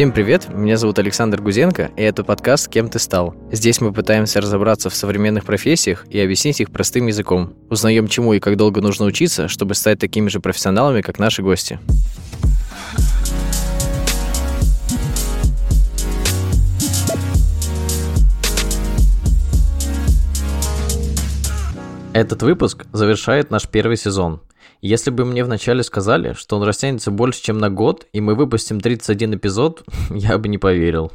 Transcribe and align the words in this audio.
Всем 0.00 0.12
привет, 0.12 0.48
меня 0.48 0.78
зовут 0.78 0.98
Александр 0.98 1.42
Гузенко, 1.42 1.90
и 1.94 2.00
это 2.00 2.24
подкаст 2.24 2.68
«Кем 2.68 2.88
ты 2.88 2.98
стал?». 2.98 3.34
Здесь 3.52 3.82
мы 3.82 3.92
пытаемся 3.92 4.40
разобраться 4.40 4.88
в 4.88 4.94
современных 4.94 5.44
профессиях 5.44 6.06
и 6.08 6.18
объяснить 6.18 6.58
их 6.62 6.70
простым 6.70 7.08
языком. 7.08 7.52
Узнаем, 7.68 8.08
чему 8.08 8.32
и 8.32 8.40
как 8.40 8.56
долго 8.56 8.80
нужно 8.80 9.04
учиться, 9.04 9.46
чтобы 9.46 9.74
стать 9.74 9.98
такими 9.98 10.30
же 10.30 10.40
профессионалами, 10.40 11.02
как 11.02 11.18
наши 11.18 11.42
гости. 11.42 11.78
Этот 22.14 22.42
выпуск 22.42 22.86
завершает 22.94 23.50
наш 23.50 23.68
первый 23.68 23.98
сезон. 23.98 24.40
Если 24.80 25.10
бы 25.10 25.26
мне 25.26 25.44
вначале 25.44 25.82
сказали, 25.82 26.32
что 26.32 26.56
он 26.56 26.62
растянется 26.62 27.10
больше, 27.10 27.42
чем 27.42 27.58
на 27.58 27.68
год, 27.68 28.06
и 28.12 28.20
мы 28.20 28.34
выпустим 28.34 28.80
31 28.80 29.34
эпизод, 29.34 29.84
я 30.10 30.38
бы 30.38 30.48
не 30.48 30.56
поверил. 30.56 31.12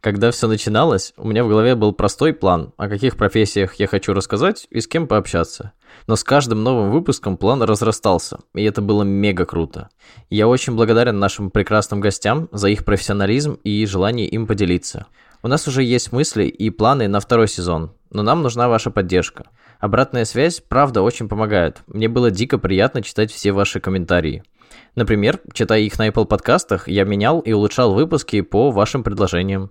Когда 0.00 0.30
все 0.32 0.48
начиналось, 0.48 1.14
у 1.16 1.26
меня 1.26 1.44
в 1.44 1.48
голове 1.48 1.76
был 1.76 1.92
простой 1.92 2.34
план, 2.34 2.74
о 2.76 2.88
каких 2.88 3.16
профессиях 3.16 3.76
я 3.76 3.86
хочу 3.86 4.12
рассказать 4.12 4.66
и 4.68 4.80
с 4.80 4.86
кем 4.86 5.06
пообщаться. 5.06 5.72
Но 6.06 6.16
с 6.16 6.24
каждым 6.24 6.62
новым 6.62 6.90
выпуском 6.90 7.36
план 7.36 7.62
разрастался, 7.62 8.40
и 8.54 8.64
это 8.64 8.82
было 8.82 9.02
мега 9.04 9.46
круто. 9.46 9.88
Я 10.28 10.48
очень 10.48 10.74
благодарен 10.74 11.18
нашим 11.18 11.50
прекрасным 11.50 12.00
гостям 12.00 12.48
за 12.52 12.68
их 12.68 12.84
профессионализм 12.84 13.54
и 13.64 13.86
желание 13.86 14.26
им 14.26 14.46
поделиться. 14.46 15.06
У 15.42 15.48
нас 15.48 15.68
уже 15.68 15.82
есть 15.82 16.10
мысли 16.10 16.44
и 16.44 16.68
планы 16.68 17.06
на 17.06 17.20
второй 17.20 17.48
сезон, 17.48 17.92
но 18.10 18.22
нам 18.22 18.42
нужна 18.42 18.68
ваша 18.68 18.90
поддержка. 18.90 19.44
Обратная 19.84 20.24
связь, 20.24 20.62
правда, 20.66 21.02
очень 21.02 21.28
помогает. 21.28 21.82
Мне 21.88 22.08
было 22.08 22.30
дико 22.30 22.56
приятно 22.56 23.02
читать 23.02 23.30
все 23.30 23.52
ваши 23.52 23.80
комментарии. 23.80 24.42
Например, 24.94 25.40
читая 25.52 25.82
их 25.82 25.98
на 25.98 26.08
Apple 26.08 26.24
подкастах, 26.24 26.88
я 26.88 27.04
менял 27.04 27.40
и 27.40 27.52
улучшал 27.52 27.92
выпуски 27.92 28.40
по 28.40 28.70
вашим 28.70 29.02
предложениям. 29.02 29.70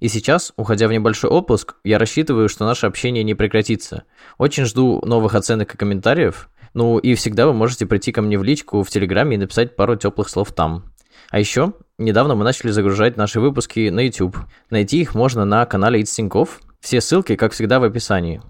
И 0.00 0.08
сейчас, 0.08 0.52
уходя 0.56 0.88
в 0.88 0.92
небольшой 0.92 1.30
отпуск, 1.30 1.76
я 1.84 2.00
рассчитываю, 2.00 2.48
что 2.48 2.66
наше 2.66 2.88
общение 2.88 3.22
не 3.22 3.36
прекратится. 3.36 4.02
Очень 4.38 4.64
жду 4.64 5.00
новых 5.06 5.36
оценок 5.36 5.72
и 5.72 5.78
комментариев. 5.78 6.50
Ну 6.72 6.98
и 6.98 7.14
всегда 7.14 7.46
вы 7.46 7.52
можете 7.52 7.86
прийти 7.86 8.10
ко 8.10 8.22
мне 8.22 8.36
в 8.36 8.42
личку 8.42 8.82
в 8.82 8.90
Телеграме 8.90 9.36
и 9.36 9.38
написать 9.38 9.76
пару 9.76 9.94
теплых 9.94 10.30
слов 10.30 10.50
там. 10.50 10.92
А 11.30 11.38
еще, 11.38 11.74
недавно 11.96 12.34
мы 12.34 12.42
начали 12.42 12.72
загружать 12.72 13.16
наши 13.16 13.38
выпуски 13.38 13.88
на 13.90 14.00
YouTube. 14.00 14.36
Найти 14.70 15.00
их 15.00 15.14
можно 15.14 15.44
на 15.44 15.64
канале 15.64 16.00
It's. 16.00 16.48
Все 16.80 17.00
ссылки, 17.00 17.36
как 17.36 17.52
всегда, 17.52 17.78
в 17.78 17.84
описании. 17.84 18.42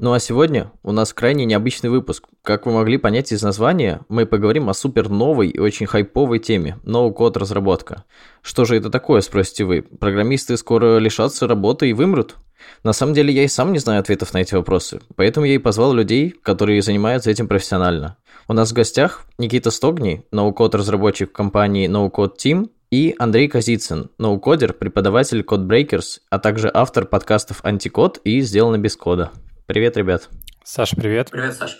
Ну 0.00 0.14
а 0.14 0.18
сегодня 0.18 0.72
у 0.82 0.92
нас 0.92 1.12
крайне 1.12 1.44
необычный 1.44 1.90
выпуск. 1.90 2.24
Как 2.42 2.64
вы 2.64 2.72
могли 2.72 2.96
понять 2.96 3.32
из 3.32 3.42
названия, 3.42 4.00
мы 4.08 4.24
поговорим 4.24 4.70
о 4.70 4.74
супер 4.74 5.10
новой 5.10 5.48
и 5.48 5.58
очень 5.58 5.84
хайповой 5.84 6.38
теме– 6.38 6.78
ноу-код 6.84 7.36
разработка. 7.36 8.04
Что 8.40 8.64
же 8.64 8.76
это 8.76 8.88
такое, 8.88 9.20
спросите 9.20 9.64
вы? 9.64 9.82
Программисты 9.82 10.56
скоро 10.56 10.96
лишатся 10.96 11.46
работы 11.46 11.90
и 11.90 11.92
вымрут? 11.92 12.36
На 12.82 12.94
самом 12.94 13.12
деле 13.12 13.30
я 13.30 13.44
и 13.44 13.48
сам 13.48 13.74
не 13.74 13.78
знаю 13.78 14.00
ответов 14.00 14.32
на 14.32 14.38
эти 14.38 14.54
вопросы, 14.54 15.02
поэтому 15.16 15.44
я 15.44 15.56
и 15.56 15.58
позвал 15.58 15.92
людей, 15.92 16.30
которые 16.30 16.80
занимаются 16.80 17.30
этим 17.30 17.46
профессионально. 17.46 18.16
У 18.48 18.54
нас 18.54 18.70
в 18.70 18.74
гостях 18.74 19.26
Никита 19.36 19.70
Стогни, 19.70 20.24
ноу-код 20.32 20.74
разработчик 20.74 21.30
компании 21.30 21.90
NoCode 21.90 22.36
Team, 22.42 22.70
и 22.90 23.14
Андрей 23.18 23.48
Козицын, 23.48 24.08
ноу-кодер, 24.16 24.72
преподаватель 24.72 25.42
CodeBreakers, 25.42 26.20
а 26.30 26.38
также 26.38 26.70
автор 26.72 27.04
подкастов 27.04 27.60
«Антикод» 27.64 28.18
и 28.24 28.40
«Сделано 28.40 28.78
без 28.78 28.96
кода». 28.96 29.30
Привет, 29.70 29.96
ребят. 29.96 30.28
Саша, 30.64 30.96
привет. 30.96 31.30
Привет, 31.30 31.54
Саша. 31.54 31.76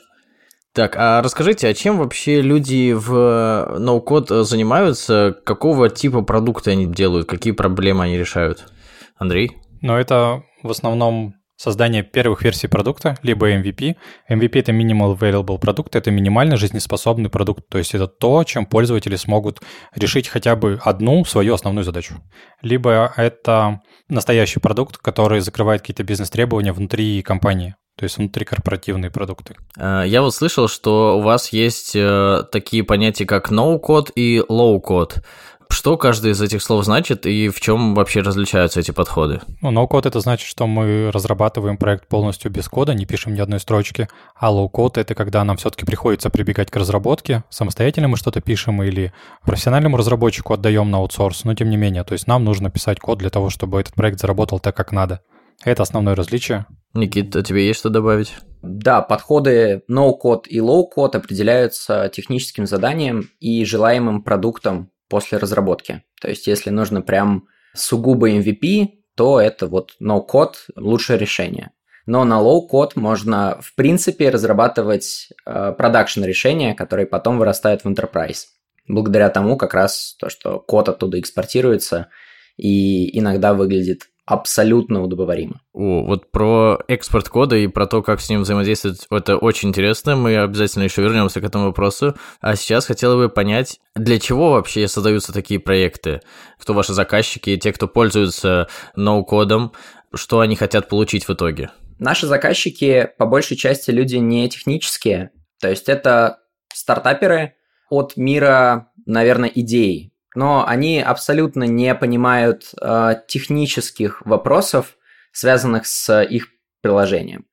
Так, 0.72 0.94
а 0.94 1.20
расскажите, 1.22 1.66
а 1.66 1.74
чем 1.74 1.98
вообще 1.98 2.40
люди 2.40 2.92
в 2.92 3.78
ноу-код 3.80 4.28
занимаются? 4.28 5.36
Какого 5.44 5.88
типа 5.88 6.22
продукты 6.22 6.70
они 6.70 6.86
делают? 6.86 7.28
Какие 7.28 7.52
проблемы 7.52 8.04
они 8.04 8.16
решают? 8.16 8.72
Андрей? 9.18 9.56
Ну, 9.82 9.96
это 9.96 10.44
в 10.62 10.70
основном 10.70 11.34
создание 11.60 12.02
первых 12.02 12.42
версий 12.42 12.68
продукта, 12.68 13.18
либо 13.22 13.50
MVP. 13.50 13.96
MVP— 14.30 14.50
это 14.60 14.72
Minimal 14.72 15.18
Available 15.18 15.58
продукт, 15.58 15.94
это 15.94 16.10
минимально 16.10 16.56
жизнеспособный 16.56 17.28
продукт, 17.28 17.68
то 17.68 17.76
есть 17.76 17.94
это 17.94 18.06
то, 18.06 18.44
чем 18.44 18.64
пользователи 18.64 19.16
смогут 19.16 19.60
решить 19.94 20.28
хотя 20.28 20.56
бы 20.56 20.80
одну 20.82 21.24
свою 21.26 21.52
основную 21.52 21.84
задачу. 21.84 22.14
Либо 22.62 23.12
это 23.14 23.80
настоящий 24.08 24.58
продукт, 24.58 24.96
который 24.96 25.40
закрывает 25.40 25.82
какие-то 25.82 26.02
бизнес-требования 26.02 26.72
внутри 26.72 27.20
компании 27.20 27.74
то 28.00 28.04
есть 28.04 28.16
внутрикорпоративные 28.16 29.10
продукты. 29.10 29.56
А, 29.76 30.04
я 30.04 30.22
вот 30.22 30.34
слышал, 30.34 30.68
что 30.68 31.18
у 31.18 31.20
вас 31.20 31.52
есть 31.52 31.92
э, 31.94 32.44
такие 32.50 32.82
понятия, 32.82 33.26
как 33.26 33.52
no-code 33.52 34.10
и 34.14 34.38
low-code. 34.38 35.22
Что 35.68 35.98
каждый 35.98 36.30
из 36.30 36.40
этих 36.40 36.62
слов 36.62 36.86
значит 36.86 37.26
и 37.26 37.50
в 37.50 37.60
чем 37.60 37.94
вообще 37.94 38.22
различаются 38.22 38.80
эти 38.80 38.90
подходы? 38.90 39.42
Ну, 39.60 39.70
no-code 39.70 40.08
это 40.08 40.20
значит, 40.20 40.48
что 40.48 40.66
мы 40.66 41.10
разрабатываем 41.12 41.76
проект 41.76 42.08
полностью 42.08 42.50
без 42.50 42.70
кода, 42.70 42.94
не 42.94 43.04
пишем 43.04 43.34
ни 43.34 43.40
одной 43.40 43.60
строчки, 43.60 44.08
а 44.34 44.50
low-code 44.50 44.98
это 44.98 45.14
когда 45.14 45.44
нам 45.44 45.58
все-таки 45.58 45.84
приходится 45.84 46.30
прибегать 46.30 46.70
к 46.70 46.76
разработке, 46.76 47.44
самостоятельно 47.50 48.08
мы 48.08 48.16
что-то 48.16 48.40
пишем 48.40 48.82
или 48.82 49.12
профессиональному 49.44 49.98
разработчику 49.98 50.54
отдаем 50.54 50.90
на 50.90 50.96
аутсорс, 50.96 51.44
но 51.44 51.54
тем 51.54 51.68
не 51.68 51.76
менее, 51.76 52.02
то 52.02 52.14
есть 52.14 52.26
нам 52.26 52.44
нужно 52.44 52.70
писать 52.70 52.98
код 52.98 53.18
для 53.18 53.28
того, 53.28 53.50
чтобы 53.50 53.78
этот 53.78 53.92
проект 53.92 54.18
заработал 54.18 54.58
так, 54.58 54.74
как 54.74 54.90
надо. 54.90 55.20
Это 55.62 55.82
основное 55.82 56.14
различие. 56.14 56.64
Никита, 56.94 57.42
тебе 57.42 57.66
есть 57.66 57.80
что 57.80 57.88
добавить? 57.88 58.34
Да, 58.62 59.00
подходы 59.00 59.82
no-code 59.88 60.46
и 60.48 60.58
low-code 60.58 61.16
определяются 61.16 62.10
техническим 62.12 62.66
заданием 62.66 63.30
и 63.40 63.64
желаемым 63.64 64.22
продуктом 64.22 64.90
после 65.08 65.38
разработки. 65.38 66.02
То 66.20 66.28
есть, 66.28 66.46
если 66.46 66.70
нужно 66.70 67.00
прям 67.00 67.46
сугубо 67.74 68.30
MVP, 68.30 68.88
то 69.14 69.40
это 69.40 69.66
вот 69.66 69.96
no-code 70.00 70.54
лучшее 70.76 71.18
решение. 71.18 71.70
Но 72.06 72.24
на 72.24 72.40
low-code 72.40 72.92
можно, 72.96 73.58
в 73.62 73.74
принципе, 73.74 74.30
разрабатывать 74.30 75.28
э, 75.46 75.74
решения, 75.78 76.74
которые 76.74 77.06
потом 77.06 77.38
вырастают 77.38 77.84
в 77.84 77.88
enterprise. 77.88 78.46
Благодаря 78.88 79.30
тому 79.30 79.56
как 79.56 79.74
раз 79.74 80.16
то, 80.18 80.28
что 80.28 80.58
код 80.58 80.88
оттуда 80.88 81.20
экспортируется 81.20 82.08
и 82.56 83.16
иногда 83.18 83.54
выглядит 83.54 84.09
абсолютно 84.26 85.02
удобоваримо. 85.02 85.60
О, 85.72 86.02
вот 86.04 86.30
про 86.30 86.78
экспорт 86.88 87.28
кода 87.28 87.56
и 87.56 87.66
про 87.66 87.86
то, 87.86 88.02
как 88.02 88.20
с 88.20 88.28
ним 88.28 88.42
взаимодействовать, 88.42 89.06
это 89.10 89.36
очень 89.36 89.70
интересно. 89.70 90.16
Мы 90.16 90.36
обязательно 90.36 90.84
еще 90.84 91.02
вернемся 91.02 91.40
к 91.40 91.44
этому 91.44 91.66
вопросу. 91.66 92.14
А 92.40 92.54
сейчас 92.56 92.86
хотела 92.86 93.16
бы 93.16 93.28
понять, 93.28 93.80
для 93.94 94.18
чего 94.20 94.52
вообще 94.52 94.86
создаются 94.88 95.32
такие 95.32 95.58
проекты? 95.58 96.20
Кто 96.58 96.74
ваши 96.74 96.92
заказчики, 96.92 97.56
те, 97.56 97.72
кто 97.72 97.88
пользуются 97.88 98.68
ноу-кодом, 98.94 99.72
что 100.14 100.40
они 100.40 100.56
хотят 100.56 100.88
получить 100.88 101.26
в 101.26 101.30
итоге? 101.30 101.70
Наши 101.98 102.26
заказчики, 102.26 103.10
по 103.18 103.26
большей 103.26 103.56
части, 103.56 103.90
люди 103.90 104.16
не 104.16 104.48
технические. 104.48 105.32
То 105.60 105.68
есть 105.68 105.88
это 105.88 106.38
стартаперы 106.72 107.54
от 107.90 108.16
мира, 108.16 108.88
наверное, 109.06 109.50
идей 109.52 110.09
но 110.34 110.66
они 110.66 111.00
абсолютно 111.00 111.64
не 111.64 111.94
понимают 111.94 112.72
э, 112.80 113.14
технических 113.26 114.24
вопросов, 114.24 114.96
связанных 115.32 115.86
с 115.86 116.22
их 116.22 116.48
приложением. 116.80 117.46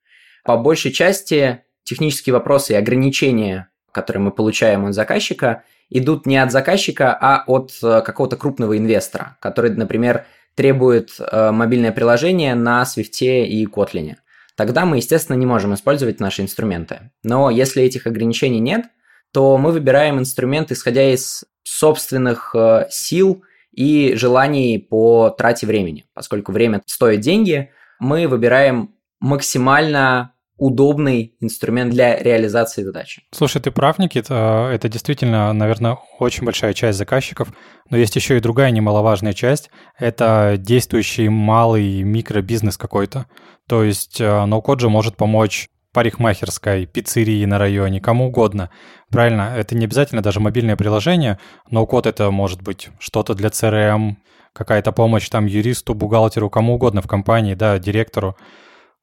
По 0.44 0.56
большей 0.56 0.92
части 0.92 1.62
технические 1.82 2.34
вопросы 2.34 2.72
и 2.72 2.76
ограничения, 2.76 3.68
которые 3.92 4.22
мы 4.22 4.30
получаем 4.30 4.86
от 4.86 4.94
заказчика, 4.94 5.64
идут 5.90 6.26
не 6.26 6.36
от 6.36 6.52
заказчика, 6.52 7.16
а 7.20 7.44
от 7.46 7.72
э, 7.82 8.02
какого-то 8.02 8.36
крупного 8.36 8.76
инвестора, 8.76 9.36
который, 9.40 9.70
например, 9.70 10.26
требует 10.54 11.10
э, 11.18 11.50
мобильное 11.50 11.92
приложение 11.92 12.54
на 12.54 12.82
Swift 12.82 13.20
и 13.20 13.66
Kotlin. 13.66 14.16
Тогда 14.56 14.84
мы, 14.84 14.96
естественно, 14.96 15.36
не 15.36 15.46
можем 15.46 15.74
использовать 15.74 16.18
наши 16.18 16.42
инструменты. 16.42 17.12
Но 17.22 17.48
если 17.48 17.82
этих 17.82 18.06
ограничений 18.06 18.58
нет, 18.58 18.86
то 19.32 19.56
мы 19.56 19.70
выбираем 19.70 20.18
инструмент, 20.18 20.72
исходя 20.72 21.12
из 21.12 21.44
собственных 21.68 22.54
э, 22.54 22.86
сил 22.90 23.42
и 23.72 24.14
желаний 24.14 24.78
по 24.78 25.30
трате 25.30 25.66
времени. 25.66 26.06
Поскольку 26.14 26.52
время 26.52 26.82
стоит 26.86 27.20
деньги, 27.20 27.70
мы 28.00 28.26
выбираем 28.26 28.94
максимально 29.20 30.32
удобный 30.56 31.36
инструмент 31.40 31.92
для 31.92 32.18
реализации 32.20 32.82
задачи. 32.82 33.22
Слушай, 33.30 33.62
ты 33.62 33.70
прав, 33.70 33.98
Никита, 33.98 34.68
это 34.72 34.88
действительно, 34.88 35.52
наверное, 35.52 35.98
очень 36.18 36.44
большая 36.44 36.72
часть 36.74 36.98
заказчиков, 36.98 37.48
но 37.90 37.96
есть 37.96 38.16
еще 38.16 38.36
и 38.36 38.40
другая 38.40 38.72
немаловажная 38.72 39.34
часть, 39.34 39.70
это 39.96 40.56
действующий 40.58 41.28
малый 41.28 42.02
микробизнес 42.02 42.76
какой-то. 42.76 43.26
То 43.68 43.84
есть 43.84 44.20
э, 44.20 44.44
ноу-код 44.46 44.80
же 44.80 44.88
может 44.88 45.16
помочь 45.16 45.68
парикмахерской, 45.92 46.86
пиццерии 46.86 47.44
на 47.44 47.58
районе, 47.58 48.00
кому 48.00 48.28
угодно. 48.28 48.70
Правильно, 49.10 49.54
это 49.56 49.74
не 49.74 49.86
обязательно 49.86 50.22
даже 50.22 50.40
мобильное 50.40 50.76
приложение, 50.76 51.38
но 51.70 51.86
код 51.86 52.06
это 52.06 52.30
может 52.30 52.62
быть 52.62 52.90
что-то 52.98 53.34
для 53.34 53.48
CRM, 53.48 54.16
какая-то 54.52 54.92
помощь 54.92 55.28
там 55.28 55.46
юристу, 55.46 55.94
бухгалтеру, 55.94 56.50
кому 56.50 56.74
угодно 56.74 57.02
в 57.02 57.06
компании, 57.06 57.54
да, 57.54 57.78
директору. 57.78 58.36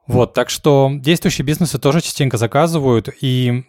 Вот, 0.08 0.34
так 0.34 0.50
что 0.50 0.92
действующие 0.94 1.46
бизнесы 1.46 1.80
тоже 1.80 2.02
частенько 2.02 2.38
заказывают, 2.38 3.10
и 3.22 3.64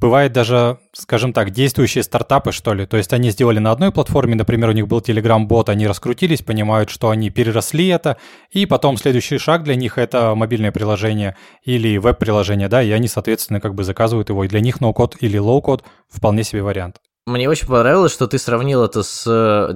бывает 0.00 0.32
даже, 0.32 0.78
скажем 0.92 1.32
так, 1.32 1.50
действующие 1.50 2.04
стартапы, 2.04 2.52
что 2.52 2.74
ли. 2.74 2.86
То 2.86 2.96
есть 2.96 3.12
они 3.12 3.30
сделали 3.30 3.58
на 3.58 3.72
одной 3.72 3.92
платформе, 3.92 4.34
например, 4.34 4.70
у 4.70 4.72
них 4.72 4.88
был 4.88 5.00
Telegram-бот, 5.00 5.68
они 5.68 5.86
раскрутились, 5.86 6.42
понимают, 6.42 6.90
что 6.90 7.10
они 7.10 7.30
переросли 7.30 7.88
это, 7.88 8.16
и 8.50 8.66
потом 8.66 8.96
следующий 8.96 9.38
шаг 9.38 9.64
для 9.64 9.74
них— 9.74 9.96
это 9.98 10.34
мобильное 10.34 10.72
приложение 10.72 11.36
или 11.62 11.98
веб-приложение, 11.98 12.68
да, 12.68 12.82
и 12.82 12.90
они, 12.90 13.08
соответственно, 13.08 13.60
как 13.60 13.74
бы 13.74 13.84
заказывают 13.84 14.28
его, 14.28 14.44
и 14.44 14.48
для 14.48 14.60
них 14.60 14.80
no-code 14.80 15.16
или 15.20 15.38
low-code 15.38 15.84
вполне 16.08 16.44
себе 16.44 16.62
вариант. 16.62 16.96
Мне 17.28 17.46
очень 17.46 17.66
понравилось, 17.66 18.12
что 18.12 18.26
ты 18.26 18.38
сравнил 18.38 18.82
это 18.82 19.02
с 19.02 19.24
э, 19.26 19.74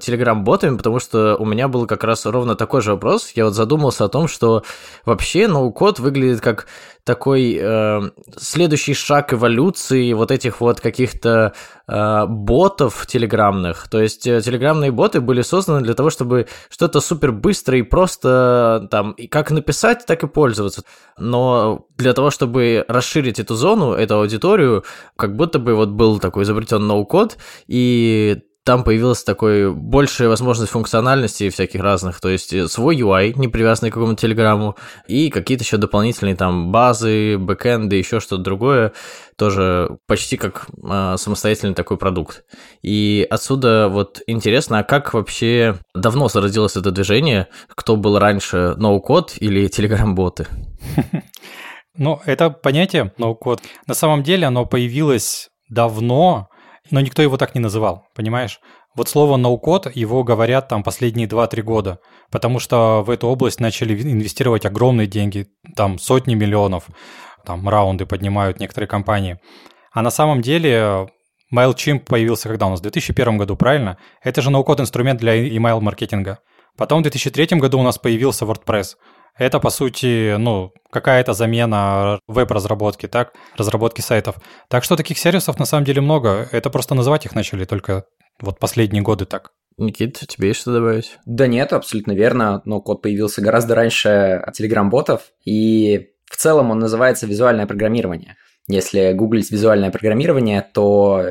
потому 0.79 0.99
что 1.01 1.37
у 1.37 1.45
меня 1.45 1.69
был 1.69 1.87
как 1.87 2.03
раз 2.03 2.25
ровно 2.25 2.55
такой 2.55 2.81
же 2.81 2.93
вопрос. 2.93 3.31
Я 3.35 3.45
вот 3.45 3.53
задумался 3.53 4.07
о 4.07 4.09
том, 4.09 4.27
что 4.27 4.63
вообще 5.05 5.49
ноу-код 5.49 5.99
выглядит 5.99 6.41
как 6.41 6.67
такой 7.05 7.59
э, 7.61 8.01
следующий 8.39 8.95
шаг 8.95 9.35
эволюции 9.35 10.15
вот 10.15 10.31
этих 10.31 10.63
вот 10.63 10.81
каких-то 10.81 11.53
ботов 11.87 13.07
телеграмных. 13.07 13.89
То 13.89 14.01
есть 14.01 14.27
э, 14.27 14.41
телеграмные 14.41 14.91
боты 14.91 15.21
были 15.21 15.43
созданы 15.43 15.81
для 15.83 15.95
того, 15.95 16.11
чтобы 16.11 16.47
что-то 16.69 17.01
супер 17.01 17.33
быстро 17.33 17.79
и 17.79 17.83
просто 17.83 18.89
там 18.91 19.13
и 19.13 19.27
как 19.27 19.51
написать, 19.51 20.07
так 20.07 20.23
и 20.23 20.29
пользоваться. 20.29 20.85
Но 21.19 21.87
для 21.97 22.13
того, 22.13 22.31
чтобы 22.31 22.85
расширить 22.89 23.41
эту 23.41 23.55
зону, 23.55 23.93
эту 23.93 24.17
аудиторию, 24.17 24.85
как 25.17 25.37
будто 25.37 25.59
бы 25.59 25.75
вот 25.75 25.91
был 25.91 26.19
такой 26.19 26.45
изобретен 26.45 26.87
ноу-код, 26.87 27.37
и 27.67 28.43
там 28.65 28.85
появилась 28.85 29.25
такой 29.25 29.73
большая 29.73 30.29
возможность 30.29 30.71
функциональности 30.71 31.51
всяких 31.51 31.81
разных, 31.81 32.21
то 32.21 32.29
есть 32.29 32.53
э, 32.53 32.69
свой 32.69 32.97
UI, 32.97 33.33
не 33.37 33.49
привязанный 33.49 33.91
к 33.91 33.95
какому-то 33.95 34.21
телеграмму, 34.21 34.77
и 35.09 35.31
какие-то 35.31 35.65
еще 35.65 35.79
дополнительные 35.79 36.37
там 36.37 36.71
базы, 36.71 37.39
бэкэнды, 37.39 37.97
еще 37.97 38.21
что-то 38.21 38.43
другое, 38.43 38.93
тоже 39.37 39.99
почти 40.07 40.37
как 40.37 40.69
э, 40.83 41.17
самостоятельный 41.19 41.75
такой 41.75 41.97
продукт. 41.99 42.45
И 42.83 43.27
отсюда 43.29 43.89
вот 43.89 44.21
интересно, 44.27 44.79
а 44.79 44.85
как 44.85 45.13
вообще 45.15 45.77
давно 45.95 46.29
зародилось 46.29 46.77
это 46.77 46.93
движение? 46.93 47.49
Кто 47.69 47.97
был 47.97 48.19
раньше, 48.19 48.75
ноу-код 48.77 49.35
или 49.39 49.69
телеграм-боты? 49.69 50.47
Ну, 51.95 52.23
это 52.25 52.49
понятие 52.49 53.13
ноу-код. 53.19 53.61
На 53.87 53.93
самом 53.93 54.23
деле 54.23 54.47
оно 54.47 54.65
появилось 54.65 55.51
давно, 55.69 56.49
но 56.91 57.01
никто 57.01 57.23
его 57.23 57.37
так 57.37 57.55
не 57.55 57.61
называл, 57.61 58.07
понимаешь? 58.15 58.61
Вот 58.95 59.09
слово 59.09 59.37
ноу-код, 59.37 59.95
его 59.95 60.23
говорят 60.23 60.69
там 60.69 60.83
последние 60.83 61.27
2-3 61.27 61.63
года, 61.63 61.99
потому 62.31 62.59
что 62.59 63.03
в 63.03 63.11
эту 63.11 63.29
область 63.29 63.61
начали 63.61 63.95
инвестировать 64.01 64.67
огромные 64.67 65.07
деньги, 65.07 65.47
там 65.77 65.99
сотни 65.99 66.35
миллионов, 66.35 66.89
там 67.47 67.67
раунды 67.69 68.05
поднимают 68.05 68.61
некоторые 68.61 68.89
компании. 68.89 69.39
А 69.93 70.03
на 70.03 70.11
самом 70.11 70.43
деле 70.43 71.09
MailChimp 71.55 72.01
появился 72.01 72.49
когда 72.49 72.67
у 72.67 72.71
нас? 72.71 72.81
В 72.81 72.83
2001 72.83 73.39
году, 73.39 73.57
правильно? 73.57 73.99
Это 74.23 74.43
же 74.43 74.51
ноу-код 74.51 74.81
инструмент 74.81 75.21
для 75.21 75.49
email 75.49 75.81
маркетинга. 75.81 76.41
Потом 76.77 77.01
в 77.01 77.03
2003 77.03 77.59
году 77.59 77.79
у 77.79 77.83
нас 77.83 77.99
появился 77.99 78.45
WordPress. 78.45 78.97
Это, 79.39 79.61
по 79.61 79.71
сути, 79.71 80.37
ну, 80.37 80.73
какая-то 80.91 81.33
замена 81.33 82.21
веб-разработки, 82.27 83.09
так, 83.09 83.33
разработки 83.57 84.01
сайтов. 84.01 84.37
Так 84.69 84.85
что 84.85 84.97
таких 84.97 85.19
сервисов 85.19 85.59
на 85.59 85.65
самом 85.65 85.85
деле 85.85 86.01
много. 86.01 86.49
Это 86.53 86.71
просто 86.71 86.95
называть 86.95 87.25
их 87.25 87.35
начали 87.35 87.65
только 87.65 88.05
вот 88.41 88.59
последние 88.59 89.03
годы 89.03 89.25
так. 89.25 89.53
Никит, 89.79 90.19
тебе 90.29 90.49
есть 90.49 90.61
что 90.61 90.73
добавить? 90.73 91.19
Да 91.25 91.47
нет, 91.47 91.73
абсолютно 91.73 92.13
верно. 92.13 92.61
Но 92.67 92.81
код 92.81 93.03
появился 93.03 93.41
гораздо 93.41 93.75
раньше 93.75 94.45
Telegram-ботов, 94.59 95.23
и 95.45 96.11
в 96.27 96.37
целом 96.37 96.71
он 96.71 96.79
называется 96.79 97.27
визуальное 97.27 97.67
программирование. 97.67 98.37
Если 98.69 99.13
гуглить 99.13 99.51
визуальное 99.51 99.91
программирование, 99.91 100.67
то 100.73 101.25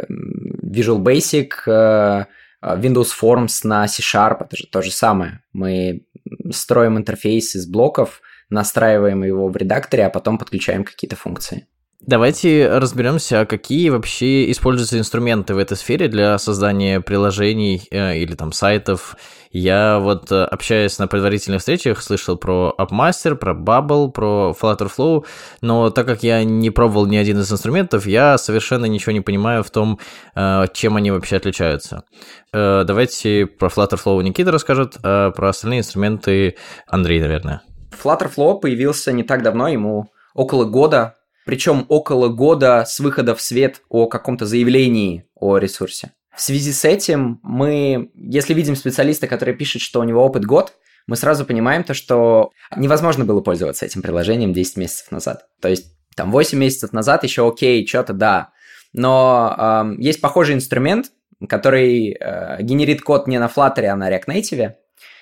Visual 0.64 1.00
Basic, 1.00 1.50
э, 1.66 2.26
Windows 2.62 3.10
Forms 3.20 3.62
на 3.64 3.88
C-Sharp, 3.88 4.46
это 4.46 4.58
же 4.58 4.68
то 4.68 4.82
же 4.82 4.92
самое. 4.92 5.40
Мы 5.54 6.06
строим 6.52 6.98
интерфейс 6.98 7.56
из 7.56 7.68
блоков, 7.68 8.22
настраиваем 8.50 9.24
его 9.24 9.48
в 9.48 9.58
редакторе, 9.58 10.06
а 10.06 10.10
потом 10.10 10.38
подключаем 10.38 10.84
какие-то 10.84 11.16
функции. 11.16 11.68
Давайте 12.04 12.68
разберемся, 12.68 13.46
какие 13.46 13.90
вообще 13.90 14.50
используются 14.50 14.98
инструменты 14.98 15.54
в 15.54 15.60
этой 15.60 15.78
сфере 15.78 16.08
для 16.08 16.36
создания 16.40 17.00
приложений 17.00 17.84
э, 17.92 18.18
или 18.18 18.34
там 18.34 18.54
сайтов. 18.54 19.16
Я 19.52 20.00
вот, 20.00 20.32
э, 20.32 20.44
общаясь 20.44 20.98
на 20.98 21.06
предварительных 21.08 21.60
встречах, 21.60 22.02
слышал 22.02 22.38
про 22.38 22.74
AppMaster, 22.80 23.36
про 23.36 23.54
Bubble, 23.54 24.10
про 24.10 24.56
Flutterflow, 24.60 25.26
но 25.62 25.92
так 25.92 26.08
как 26.08 26.24
я 26.24 26.44
не 26.44 26.72
пробовал 26.72 27.06
ни 27.06 27.18
один 27.18 27.40
из 27.40 27.52
инструментов, 27.52 28.08
я 28.08 28.40
совершенно 28.40 28.86
ничего 28.86 29.12
не 29.12 29.22
понимаю 29.22 29.64
в 29.64 29.70
том, 29.70 30.00
э, 30.34 30.66
чем 30.74 30.96
они 30.96 31.12
вообще 31.12 31.36
отличаются. 31.36 32.04
Э, 32.52 32.84
давайте 32.84 33.46
про 33.46 33.68
Flutterflow 33.68 34.24
Никита 34.24 34.52
расскажет, 34.52 34.98
а 35.04 35.30
про 35.30 35.50
остальные 35.50 35.82
инструменты 35.82 36.56
Андрей, 36.88 37.22
наверное. 37.22 37.62
Flutterflow 37.92 38.60
появился 38.60 39.12
не 39.12 39.22
так 39.22 39.44
давно, 39.44 39.68
ему 39.68 40.08
около 40.34 40.66
года, 40.66 41.16
причем 41.52 41.86
около 41.90 42.30
года 42.30 42.86
с 42.88 43.02
выхода 43.02 43.36
в 43.36 43.42
свет 43.42 43.82
о 43.90 44.08
каком-то 44.08 44.46
заявлении 44.46 45.26
о 45.36 45.58
ресурсе. 45.58 46.14
В 46.34 46.42
связи 46.42 46.72
с 46.72 46.86
этим 46.86 47.42
мы, 47.44 48.10
если 48.16 48.54
видим 48.54 48.78
специалиста, 48.78 49.28
который 49.28 49.54
пишет, 49.54 49.82
что 49.82 50.00
у 50.00 50.06
него 50.06 50.24
опыт 50.24 50.46
год, 50.46 50.72
мы 51.08 51.18
сразу 51.18 51.44
понимаем 51.44 51.84
то, 51.84 51.94
что 51.94 52.52
невозможно 52.78 53.26
было 53.26 53.42
пользоваться 53.42 53.86
этим 53.86 54.02
приложением 54.02 54.54
10 54.54 54.78
месяцев 54.78 55.12
назад. 55.12 55.48
То 55.60 55.68
есть 55.68 55.88
там 56.16 56.32
8 56.32 56.58
месяцев 56.58 56.94
назад 56.94 57.26
еще 57.26 57.46
окей, 57.46 57.86
что-то 57.86 58.14
да. 58.14 58.52
Но 58.94 59.54
э, 59.98 60.02
есть 60.02 60.22
похожий 60.22 60.56
инструмент, 60.56 61.08
который 61.50 62.16
э, 62.18 62.62
генерит 62.62 63.02
код 63.02 63.28
не 63.28 63.40
на 63.40 63.48
Flutter, 63.54 63.88
а 63.88 63.98
на 63.98 64.10
React 64.10 64.28
Native, 64.28 64.72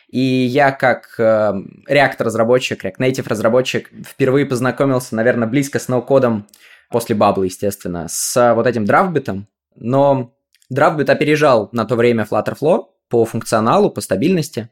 и 0.10 0.20
я 0.20 0.72
как 0.72 1.16
э, 1.20 1.54
React-разработчик, 1.88 2.84
React 2.84 2.98
Native 2.98 3.30
разработчик 3.30 3.90
впервые 4.06 4.48
познакомился, 4.48 5.16
наверное, 5.16 5.48
близко 5.48 5.78
с 5.78 5.88
no-code 5.88 6.34
ом 6.34 6.48
после 6.90 7.16
Bubble, 7.16 7.46
естественно, 7.46 8.08
с 8.10 8.54
вот 8.56 8.66
этим 8.66 8.86
Draftbit 8.86 9.31
ом. 9.31 9.48
Но 9.76 10.34
Draftbit 10.70 11.12
опережал 11.12 11.70
на 11.74 11.86
то 11.86 11.96
время 11.96 12.28
FlutterFlow 12.30 12.86
по 13.08 13.24
функционалу, 13.26 13.92
по 13.92 14.02
стабильности, 14.02 14.70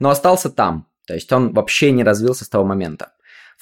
но 0.00 0.10
остался 0.10 0.50
там. 0.50 0.88
То 1.06 1.14
есть 1.14 1.32
он 1.32 1.52
вообще 1.52 1.92
не 1.92 2.02
развился 2.02 2.44
с 2.44 2.48
того 2.48 2.64
момента. 2.64 3.12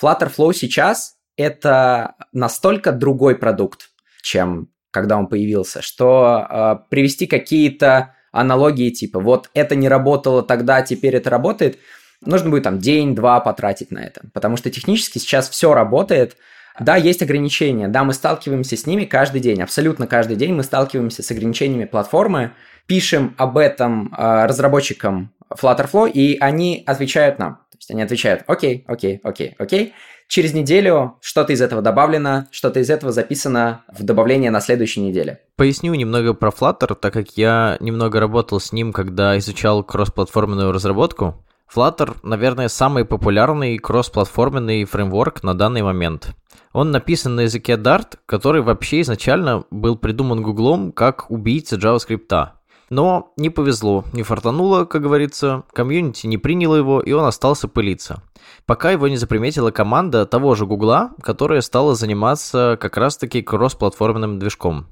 Flutterflow 0.00 0.54
сейчас 0.54 1.16
это 1.36 2.14
настолько 2.32 2.90
другой 2.90 3.36
продукт, 3.36 3.90
чем 4.22 4.70
когда 4.90 5.18
он 5.18 5.26
появился, 5.26 5.82
что 5.82 6.46
э, 6.48 6.76
привести 6.88 7.26
какие-то 7.26 8.14
аналогии 8.32 8.90
типа 8.90 9.20
вот 9.20 9.50
это 9.54 9.74
не 9.74 9.88
работало 9.88 10.42
тогда, 10.42 10.82
теперь 10.82 11.16
это 11.16 11.30
работает, 11.30 11.78
нужно 12.24 12.50
будет 12.50 12.64
там 12.64 12.78
день-два 12.78 13.40
потратить 13.40 13.90
на 13.90 13.98
это. 13.98 14.22
Потому 14.32 14.56
что 14.56 14.70
технически 14.70 15.18
сейчас 15.18 15.48
все 15.48 15.74
работает. 15.74 16.36
Да, 16.80 16.94
есть 16.94 17.22
ограничения, 17.22 17.88
да, 17.88 18.04
мы 18.04 18.12
сталкиваемся 18.12 18.76
с 18.76 18.86
ними 18.86 19.04
каждый 19.04 19.40
день, 19.40 19.60
абсолютно 19.60 20.06
каждый 20.06 20.36
день 20.36 20.54
мы 20.54 20.62
сталкиваемся 20.62 21.24
с 21.24 21.30
ограничениями 21.32 21.86
платформы, 21.86 22.52
пишем 22.86 23.34
об 23.36 23.58
этом 23.58 24.14
э, 24.16 24.46
разработчикам 24.46 25.32
Flutterflow, 25.50 26.08
и 26.08 26.38
они 26.38 26.84
отвечают 26.86 27.40
нам. 27.40 27.56
То 27.72 27.78
есть 27.78 27.90
они 27.90 28.02
отвечают, 28.02 28.44
окей, 28.46 28.84
окей, 28.86 29.20
окей, 29.24 29.56
окей. 29.58 29.92
Через 30.28 30.52
неделю 30.52 31.16
что-то 31.22 31.54
из 31.54 31.62
этого 31.62 31.80
добавлено, 31.80 32.46
что-то 32.50 32.80
из 32.80 32.90
этого 32.90 33.12
записано 33.12 33.84
в 33.88 34.02
добавление 34.02 34.50
на 34.50 34.60
следующей 34.60 35.00
неделе. 35.00 35.40
Поясню 35.56 35.94
немного 35.94 36.34
про 36.34 36.50
Flutter, 36.50 36.94
так 36.94 37.14
как 37.14 37.38
я 37.38 37.78
немного 37.80 38.20
работал 38.20 38.60
с 38.60 38.70
ним, 38.70 38.92
когда 38.92 39.38
изучал 39.38 39.82
кроссплатформенную 39.82 40.70
разработку. 40.70 41.42
Flutter, 41.74 42.16
наверное, 42.22 42.68
самый 42.68 43.06
популярный 43.06 43.78
кроссплатформенный 43.78 44.84
фреймворк 44.84 45.42
на 45.42 45.54
данный 45.54 45.82
момент. 45.82 46.34
Он 46.74 46.90
написан 46.90 47.34
на 47.34 47.40
языке 47.40 47.72
Dart, 47.72 48.18
который 48.26 48.60
вообще 48.60 49.00
изначально 49.00 49.64
был 49.70 49.96
придуман 49.96 50.42
Гуглом 50.42 50.92
как 50.92 51.30
убийца 51.30 51.76
JavaScript. 51.76 52.57
Но 52.90 53.32
не 53.36 53.50
повезло, 53.50 54.04
не 54.12 54.22
фартануло, 54.22 54.84
как 54.84 55.02
говорится, 55.02 55.64
комьюнити 55.72 56.26
не 56.26 56.38
приняло 56.38 56.76
его, 56.76 57.00
и 57.00 57.12
он 57.12 57.24
остался 57.24 57.68
пылиться. 57.68 58.22
Пока 58.66 58.90
его 58.90 59.08
не 59.08 59.16
заприметила 59.16 59.70
команда 59.70 60.24
того 60.24 60.54
же 60.54 60.66
Гугла, 60.66 61.12
которая 61.22 61.60
стала 61.60 61.94
заниматься 61.94 62.78
как 62.80 62.96
раз-таки 62.96 63.42
кроссплатформенным 63.42 64.38
движком. 64.38 64.86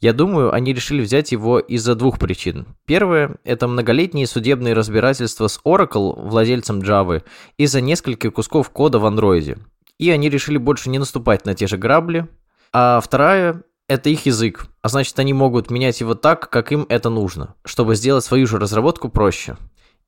Я 0.00 0.14
думаю, 0.14 0.52
они 0.54 0.72
решили 0.72 1.02
взять 1.02 1.30
его 1.30 1.58
из-за 1.58 1.94
двух 1.94 2.18
причин. 2.18 2.66
Первое– 2.86 3.36
это 3.44 3.68
многолетние 3.68 4.26
судебные 4.26 4.72
разбирательства 4.72 5.46
с 5.46 5.60
Oracle, 5.64 6.18
владельцем 6.18 6.80
Java, 6.80 7.22
из-за 7.58 7.82
нескольких 7.82 8.32
кусков 8.32 8.70
кода 8.70 8.98
в 8.98 9.04
андроиде. 9.04 9.58
И 9.98 10.10
они 10.10 10.30
решили 10.30 10.56
больше 10.56 10.88
не 10.88 10.98
наступать 10.98 11.44
на 11.44 11.54
те 11.54 11.66
же 11.66 11.76
грабли. 11.76 12.26
А 12.72 13.00
вторая 13.00 13.62
это 13.90 14.08
их 14.08 14.24
язык, 14.24 14.66
а 14.82 14.88
значит 14.88 15.18
они 15.18 15.32
могут 15.32 15.68
менять 15.68 16.00
его 16.00 16.14
так, 16.14 16.48
как 16.48 16.70
им 16.70 16.86
это 16.88 17.10
нужно, 17.10 17.56
чтобы 17.64 17.96
сделать 17.96 18.24
свою 18.24 18.46
же 18.46 18.56
разработку 18.60 19.08
проще. 19.08 19.56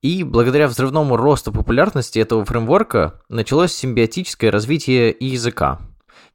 И 0.02 0.22
благодаря 0.22 0.68
взрывному 0.68 1.16
росту 1.16 1.50
популярности 1.50 2.20
этого 2.20 2.44
фреймворка 2.44 3.20
началось 3.28 3.72
симбиотическое 3.72 4.52
развитие 4.52 5.10
и 5.10 5.26
языка. 5.26 5.80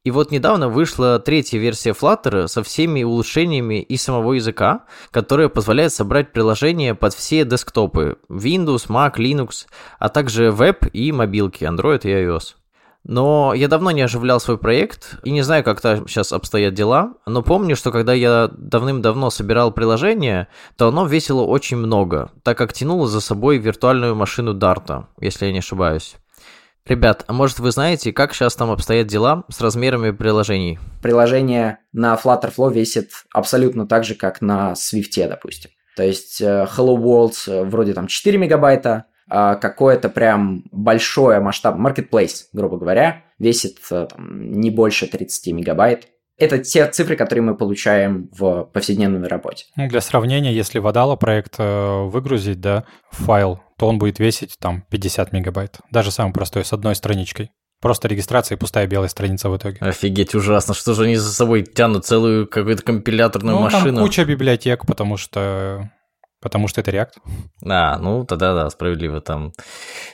И 0.04 0.12
вот 0.12 0.30
недавно 0.30 0.68
вышла 0.68 1.20
третья 1.20 1.58
версия 1.58 1.92
Flutter 1.92 2.48
со 2.48 2.64
всеми 2.64 3.04
улучшениями 3.04 3.82
и 3.82 3.96
самого 3.96 4.34
языка, 4.34 4.84
которая 5.12 5.48
позволяет 5.48 5.94
собрать 5.94 6.34
приложения 6.34 6.96
под 6.96 7.14
все 7.14 7.46
десктопы 7.46 8.18
Windows, 8.30 8.90
Mac, 8.90 9.16
Linux, 9.16 9.68
а 10.00 10.10
также 10.10 10.52
веб 10.52 10.86
и 10.92 11.14
мобилки 11.14 11.64
Android 11.64 12.02
и 12.04 12.10
iOS. 12.10 12.56
Но 13.08 13.54
я 13.54 13.70
давно 13.70 13.92
не 13.92 14.02
оживлял 14.02 14.42
свой 14.42 14.58
проект 14.58 15.16
и 15.24 15.32
не 15.32 15.42
знаю, 15.42 15.64
как 15.64 15.80
там 15.80 16.08
сейчас 16.10 16.34
обстоят 16.34 16.74
дела, 16.74 17.14
но 17.26 17.42
помню, 17.42 17.78
что 17.78 17.92
когда 17.92 18.14
я 18.14 18.50
давным-давно 18.52 19.30
собирал 19.30 19.72
приложение, 19.72 20.50
то 20.76 20.90
оно 20.90 21.08
весило 21.08 21.44
очень 21.44 21.78
много, 21.78 22.32
так 22.44 22.58
как 22.58 22.74
тянуло 22.74 23.08
за 23.08 23.22
собой 23.22 23.60
виртуальную 23.60 24.14
машину 24.14 24.54
Дарта, 24.54 25.08
если 25.22 25.46
я 25.46 25.54
не 25.54 25.60
ошибаюсь. 25.60 26.18
Ребят, 26.86 27.24
а 27.28 27.34
может 27.34 27.60
вы 27.60 27.72
знаете, 27.72 28.12
как 28.12 28.34
сейчас 28.34 28.56
там 28.56 28.72
обстоят 28.72 29.08
дела 29.08 29.46
с 29.50 29.62
размерами 29.62 30.12
приложений? 30.12 30.80
Приложение 31.02 31.80
на 31.94 32.16
Flutterflow 32.16 32.74
весит 32.74 33.12
абсолютно 33.34 33.88
так 33.88 34.04
же, 34.04 34.16
как 34.16 34.42
на 34.42 34.74
Swift, 34.74 35.28
допустим. 35.30 35.72
То 35.96 36.04
есть 36.04 36.42
э, 36.42 36.68
Hello 36.78 36.98
World 36.98 37.36
э, 37.48 37.64
вроде 37.64 37.94
там 37.94 38.08
4 38.08 38.38
мегабайта, 38.38 39.06
какое-то 39.30 40.10
прям 40.10 40.64
большое 40.72 41.40
масштаб, 41.40 41.78
marketplace, 41.78 42.46
грубо 42.54 42.78
говоря, 42.78 43.24
весит 43.40 43.78
э, 43.92 44.08
там, 44.10 44.52
не 44.52 44.72
больше 44.72 45.08
30 45.08 45.54
мегабайт. 45.54 46.08
Это 46.38 46.60
те 46.60 46.88
цифры, 46.88 47.16
которые 47.16 47.44
мы 47.44 47.58
получаем 47.58 48.30
в 48.32 48.66
повседневной 48.66 49.28
работе. 49.28 49.66
Ну, 49.76 49.88
для 49.88 50.02
сравнения, 50.02 50.54
если 50.54 50.78
в 50.80 50.88
Adalo 50.88 51.18
проект 51.18 51.56
э, 51.58 52.04
выгрузить, 52.04 52.62
да, 52.62 52.86
файл, 53.12 53.60
то 53.78 53.88
он 53.88 53.98
будет 53.98 54.20
весить 54.20 54.56
там 54.60 54.84
50 54.90 55.34
мегабайт. 55.34 55.80
Даже 55.92 56.12
самый 56.12 56.34
простой, 56.34 56.64
с 56.64 56.74
одной 56.74 56.96
страничкой. 56.96 57.52
Просто 57.82 58.08
регистрация 58.08 58.56
и 58.56 58.60
пустая 58.60 58.88
белая 58.88 59.08
страница 59.08 59.50
в 59.50 59.58
итоге. 59.58 59.78
Офигеть, 59.82 60.34
ужасно. 60.34 60.74
Что 60.74 60.94
же 60.94 61.04
они 61.04 61.16
за 61.16 61.32
собой 61.32 61.64
тянут 61.64 62.06
целую 62.06 62.48
какую-то 62.48 62.82
компиляторную 62.82 63.56
ну, 63.56 63.64
машину? 63.64 63.98
Там 63.98 64.06
куча 64.06 64.26
библиотек, 64.26 64.86
потому 64.88 65.18
что 65.18 65.92
Потому 66.48 66.70
что 66.70 66.80
это 66.80 66.92
React. 66.92 67.12
А, 67.66 68.00
ну 68.00 68.24
тогда 68.24 68.54
да, 68.54 68.70
справедливо. 68.70 69.20
Там 69.20 69.52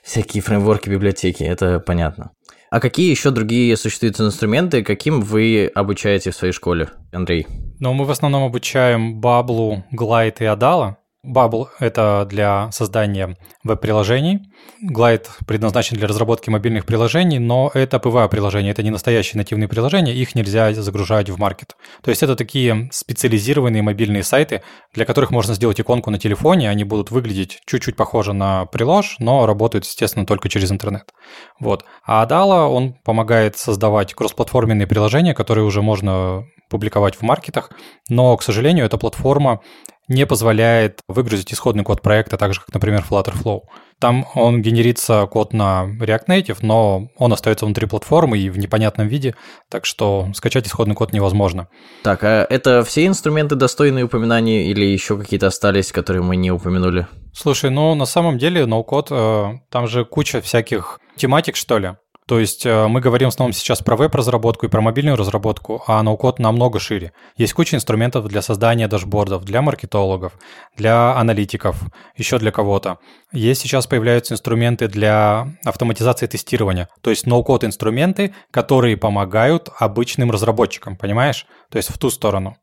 всякие 0.03 0.41
фреймворки, 0.41 0.89
библиотеки, 0.89 1.43
это 1.43 1.79
понятно. 1.79 2.31
А 2.71 2.79
какие 2.79 3.11
еще 3.11 3.29
другие 3.29 3.77
существуют 3.77 4.19
инструменты, 4.19 4.83
каким 4.83 5.21
вы 5.21 5.71
обучаете 5.75 6.31
в 6.31 6.35
своей 6.35 6.53
школе, 6.53 6.89
Андрей? 7.11 7.45
Ну, 7.79 7.93
мы 7.93 8.05
в 8.05 8.09
основном 8.09 8.45
обучаем 8.45 9.21
Баблу, 9.21 9.83
Glide 9.93 10.37
и 10.39 10.45
Adala. 10.45 10.95
Bubble— 11.25 11.67
это 11.79 12.27
для 12.29 12.69
создания 12.71 13.37
веб-приложений. 13.63 14.41
Glide 14.83 15.27
предназначен 15.47 15.95
для 15.95 16.07
разработки 16.07 16.49
мобильных 16.49 16.85
приложений, 16.85 17.39
но 17.39 17.71
это 17.73 17.97
ПВА-приложения, 17.99 18.71
это 18.71 18.83
не 18.83 18.89
настоящие 18.89 19.37
нативные 19.37 19.69
приложения, 19.69 20.13
их 20.13 20.35
нельзя 20.35 20.73
загружать 20.73 21.29
в 21.29 21.39
маркет. 21.39 21.77
То 22.01 22.09
есть 22.09 22.23
это 22.23 22.35
такие 22.35 22.89
специализированные 22.91 23.81
мобильные 23.81 24.23
сайты, 24.23 24.63
для 24.93 25.05
которых 25.05 25.31
можно 25.31 25.53
сделать 25.53 25.79
иконку 25.79 26.11
на 26.11 26.19
телефоне, 26.19 26.69
они 26.69 26.83
будут 26.83 27.11
выглядеть 27.11 27.61
чуть-чуть 27.65 27.95
похоже 27.95 28.33
на 28.33 28.65
прилож, 28.65 29.15
но 29.19 29.45
работают, 29.45 29.85
естественно, 29.85 30.25
только 30.25 30.49
через 30.49 30.71
интернет. 30.71 31.13
Вот. 31.59 31.85
А 32.05 32.25
Adala, 32.25 32.67
он 32.67 32.95
помогает 33.05 33.57
создавать 33.57 34.13
кроссплатформенные 34.13 34.87
приложения, 34.87 35.33
которые 35.33 35.63
уже 35.63 35.81
можно 35.81 36.43
публиковать 36.69 37.15
в 37.15 37.21
маркетах, 37.21 37.71
но, 38.09 38.35
к 38.35 38.43
сожалению, 38.43 38.85
эта 38.85 38.97
платформа 38.97 39.61
не 40.07 40.25
позволяет 40.25 41.00
выгрузить 41.07 41.53
исходный 41.53 41.83
код 41.83 42.01
проекта, 42.01 42.38
так 42.38 42.53
же, 42.53 42.60
как, 42.60 42.74
например, 42.74 43.05
Flutterflow. 43.10 43.62
Там 44.00 44.25
он 44.36 44.62
генерится 44.62 45.27
код 45.27 45.53
на 45.53 45.86
React 46.00 46.25
Native, 46.27 46.57
но 46.62 47.07
он 47.17 47.31
остается 47.31 47.65
внутри 47.65 47.88
платформы 47.88 48.38
и 48.38 48.50
в 48.50 48.57
непонятном 48.57 49.07
виде, 49.07 49.36
так 49.69 49.86
что 49.86 50.27
скачать 50.36 50.67
исходный 50.67 50.95
код 50.95 51.13
невозможно. 51.13 51.69
Так, 52.03 52.24
а 52.24 52.45
это 52.50 52.83
все 52.83 53.05
инструменты 53.05 53.55
достойные 53.55 54.05
упоминания 54.05 54.65
или 54.65 54.86
еще 54.86 55.17
какие-то 55.17 55.48
остались, 55.48 55.91
которые 55.91 56.22
мы 56.22 56.36
не 56.36 56.51
упомянули? 56.51 57.07
Слушай, 57.33 57.69
ну 57.69 57.95
на 57.95 58.05
самом 58.05 58.38
деле 58.38 58.65
ноу-код, 58.65 59.07
э, 59.10 59.51
там 59.72 59.88
же 59.88 60.05
куча 60.05 60.41
всяких 60.41 61.00
тематик, 61.15 61.55
что 61.55 61.77
ли. 61.77 61.95
То 62.27 62.39
есть 62.39 62.65
э, 62.65 62.87
мы 62.87 63.01
говорим 63.01 63.29
в 63.29 63.33
основном 63.33 63.53
сейчас 63.53 63.81
про 63.81 63.95
веб-разработку 63.95 64.65
и 64.65 64.69
про 64.69 64.81
мобильную 64.81 65.17
разработку, 65.17 65.83
а 65.87 66.01
ноу-код 66.03 66.39
намного 66.39 66.79
шире. 66.79 67.11
Есть 67.35 67.53
куча 67.53 67.75
инструментов 67.75 68.27
для 68.27 68.41
создания 68.41 68.87
дашбордов, 68.87 69.43
для 69.43 69.61
маркетологов, 69.61 70.33
для 70.77 71.15
аналитиков, 71.15 71.77
еще 72.15 72.39
для 72.39 72.51
кого-то. 72.51 72.99
Есть 73.31 73.61
сейчас 73.61 73.87
появляются 73.87 74.33
инструменты 74.33 74.87
для 74.87 75.47
автоматизации 75.65 76.27
тестирования, 76.27 76.89
то 77.01 77.09
есть 77.09 77.25
ноу-код 77.25 77.63
инструменты, 77.63 78.33
которые 78.51 78.95
помогают 78.97 79.69
обычным 79.77 80.31
разработчикам, 80.31 80.95
понимаешь? 80.95 81.45
То 81.69 81.77
есть 81.77 81.89
в 81.89 81.97
ту 81.97 82.09
сторону. 82.09 82.57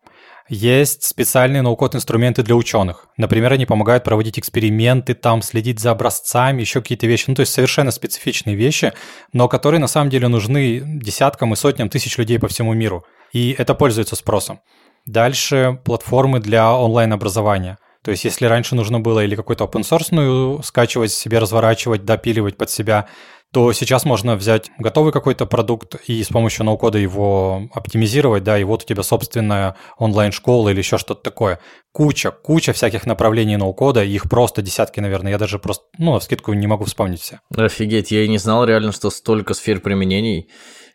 Есть 0.52 1.04
специальные 1.04 1.62
ноу-код 1.62 1.94
инструменты 1.94 2.42
для 2.42 2.56
ученых. 2.56 3.06
Например, 3.16 3.52
они 3.52 3.66
помогают 3.66 4.02
проводить 4.02 4.36
эксперименты, 4.36 5.14
там 5.14 5.42
следить 5.42 5.78
за 5.78 5.92
образцами, 5.92 6.60
еще 6.60 6.80
какие-то 6.80 7.06
вещи. 7.06 7.26
Ну, 7.28 7.36
то 7.36 7.42
есть 7.42 7.52
совершенно 7.52 7.92
специфичные 7.92 8.56
вещи, 8.56 8.92
но 9.32 9.46
которые 9.46 9.78
на 9.78 9.86
самом 9.86 10.10
деле 10.10 10.26
нужны 10.26 10.82
десяткам 10.84 11.52
и 11.52 11.56
сотням 11.56 11.88
тысяч 11.88 12.18
людей 12.18 12.40
по 12.40 12.48
всему 12.48 12.74
миру. 12.74 13.04
И 13.32 13.54
это 13.56 13.74
пользуется 13.74 14.16
спросом. 14.16 14.58
Дальше 15.06 15.78
платформы 15.84 16.40
для 16.40 16.74
онлайн-образования. 16.74 17.78
То 18.02 18.10
есть, 18.10 18.24
если 18.24 18.46
раньше 18.46 18.74
нужно 18.74 18.98
было 18.98 19.22
или 19.22 19.36
какой-то 19.36 19.66
open 19.66 19.82
source 19.82 20.64
скачивать 20.64 21.12
себе, 21.12 21.38
разворачивать, 21.38 22.04
допиливать 22.04 22.56
под 22.56 22.70
себя, 22.70 23.06
то 23.52 23.72
сейчас 23.72 24.04
можно 24.04 24.36
взять 24.36 24.70
готовый 24.78 25.12
какой-то 25.12 25.44
продукт 25.46 25.96
и 26.06 26.22
с 26.22 26.28
помощью 26.28 26.64
ноу-кода 26.64 26.98
его 26.98 27.68
оптимизировать, 27.72 28.44
да, 28.44 28.58
и 28.58 28.64
вот 28.64 28.84
у 28.84 28.86
тебя 28.86 29.02
собственная 29.02 29.76
онлайн-школа 29.98 30.68
или 30.68 30.78
еще 30.78 30.98
что-то 30.98 31.22
такое. 31.22 31.58
Куча, 31.92 32.30
куча 32.30 32.72
всяких 32.72 33.06
направлений 33.06 33.56
ноу-кода, 33.56 34.04
их 34.04 34.30
просто 34.30 34.62
десятки, 34.62 35.00
наверное, 35.00 35.32
я 35.32 35.38
даже 35.38 35.58
просто, 35.58 35.84
ну, 35.98 36.14
на 36.14 36.20
скидку 36.20 36.52
не 36.52 36.68
могу 36.68 36.84
вспомнить 36.84 37.20
все. 37.20 37.40
Офигеть, 37.56 38.12
я 38.12 38.24
и 38.24 38.28
не 38.28 38.38
знал 38.38 38.64
реально, 38.64 38.92
что 38.92 39.10
столько 39.10 39.54
сфер 39.54 39.80
применений, 39.80 40.48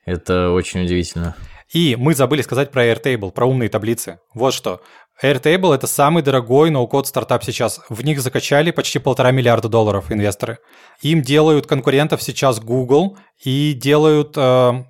это 0.05 0.51
очень 0.51 0.83
удивительно. 0.83 1.35
И 1.73 1.95
мы 1.97 2.13
забыли 2.13 2.41
сказать 2.41 2.71
про 2.71 2.85
Airtable, 2.85 3.31
про 3.31 3.45
умные 3.45 3.69
таблицы. 3.69 4.19
Вот 4.33 4.53
что. 4.53 4.81
Airtable— 5.23 5.73
это 5.75 5.87
самый 5.87 6.23
дорогой 6.23 6.69
ноу-код 6.69 7.07
стартап 7.07 7.43
сейчас. 7.43 7.79
В 7.89 8.03
них 8.03 8.19
закачали 8.19 8.71
почти 8.71 8.99
полтора 8.99 9.31
миллиарда 9.31 9.69
долларов 9.69 10.11
инвесторы. 10.11 10.59
Им 11.01 11.21
делают 11.21 11.67
конкурентов 11.67 12.21
сейчас 12.21 12.59
Google 12.59 13.17
и 13.43 13.73
делают 13.73 14.35
э, 14.35 14.39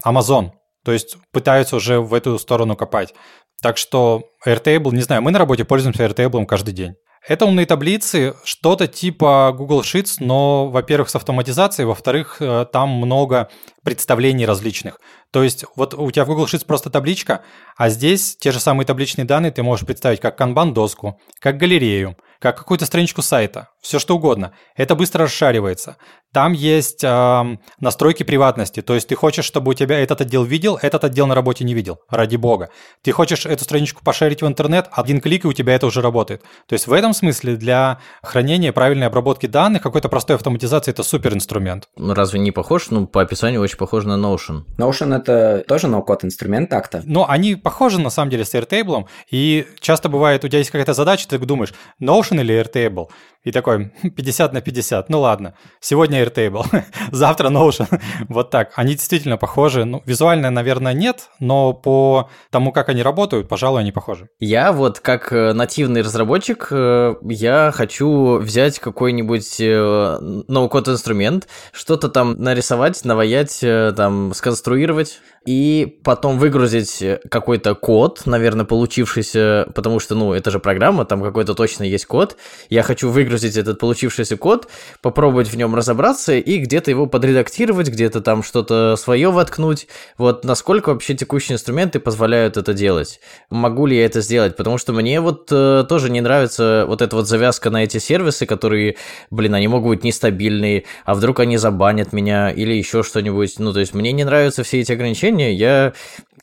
Amazon. 0.03 0.51
То 0.84 0.91
есть 0.91 1.17
пытаются 1.32 1.75
уже 1.75 2.00
в 2.00 2.13
эту 2.13 2.39
сторону 2.39 2.75
копать. 2.75 3.13
Так 3.62 3.77
что 3.77 4.24
Airtable, 4.46 4.94
не 4.94 5.01
знаю, 5.01 5.22
мы 5.22 5.32
на 5.32 5.39
работе 5.39 5.63
пользуемся 5.63 6.05
Airtable 6.05 6.46
каждый 6.46 6.74
день. 6.74 6.96
Это 7.27 7.48
умные 7.48 7.65
таблицы, 7.65 8.36
что-то 8.44 8.88
типа 8.88 9.51
Google 9.58 9.82
Sheets, 9.82 10.17
но, 10.20 10.70
во-первых, 10.70 11.10
с 11.10 11.15
автоматизацией, 11.15 11.88
во-вторых, 11.88 12.38
э, 12.39 12.67
там 12.72 12.89
много 12.89 13.50
представлений 13.84 14.46
различных. 14.46 15.00
То 15.32 15.41
есть 15.41 15.65
вот 15.75 15.96
у 15.96 16.12
тебя 16.12 16.24
в 16.24 16.27
Google 16.27 16.46
Sheets 16.46 16.65
просто 16.67 16.91
табличка, 16.91 17.41
а 17.77 17.89
здесь 17.89 18.38
те 18.38 18.51
же 18.51 18.60
самые 18.60 18.86
табличные 18.86 19.25
данные 19.25 19.51
ты 19.51 19.63
можешь 19.63 19.88
представить 19.88 20.20
как 20.20 20.38
канбан-доску, 20.38 21.20
как 21.39 21.58
галерею, 21.58 22.15
как 22.46 22.60
какую-то 22.60 22.86
страничку 22.86 23.24
сайта, 23.24 23.70
все 23.82 23.98
что 23.98 24.16
угодно. 24.16 24.52
Это 24.75 24.94
быстро 24.94 25.24
расшаривается. 25.24 25.98
Там 26.32 26.54
есть 26.54 27.04
э, 27.04 27.58
настройки 27.80 28.22
приватности, 28.22 28.82
то 28.82 28.94
есть 28.94 29.08
ты 29.08 29.16
хочешь, 29.16 29.46
чтобы 29.46 29.72
у 29.72 29.74
тебя 29.74 29.98
этот 29.98 30.22
отдел 30.22 30.44
видел, 30.44 30.78
этот 30.80 31.06
отдел 31.06 31.25
на 31.25 31.34
работе 31.34 31.64
не 31.64 31.74
видел, 31.74 32.02
ради 32.10 32.36
бога. 32.36 32.70
Ты 33.02 33.14
хочешь 33.14 33.48
эту 33.48 33.64
страничку 33.64 34.04
пошарить 34.04 34.44
в 34.44 34.48
интернет, 34.48 34.90
один 34.92 35.22
клик, 35.22 35.46
и 35.46 35.48
у 35.48 35.54
тебя 35.54 35.74
это 35.74 35.88
уже 35.88 36.02
работает. 36.02 36.44
То 36.68 36.74
есть 36.74 36.86
в 36.86 36.94
этом 36.94 37.14
смысле 37.14 37.56
для 37.56 38.00
хранения 38.22 38.74
правильной 38.74 39.08
обработки 39.08 39.48
данных 39.48 39.82
какой-то 39.82 40.10
простой 40.10 40.36
автоматизации 40.36 40.92
это 40.92 41.04
супер 41.04 41.34
инструмент. 41.34 41.88
Ну, 41.96 42.14
разве 42.14 42.40
не 42.40 42.52
похож? 42.52 42.92
Ну, 42.92 43.08
по 43.08 43.22
описанию 43.22 43.62
очень 43.62 43.78
похож 43.78 44.04
на 44.04 44.18
Notion. 44.18 44.66
Notion 44.78 45.16
это 45.16 45.64
тоже 45.68 45.88
ноу-код 45.88 46.25
инструмент 46.25 46.70
так-то. 46.70 47.02
Но 47.06 47.28
они 47.28 47.56
похожи 47.56 48.00
на 48.00 48.10
самом 48.10 48.30
деле 48.30 48.46
с 48.46 48.54
Airtable, 48.54 49.06
и 49.32 49.66
часто 49.80 50.10
бывает, 50.10 50.44
у 50.44 50.48
тебя 50.48 50.60
есть 50.60 50.70
какая-то 50.70 50.94
задача, 50.94 51.28
ты 51.30 51.40
думаешь, 51.40 51.74
Notion 52.02 52.35
или 52.39 52.60
Airtable? 52.62 53.10
И 53.46 53.51
такой 53.51 53.92
50 54.01 54.54
на 54.54 54.62
50. 54.62 55.08
Ну 55.10 55.20
ладно, 55.22 55.54
сегодня 55.80 56.24
Airtable, 56.24 56.65
завтра 57.12 57.50
Notion. 57.50 58.01
вот 58.27 58.50
так. 58.50 58.72
Они 58.75 58.94
действительно 58.94 59.38
похожи. 59.38 59.86
Ну, 59.86 60.01
визуально, 60.06 60.50
наверное, 60.50 60.94
нет, 60.94 61.30
но 61.39 61.72
по 61.72 62.32
тому, 62.50 62.72
как 62.72 62.89
они 62.89 63.04
работают, 63.04 63.48
пожалуй, 63.48 63.82
они 63.82 63.92
похожи. 63.92 64.30
Я 64.39 64.72
вот 64.72 65.00
как 65.00 65.32
э, 65.32 65.54
нативный 65.54 66.01
разработчик, 66.01 66.68
э, 66.72 67.15
я 67.22 67.72
хочу 67.72 68.39
взять 68.39 68.80
какой-нибудь 68.80 69.60
э, 69.60 70.18
ноу-код 70.48 70.89
инструмент, 70.89 71.48
что-то 71.72 72.10
там 72.10 72.42
нарисовать, 72.42 73.06
наваять, 73.06 73.60
там 73.60 74.34
сконструировать, 74.34 75.20
и 75.46 76.00
потом 76.04 76.39
выгрузить 76.39 77.04
какой-то 77.30 77.75
код, 77.75 78.24
наверное, 78.25 78.65
получившийся, 78.65 79.68
потому 79.75 80.00
что, 80.00 80.15
ну, 80.15 80.34
это 80.34 80.50
же 80.50 80.60
программа, 80.60 81.06
там 81.06 81.22
какой-то 81.22 81.54
точно 81.54 81.84
есть 81.84 82.08
код, 82.08 82.25
код, 82.25 82.38
я 82.70 82.82
хочу 82.82 83.10
выгрузить 83.10 83.58
этот 83.58 83.79
получившийся 83.79 84.38
код, 84.38 84.67
попробовать 85.01 85.48
в 85.48 85.58
нем 85.58 85.75
разобраться 85.75 86.34
и 86.34 86.58
где-то 86.58 86.89
его 86.89 87.05
подредактировать, 87.05 87.89
где-то 87.89 88.22
там 88.22 88.41
что-то 88.44 88.96
свое 88.96 89.29
воткнуть. 89.29 89.88
Вот 90.17 90.44
насколько 90.44 90.89
вообще 90.89 91.13
текущие 91.13 91.55
инструменты 91.55 92.00
позволяют 92.00 92.58
это 92.58 92.74
делать? 92.74 93.20
Могу 93.50 93.86
ли 93.86 93.98
я 93.98 94.05
это 94.05 94.22
сделать? 94.22 94.55
Потому 94.55 94.77
что 94.77 94.94
мне 94.94 95.22
вот 95.22 95.50
э, 95.51 95.86
тоже 95.88 96.10
не 96.10 96.22
нравится 96.22 96.86
вот 96.88 97.01
эта 97.01 97.15
вот 97.15 97.27
завязка 97.27 97.70
на 97.70 97.84
эти 97.84 98.00
сервисы, 98.00 98.46
которые, 98.46 98.96
блин, 99.29 99.53
они 99.53 99.67
могут 99.67 99.89
быть 99.89 100.03
нестабильные, 100.03 100.86
а 101.05 101.13
вдруг 101.13 101.39
они 101.39 101.58
забанят 101.58 102.13
меня 102.13 102.50
или 102.50 102.74
еще 102.74 103.03
что-нибудь. 103.03 103.60
Ну, 103.60 103.74
то 103.74 103.79
есть 103.79 103.94
мне 103.94 104.12
не 104.12 104.24
нравятся 104.24 104.63
все 104.63 104.79
эти 104.79 104.91
ограничения. 104.91 105.53
Я 105.53 105.94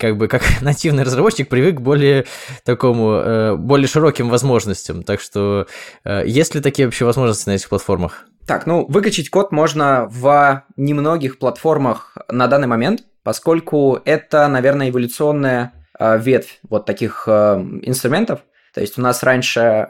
как 0.02 0.16
бы 0.16 0.26
как 0.26 0.42
нативный 0.60 1.04
разработчик 1.04 1.48
привык 1.48 1.76
к 1.76 1.80
более 1.80 2.26
такому, 2.64 3.12
э, 3.12 3.54
более 3.54 3.86
широким 3.86 4.28
возможностям. 4.28 5.04
Так 5.04 5.20
что 5.20 5.68
э, 6.04 6.24
есть 6.26 6.56
ли 6.56 6.60
такие 6.60 6.86
вообще 6.86 7.04
возможности 7.04 7.48
на 7.48 7.52
этих 7.52 7.68
платформах? 7.68 8.26
Так, 8.44 8.66
ну, 8.66 8.84
выкачать 8.88 9.30
код 9.30 9.52
можно 9.52 10.08
в 10.10 10.64
немногих 10.76 11.38
платформах 11.38 12.18
на 12.28 12.48
данный 12.48 12.66
момент, 12.66 13.04
поскольку 13.22 14.00
это, 14.04 14.48
наверное, 14.48 14.90
эволюционная 14.90 15.72
э, 15.96 16.18
ветвь 16.18 16.58
вот 16.68 16.84
таких 16.84 17.28
инструментов. 17.28 18.40
То 18.74 18.80
есть 18.80 18.98
у 18.98 19.02
нас 19.02 19.22
раньше 19.22 19.86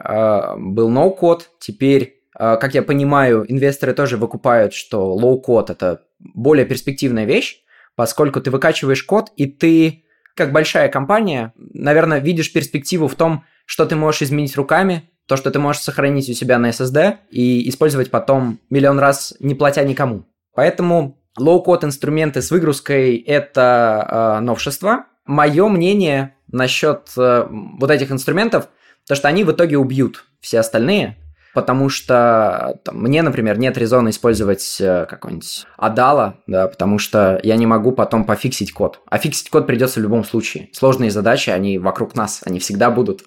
был 0.57 0.91
no-code, 0.91 1.49
теперь, 1.57 2.21
как 2.33 2.73
я 2.73 2.83
понимаю, 2.83 3.45
инвесторы 3.47 3.93
тоже 3.93 4.17
выкупают, 4.17 4.73
что 4.73 5.17
low-code– 5.17 5.69
это 5.71 6.01
более 6.19 6.65
перспективная 6.65 7.23
вещь, 7.23 7.63
поскольку 7.95 8.41
ты 8.41 8.51
выкачиваешь 8.51 9.03
код, 9.03 9.31
и 9.37 9.45
ты, 9.45 10.02
как 10.35 10.51
большая 10.51 10.89
компания, 10.89 11.53
наверное, 11.55 12.19
видишь 12.19 12.51
перспективу 12.51 13.07
в 13.07 13.15
том, 13.15 13.43
что 13.65 13.85
ты 13.85 13.95
можешь 13.95 14.23
изменить 14.23 14.55
руками, 14.55 15.09
то, 15.27 15.37
что 15.37 15.51
ты 15.51 15.59
можешь 15.59 15.81
сохранить 15.81 16.29
у 16.29 16.33
себя 16.33 16.59
на 16.59 16.69
SSD 16.69 17.17
и 17.29 17.69
использовать 17.69 18.11
потом 18.11 18.59
миллион 18.69 18.99
раз, 18.99 19.35
не 19.39 19.55
платя 19.55 19.83
никому. 19.83 20.25
Поэтому 20.53 21.17
low-code 21.37 21.83
инструменты 21.83 22.41
с 22.41 22.51
выгрузкой– 22.51 23.17
это 23.27 24.37
э, 24.39 24.39
новшество. 24.41 25.05
Мое 25.25 25.67
мнение 25.69 26.35
насчет 26.51 27.09
э, 27.17 27.47
вот 27.49 27.89
этих 27.89 28.11
инструментов, 28.11 28.69
то, 29.07 29.15
что 29.15 29.27
они 29.27 29.43
в 29.43 29.51
итоге 29.51 29.77
убьют 29.77 30.25
все 30.39 30.59
остальные, 30.59 31.17
потому 31.53 31.89
что 31.89 32.79
там, 32.83 33.01
мне, 33.01 33.21
например, 33.21 33.57
нет 33.59 33.77
резона 33.77 34.09
использовать 34.09 34.77
э, 34.79 35.05
какой-нибудь 35.09 35.65
Адала, 35.77 36.39
да, 36.47 36.67
потому 36.67 36.99
что 36.99 37.39
я 37.43 37.55
не 37.55 37.65
могу 37.65 37.91
потом 37.91 38.25
пофиксить 38.25 38.71
код. 38.71 38.99
А 39.09 39.17
фиксить 39.17 39.49
код 39.49 39.67
придется 39.67 39.99
в 39.99 40.03
любом 40.03 40.23
случае. 40.23 40.69
Сложные 40.73 41.11
задачи, 41.11 41.49
они 41.49 41.77
вокруг 41.77 42.15
нас, 42.15 42.41
они 42.45 42.59
всегда 42.59 42.91
будут. 42.91 43.23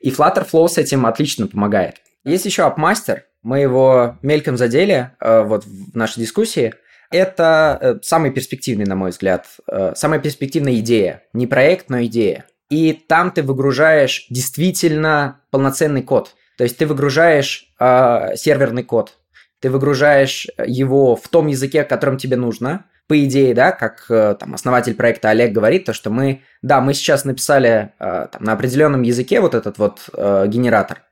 И 0.00 0.10
Flutterflow 0.10 0.68
с 0.68 0.78
этим 0.78 1.06
отлично 1.06 1.46
помогает. 1.46 1.96
Есть 2.24 2.44
еще 2.44 2.62
AppMaster, 2.62 3.20
мы 3.46 3.60
его 3.60 4.18
мельком 4.22 4.56
задели 4.56 5.12
э, 5.20 5.42
вот 5.42 5.64
в 5.64 5.96
нашей 5.96 6.18
дискуссии. 6.18 6.74
Это 7.12 7.78
э, 7.80 7.94
самый 8.02 8.32
перспективный, 8.32 8.86
на 8.86 8.96
мой 8.96 9.10
взгляд, 9.10 9.46
э, 9.70 9.92
самая 9.94 10.18
перспективная 10.18 10.74
идея. 10.80 11.22
Не 11.32 11.46
проект, 11.46 11.88
но 11.88 12.04
идея. 12.06 12.46
И 12.70 12.92
там 12.92 13.30
ты 13.30 13.44
выгружаешь 13.44 14.26
действительно 14.30 15.42
полноценный 15.52 16.02
код. 16.02 16.34
То 16.56 16.64
есть 16.64 16.76
ты 16.78 16.86
выгружаешь 16.86 17.72
э, 17.78 18.36
серверный 18.36 18.82
код, 18.82 19.14
ты 19.60 19.70
выгружаешь 19.70 20.46
его 20.64 21.16
в 21.16 21.28
том 21.28 21.46
языке, 21.46 21.84
которым 21.84 22.18
тебе 22.18 22.36
нужно. 22.36 22.86
По 23.08 23.24
идее, 23.24 23.54
да, 23.54 23.72
как 23.72 24.06
э, 24.08 24.36
там 24.38 24.54
основатель 24.54 24.94
проекта 24.94 25.30
Олег 25.30 25.52
говорит, 25.52 25.84
то 25.84 25.92
что 25.92 26.10
мы, 26.10 26.42
да, 26.62 26.80
мы 26.80 26.92
сейчас 26.92 27.24
написали 27.24 27.92
э, 27.98 28.26
там, 28.32 28.42
на 28.42 28.52
определенном 28.52 29.02
языке 29.02 29.40
вот 29.40 29.54
этот 29.54 29.78
вот 29.78 30.08
э, 30.12 30.46
генератор, 30.48 31.02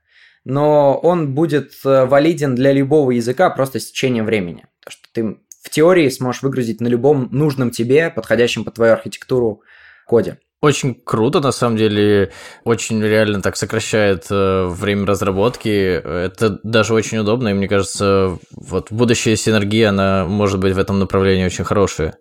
но 0.43 0.97
он 0.97 1.33
будет 1.33 1.73
э, 1.85 2.05
валиден 2.05 2.53
для 2.55 2.73
любого 2.73 3.11
языка 3.11 3.49
просто 3.49 3.79
с 3.79 3.91
течением 3.91 4.25
времени. 4.25 4.65
То, 4.83 4.91
что 4.91 5.07
ты 5.13 5.37
в 5.63 5.69
теории 5.69 6.09
сможешь 6.09 6.43
выгрузить 6.43 6.81
на 6.81 6.87
любом 6.87 7.29
нужном 7.31 7.71
тебе, 7.71 8.09
подходящем 8.09 8.63
под 8.65 8.75
твою 8.75 8.93
архитектуру 8.93 9.63
коде. 10.05 10.39
Очень 10.61 10.95
круто, 10.95 11.41
на 11.41 11.51
самом 11.51 11.77
деле, 11.77 12.31
очень 12.63 13.01
реально 13.03 13.41
так 13.41 13.55
сокращает 13.55 14.25
э, 14.31 14.65
время 14.67 15.05
разработки. 15.05 15.69
Это 15.69 16.59
даже 16.63 16.93
очень 16.93 17.19
удобно, 17.19 17.49
и 17.49 17.53
мне 17.53 17.67
кажется, 17.67 18.39
вот 18.51 18.91
будущая 18.91 19.35
синергия, 19.35 19.89
она 19.89 20.25
может 20.25 20.59
быть 20.59 20.73
в 20.73 20.79
этом 20.79 20.97
направлении 20.97 21.45
очень 21.45 21.65
хорошая. 21.65 22.15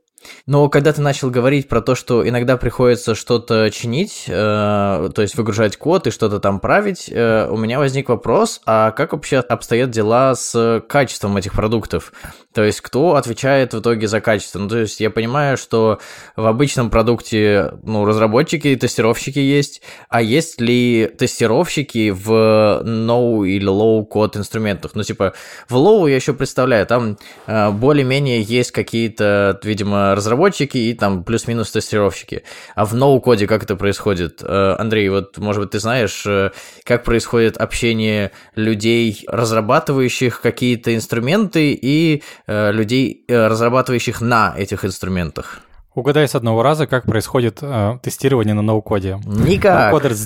Но 0.46 0.68
когда 0.68 0.92
ты 0.92 1.00
начал 1.00 1.30
говорить 1.30 1.68
про 1.68 1.80
то, 1.80 1.94
что 1.94 2.26
иногда 2.26 2.56
приходится 2.56 3.14
что-то 3.14 3.70
чинить, 3.70 4.24
э, 4.28 5.10
то 5.14 5.22
есть 5.22 5.36
выгружать 5.36 5.76
код 5.76 6.06
и 6.06 6.10
что-то 6.10 6.40
там 6.40 6.60
править, 6.60 7.10
э, 7.10 7.48
у 7.50 7.56
меня 7.56 7.78
возник 7.78 8.08
вопрос, 8.08 8.60
а 8.66 8.90
как 8.92 9.12
вообще 9.12 9.38
обстоят 9.38 9.90
дела 9.90 10.34
с 10.34 10.82
качеством 10.88 11.36
этих 11.36 11.52
продуктов? 11.52 12.12
То 12.54 12.62
есть 12.62 12.80
кто 12.80 13.16
отвечает 13.16 13.74
в 13.74 13.80
итоге 13.80 14.06
за 14.06 14.20
качество? 14.20 14.60
Ну, 14.60 14.68
то 14.68 14.78
есть 14.78 15.00
я 15.00 15.10
понимаю, 15.10 15.56
что 15.56 15.98
в 16.36 16.46
обычном 16.46 16.88
продукте, 16.88 17.74
ну, 17.82 18.04
разработчики 18.04 18.68
и 18.68 18.76
тестировщики 18.76 19.40
есть, 19.40 19.82
а 20.08 20.22
есть 20.22 20.60
ли 20.60 21.10
тестировщики 21.18 22.10
в 22.10 22.82
no 22.84 23.46
или 23.46 23.66
low 23.66 24.04
код 24.04 24.36
инструментах? 24.36 24.92
Ну, 24.94 25.02
типа, 25.02 25.34
в 25.68 25.74
low 25.74 26.08
я 26.08 26.14
еще 26.16 26.32
представляю, 26.32 26.86
там 26.86 27.18
э, 27.46 27.70
более-менее 27.70 28.40
есть 28.40 28.70
какие-то, 28.70 29.58
видимо, 29.64 30.13
разработчики 30.14 30.78
и 30.78 30.94
там 30.94 31.24
плюс-минус 31.24 31.70
тестировщики. 31.70 32.44
А 32.74 32.84
в 32.84 32.94
no 32.94 33.20
коде 33.20 33.46
как 33.46 33.62
это 33.64 33.76
происходит? 33.76 34.42
Э, 34.42 34.76
Андрей, 34.78 35.08
вот, 35.08 35.38
может 35.38 35.62
быть, 35.62 35.70
ты 35.70 35.78
знаешь, 35.78 36.24
э, 36.26 36.50
как 36.84 37.04
происходит 37.04 37.56
общение 37.56 38.32
людей, 38.54 39.24
разрабатывающих 39.28 40.40
какие-то 40.40 40.94
инструменты 40.94 41.72
и 41.72 42.22
Э, 42.46 42.72
людей, 42.72 43.24
разрабатывающих 43.28 44.20
на 44.20 44.54
этих 44.56 44.84
инструментах. 44.84 45.60
Угадай 45.94 46.26
с 46.26 46.34
одного 46.34 46.64
раза, 46.64 46.88
как 46.88 47.04
происходит 47.04 47.58
э, 47.62 47.98
тестирование 48.02 48.54
на 48.54 48.62
ноу-коде. 48.62 49.20
Никак. 49.24 49.92
Ноу-кодер, 49.92 50.16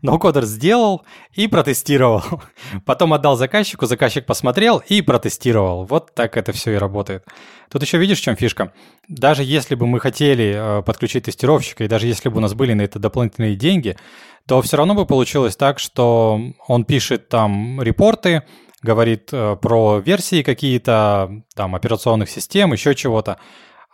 ноу-кодер 0.00 0.44
сделал 0.44 1.02
и 1.34 1.48
протестировал. 1.48 2.22
Потом 2.86 3.12
отдал 3.12 3.36
заказчику, 3.36 3.84
заказчик 3.84 4.24
посмотрел 4.24 4.78
и 4.78 5.02
протестировал. 5.02 5.84
Вот 5.84 6.14
так 6.14 6.38
это 6.38 6.52
все 6.52 6.72
и 6.72 6.76
работает. 6.76 7.24
Тут 7.70 7.82
еще 7.82 7.98
видишь, 7.98 8.20
в 8.20 8.22
чем 8.22 8.36
фишка? 8.36 8.72
Даже 9.06 9.44
если 9.44 9.74
бы 9.74 9.86
мы 9.86 10.00
хотели 10.00 10.54
э, 10.56 10.82
подключить 10.82 11.24
тестировщика, 11.24 11.84
и 11.84 11.88
даже 11.88 12.06
если 12.06 12.30
бы 12.30 12.38
у 12.38 12.40
нас 12.40 12.54
были 12.54 12.72
на 12.72 12.80
это 12.80 12.98
дополнительные 12.98 13.54
деньги, 13.54 13.98
то 14.46 14.62
все 14.62 14.78
равно 14.78 14.94
бы 14.94 15.04
получилось 15.04 15.56
так, 15.56 15.78
что 15.78 16.40
он 16.66 16.84
пишет 16.86 17.28
там 17.28 17.82
репорты, 17.82 18.44
говорит 18.82 19.28
э, 19.32 19.56
про 19.60 19.98
версии 19.98 20.42
какие-то, 20.42 21.42
там, 21.54 21.74
операционных 21.74 22.30
систем, 22.30 22.72
еще 22.72 22.94
чего-то. 22.94 23.38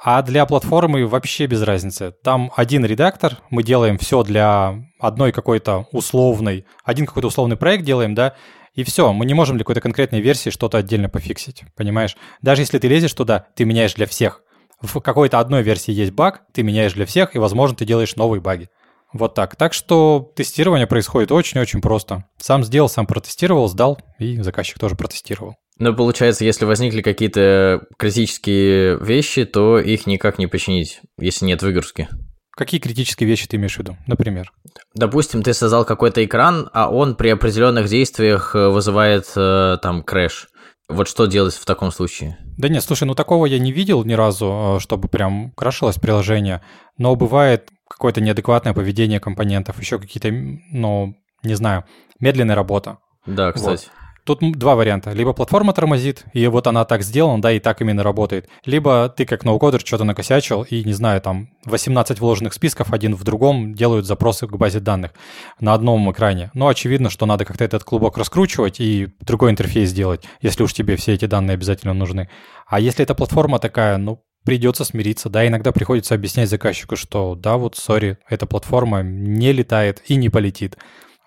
А 0.02 0.22
для 0.22 0.44
платформы 0.44 1.07
вообще 1.07 1.46
без 1.46 1.62
разницы. 1.62 2.14
Там 2.22 2.52
один 2.57 2.85
редактор, 2.85 3.38
мы 3.50 3.62
делаем 3.62 3.96
все 3.96 4.22
для 4.22 4.74
одной 4.98 5.33
какой-то 5.33 5.87
условной, 5.92 6.66
один 6.85 7.07
какой-то 7.07 7.28
условный 7.28 7.57
проект 7.57 7.85
делаем, 7.85 8.14
да, 8.14 8.35
и 8.74 8.83
все, 8.83 9.12
мы 9.12 9.24
не 9.24 9.35
можем 9.35 9.57
для 9.57 9.64
какой-то 9.64 9.80
конкретной 9.80 10.20
версии 10.20 10.50
что-то 10.50 10.78
отдельно 10.78 11.09
пофиксить, 11.09 11.62
понимаешь? 11.76 12.16
Даже 12.42 12.62
если 12.62 12.78
ты 12.78 12.88
лезешь 12.88 13.14
туда, 13.14 13.46
ты 13.54 13.64
меняешь 13.64 13.94
для 13.94 14.07
всех. 14.07 14.42
В 14.80 15.00
какой-то 15.00 15.38
одной 15.38 15.62
версии 15.62 15.92
есть 15.92 16.12
баг, 16.12 16.42
ты 16.52 16.62
меняешь 16.62 16.92
для 16.92 17.07
всех, 17.07 17.37
и, 17.37 17.38
возможно, 17.38 17.76
ты 17.76 17.85
делаешь 17.85 18.16
новые 18.16 18.40
баги. 18.40 18.68
Вот 19.12 19.35
так. 19.35 19.54
Так 19.54 19.72
что 19.72 20.33
тестирование 20.35 20.88
происходит 20.88 21.30
очень-очень 21.30 21.80
просто. 21.80 22.24
Сам 22.37 22.64
сделал, 22.64 22.88
сам 22.88 23.07
протестировал, 23.07 23.68
сдал, 23.68 24.00
и 24.18 24.42
заказчик 24.42 24.78
тоже 24.80 24.96
протестировал. 24.96 25.54
Ну, 25.79 25.95
получается, 25.95 26.45
если 26.45 26.65
возникли 26.65 27.03
какие-то 27.03 27.87
критические 27.99 28.99
вещи, 28.99 29.45
то 29.45 29.79
их 29.79 30.07
никак 30.07 30.39
не 30.39 30.47
починить, 30.47 31.01
если 31.19 31.47
нет 31.47 31.63
выгрузки. 31.63 32.09
Какие 32.57 32.81
критические 32.81 33.29
вещи 33.29 33.49
ты 33.49 33.57
имеешь 33.57 33.75
в 33.75 33.79
виду, 33.81 33.97
например? 34.07 34.53
Допустим, 34.95 35.43
ты 35.43 35.53
создал 35.53 35.85
какой-то 35.85 36.25
экран, 36.25 36.71
а 36.73 36.89
он 36.89 37.17
при 37.17 37.29
определенных 37.31 37.89
действиях 37.89 38.55
э, 38.55 38.69
вызывает 38.69 39.27
э, 39.35 39.79
там 39.83 40.05
крэш. 40.05 40.47
Вот 40.89 41.09
что 41.09 41.27
делать 41.27 41.55
в 41.55 41.65
таком 41.65 41.91
случае? 41.91 42.39
Да 42.57 42.69
нет, 42.69 42.85
слушай, 42.85 43.05
ну 43.05 43.17
такого 43.17 43.47
я 43.47 43.59
не 43.59 43.73
видел 43.73 44.05
ни 44.05 44.13
разу, 44.13 44.77
э, 44.77 44.81
чтобы 44.81 45.09
прям 45.09 45.51
крашилось 45.57 45.97
приложение. 45.97 46.63
Но 46.97 47.17
бывает 47.17 47.71
какое-то 47.89 48.21
неадекватное 48.21 48.73
поведение 48.73 49.19
компонентов, 49.19 49.81
еще 49.81 49.99
какие-то, 49.99 50.31
ну, 50.31 51.17
не 51.43 51.55
знаю, 51.55 51.85
медленная 52.21 52.55
работа. 52.55 52.99
Да, 53.27 53.51
кстати. 53.51 53.87
Вот. 53.87 54.04
Тут 54.25 54.41
два 54.41 54.75
варианта. 54.75 55.11
Либо 55.11 55.35
платформа 55.35 55.75
тормозит, 55.75 56.25
и 56.33 56.47
вот 56.47 56.67
она 56.67 56.87
так 56.87 57.03
сделана, 57.03 57.43
да, 57.43 57.53
и 57.53 57.61
так 57.61 57.83
именно 57.83 58.03
работает. 58.03 58.49
Либо 58.65 59.11
ты 59.15 59.27
как 59.27 59.45
ноу-кодер 59.45 59.81
что-то 59.81 60.05
накосячил, 60.05 60.63
и, 60.63 60.83
не 60.83 60.95
знаю, 60.95 61.21
там 61.21 61.51
18 61.67 62.21
вложенных 62.21 62.55
списков 62.55 62.93
один 62.93 63.15
в 63.15 63.23
другом 63.23 63.75
делают 63.75 64.07
запросы 64.07 64.47
к 64.47 64.57
базе 64.57 64.81
данных 64.81 65.13
на 65.61 65.75
одном 65.75 66.11
экране. 66.11 66.51
Но 66.55 66.69
очевидно, 66.69 67.11
что 67.11 67.27
надо 67.27 67.45
как-то 67.45 67.65
этот 67.65 67.85
клубок 67.85 68.17
раскручивать 68.17 68.81
и 68.81 69.09
другой 69.21 69.51
интерфейс 69.51 69.91
сделать, 69.91 70.25
если 70.41 70.63
уж 70.63 70.73
тебе 70.73 70.97
все 70.97 71.13
эти 71.13 71.27
данные 71.27 71.55
обязательно 71.55 71.93
нужны. 71.93 72.31
А 72.67 72.81
если 72.81 73.03
эта 73.03 73.15
платформа 73.15 73.59
такая, 73.59 73.99
ну, 73.99 74.25
придется 74.45 74.85
смириться. 74.85 75.29
Да, 75.29 75.47
иногда 75.47 75.73
приходится 75.73 76.15
объяснять 76.15 76.49
заказчику, 76.49 76.97
что 76.97 77.35
да, 77.35 77.57
вот, 77.57 77.77
сори, 77.77 78.19
эта 78.29 78.47
платформа 78.47 79.03
не 79.03 79.53
летает 79.53 80.03
и 80.07 80.17
не 80.17 80.29
полетит. 80.29 80.77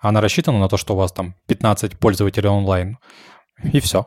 Она 0.00 0.20
рассчитана 0.20 0.58
на 0.58 0.68
то, 0.68 0.76
что 0.76 0.94
у 0.94 0.96
вас 0.96 1.12
там 1.12 1.34
15 1.46 1.98
пользователей 1.98 2.48
онлайн, 2.48 2.98
и 3.72 3.80
все. 3.80 4.06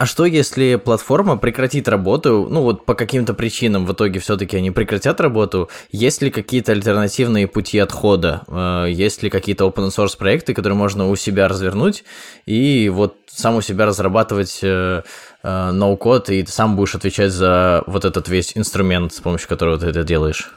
А 0.00 0.06
что, 0.06 0.24
если 0.24 0.76
платформа 0.76 1.36
прекратит 1.36 1.86
работу, 1.86 2.46
ну 2.48 2.62
вот 2.62 2.86
по 2.86 2.94
каким-то 2.94 3.34
причинам 3.34 3.84
в 3.84 3.92
итоге 3.92 4.18
все-таки 4.18 4.56
они 4.56 4.70
прекратят 4.70 5.20
работу? 5.20 5.68
Есть 5.92 6.22
ли 6.22 6.30
какие-то 6.30 6.72
альтернативные 6.72 7.46
пути 7.46 7.78
отхода? 7.78 8.44
Э, 8.48 8.86
есть 8.88 9.22
ли 9.22 9.28
какие-то 9.28 9.66
open 9.66 9.88
source 9.88 10.16
проекты, 10.16 10.54
которые 10.54 10.78
можно 10.78 11.10
у 11.10 11.16
себя 11.16 11.48
развернуть 11.48 12.04
и 12.46 12.88
вот 12.88 13.16
сам 13.26 13.56
у 13.56 13.60
себя 13.60 13.84
разрабатывать 13.84 14.60
э, 14.62 15.02
э, 15.42 15.70
ноу-код, 15.70 16.30
и 16.30 16.44
ты 16.44 16.50
сам 16.50 16.76
будешь 16.76 16.94
отвечать 16.94 17.32
за 17.32 17.84
вот 17.86 18.06
этот 18.06 18.26
весь 18.26 18.56
инструмент, 18.56 19.12
с 19.12 19.20
помощью 19.20 19.50
которого 19.50 19.76
ты 19.76 19.88
это 19.88 20.02
делаешь? 20.02 20.50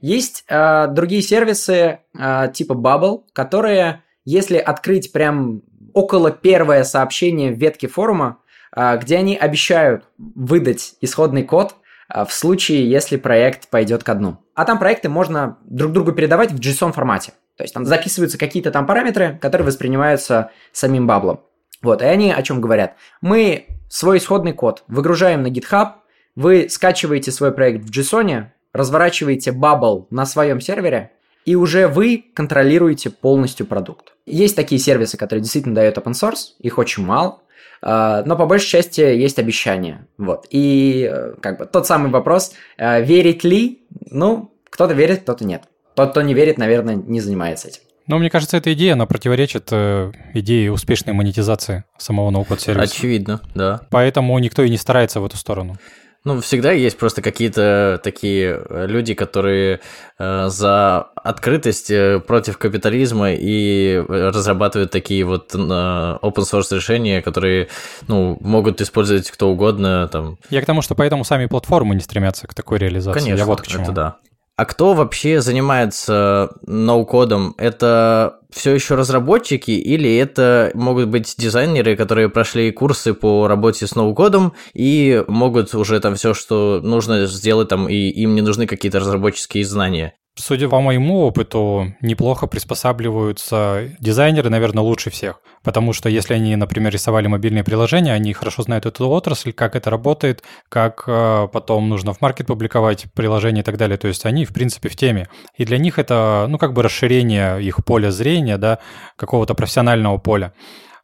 Есть 0.00 0.44
э, 0.48 0.88
другие 0.88 1.22
сервисы 1.22 2.00
э, 2.18 2.48
типа 2.52 2.72
Bubble, 2.72 3.20
которые, 3.32 4.02
если 4.24 4.56
открыть 4.56 5.12
прям 5.12 5.62
около 5.92 6.30
первое 6.30 6.84
сообщение 6.84 7.52
в 7.52 7.58
ветке 7.58 7.88
форума, 7.88 8.38
а, 8.72 8.96
где 8.96 9.16
они 9.16 9.36
обещают 9.36 10.04
выдать 10.18 10.94
исходный 11.00 11.42
код 11.42 11.74
а, 12.08 12.24
в 12.24 12.32
случае, 12.32 12.88
если 12.88 13.16
проект 13.16 13.68
пойдет 13.68 14.04
ко 14.04 14.14
дну. 14.14 14.38
А 14.54 14.64
там 14.64 14.78
проекты 14.78 15.08
можно 15.08 15.58
друг 15.64 15.92
другу 15.92 16.12
передавать 16.12 16.52
в 16.52 16.58
JSON 16.58 16.92
формате. 16.92 17.32
То 17.56 17.64
есть 17.64 17.74
там 17.74 17.84
записываются 17.84 18.38
какие-то 18.38 18.70
там 18.70 18.86
параметры, 18.86 19.38
которые 19.40 19.66
воспринимаются 19.66 20.50
самим 20.72 21.06
баблом. 21.06 21.40
Вот, 21.82 22.02
и 22.02 22.04
они 22.04 22.32
о 22.32 22.42
чем 22.42 22.60
говорят? 22.60 22.96
Мы 23.20 23.66
свой 23.88 24.18
исходный 24.18 24.52
код 24.52 24.84
выгружаем 24.86 25.42
на 25.42 25.48
GitHub, 25.48 25.94
вы 26.36 26.68
скачиваете 26.68 27.32
свой 27.32 27.52
проект 27.52 27.84
в 27.84 27.90
JSON, 27.90 28.46
разворачиваете 28.72 29.52
бабл 29.52 30.06
на 30.10 30.26
своем 30.26 30.60
сервере, 30.60 31.12
и 31.44 31.54
уже 31.54 31.88
вы 31.88 32.24
контролируете 32.34 33.10
полностью 33.10 33.66
продукт. 33.66 34.14
Есть 34.26 34.56
такие 34.56 34.80
сервисы, 34.80 35.16
которые 35.16 35.42
действительно 35.42 35.74
дают 35.74 35.96
open 35.98 36.12
source, 36.12 36.54
их 36.60 36.78
очень 36.78 37.04
мало, 37.04 37.40
а, 37.82 38.22
но 38.24 38.36
по 38.36 38.46
большей 38.46 38.68
части 38.68 39.00
есть 39.00 39.38
обещания. 39.38 40.06
Вот. 40.18 40.46
И 40.50 41.08
э, 41.10 41.34
как 41.40 41.58
бы 41.58 41.66
тот 41.66 41.86
самый 41.86 42.10
вопрос, 42.10 42.52
э, 42.76 43.02
верить 43.02 43.42
ли? 43.44 43.82
Ну, 44.10 44.52
кто-то 44.68 44.92
верит, 44.92 45.22
кто-то 45.22 45.44
нет. 45.44 45.62
Тот, 45.94 46.10
кто 46.10 46.22
не 46.22 46.34
верит, 46.34 46.58
наверное, 46.58 46.94
не 46.94 47.20
занимается 47.20 47.68
этим. 47.68 47.82
Но 48.06 48.18
мне 48.18 48.28
кажется, 48.28 48.56
эта 48.56 48.72
идея, 48.72 48.94
она 48.94 49.06
противоречит 49.06 49.68
э, 49.70 50.12
идее 50.34 50.72
успешной 50.72 51.14
монетизации 51.14 51.84
самого 51.96 52.30
ноу-код 52.30 52.60
сервиса. 52.60 52.92
Очевидно, 52.92 53.40
да. 53.54 53.82
Поэтому 53.90 54.38
никто 54.38 54.62
и 54.62 54.70
не 54.70 54.76
старается 54.76 55.20
в 55.20 55.24
эту 55.24 55.36
сторону. 55.36 55.76
Ну, 56.22 56.40
всегда 56.42 56.72
есть 56.72 56.98
просто 56.98 57.22
какие-то 57.22 57.98
такие 58.04 58.62
э, 58.68 58.86
люди, 58.86 59.14
которые 59.14 59.80
э, 60.18 60.48
за 60.48 60.98
открытость 61.16 61.90
э, 61.90 62.20
против 62.20 62.58
капитализма 62.58 63.32
и 63.32 64.04
разрабатывают 64.06 64.90
такие 64.90 65.24
вот 65.24 65.54
э, 65.54 65.58
open 65.58 66.44
source 66.44 66.74
решения, 66.74 67.22
которые, 67.22 67.68
ну, 68.06 68.36
могут 68.40 68.82
использовать 68.82 69.30
кто 69.30 69.50
угодно. 69.50 70.08
Там. 70.12 70.36
Я 70.50 70.60
к 70.60 70.66
тому, 70.66 70.82
что 70.82 70.94
поэтому 70.94 71.24
сами 71.24 71.46
платформы 71.46 71.94
не 71.94 72.02
стремятся 72.02 72.46
к 72.46 72.52
такой 72.54 72.78
реализации. 72.78 73.18
Конечно, 73.18 73.38
Я 73.38 73.46
вот 73.46 73.62
к 73.62 73.66
чему. 73.66 73.84
это 73.84 73.92
да. 73.92 74.16
А 74.60 74.66
кто 74.66 74.92
вообще 74.92 75.40
занимается 75.40 76.50
ноу-кодом? 76.66 77.54
Это 77.56 78.40
все 78.52 78.74
еще 78.74 78.94
разработчики 78.94 79.70
или 79.70 80.14
это 80.18 80.70
могут 80.74 81.08
быть 81.08 81.34
дизайнеры, 81.38 81.96
которые 81.96 82.28
прошли 82.28 82.70
курсы 82.70 83.14
по 83.14 83.48
работе 83.48 83.86
с 83.86 83.94
ноу-кодом 83.94 84.52
и 84.74 85.24
могут 85.28 85.74
уже 85.74 85.98
там 86.00 86.14
все, 86.16 86.34
что 86.34 86.82
нужно 86.82 87.24
сделать 87.24 87.68
там, 87.68 87.88
и 87.88 87.94
им 87.94 88.34
не 88.34 88.42
нужны 88.42 88.66
какие-то 88.66 89.00
разработческие 89.00 89.64
знания? 89.64 90.12
Судя 90.36 90.68
по 90.68 90.80
моему 90.80 91.22
опыту, 91.22 91.94
неплохо 92.00 92.46
приспосабливаются 92.46 93.90
дизайнеры, 93.98 94.48
наверное, 94.48 94.82
лучше 94.82 95.10
всех. 95.10 95.40
Потому 95.62 95.92
что 95.92 96.08
если 96.08 96.34
они, 96.34 96.54
например, 96.56 96.92
рисовали 96.92 97.26
мобильные 97.26 97.64
приложения, 97.64 98.12
они 98.12 98.32
хорошо 98.32 98.62
знают 98.62 98.86
эту 98.86 99.08
отрасль, 99.08 99.52
как 99.52 99.74
это 99.74 99.90
работает, 99.90 100.42
как 100.68 101.04
э, 101.06 101.48
потом 101.52 101.88
нужно 101.88 102.14
в 102.14 102.20
маркет 102.20 102.46
публиковать 102.46 103.06
приложение 103.12 103.62
и 103.62 103.64
так 103.64 103.76
далее. 103.76 103.98
То 103.98 104.08
есть 104.08 104.24
они, 104.24 104.44
в 104.44 104.52
принципе, 104.52 104.88
в 104.88 104.96
теме. 104.96 105.28
И 105.56 105.64
для 105.64 105.78
них 105.78 105.98
это, 105.98 106.46
ну, 106.48 106.58
как 106.58 106.72
бы 106.72 106.82
расширение 106.82 107.62
их 107.62 107.84
поля 107.84 108.10
зрения, 108.10 108.56
да, 108.56 108.78
какого-то 109.16 109.54
профессионального 109.54 110.18
поля 110.18 110.52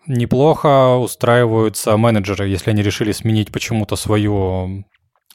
неплохо 0.06 0.94
устраиваются 0.96 1.96
менеджеры, 1.96 2.46
если 2.46 2.70
они 2.70 2.82
решили 2.82 3.10
сменить 3.10 3.50
почему-то 3.50 3.96
свою 3.96 4.84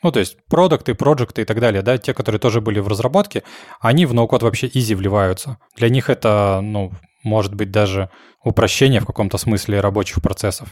ну, 0.04 0.12
то 0.12 0.20
есть 0.20 0.38
продукты, 0.48 0.96
проекты 0.96 1.42
и 1.42 1.46
так 1.46 1.60
далее, 1.60 1.82
да, 1.82 1.98
те, 1.98 2.14
которые 2.14 2.40
тоже 2.40 2.62
были 2.62 2.80
в 2.80 2.88
разработке, 2.88 3.44
они 3.80 4.06
в 4.06 4.14
ноу-код 4.14 4.44
вообще 4.44 4.70
изи 4.74 4.96
вливаются. 4.96 5.58
Для 5.76 5.90
них 5.90 6.10
это, 6.10 6.60
ну, 6.62 6.92
может 7.24 7.54
быть 7.54 7.72
даже 7.72 8.10
упрощение 8.44 9.00
в 9.00 9.06
каком-то 9.06 9.38
смысле 9.38 9.80
рабочих 9.80 10.22
процессов. 10.22 10.70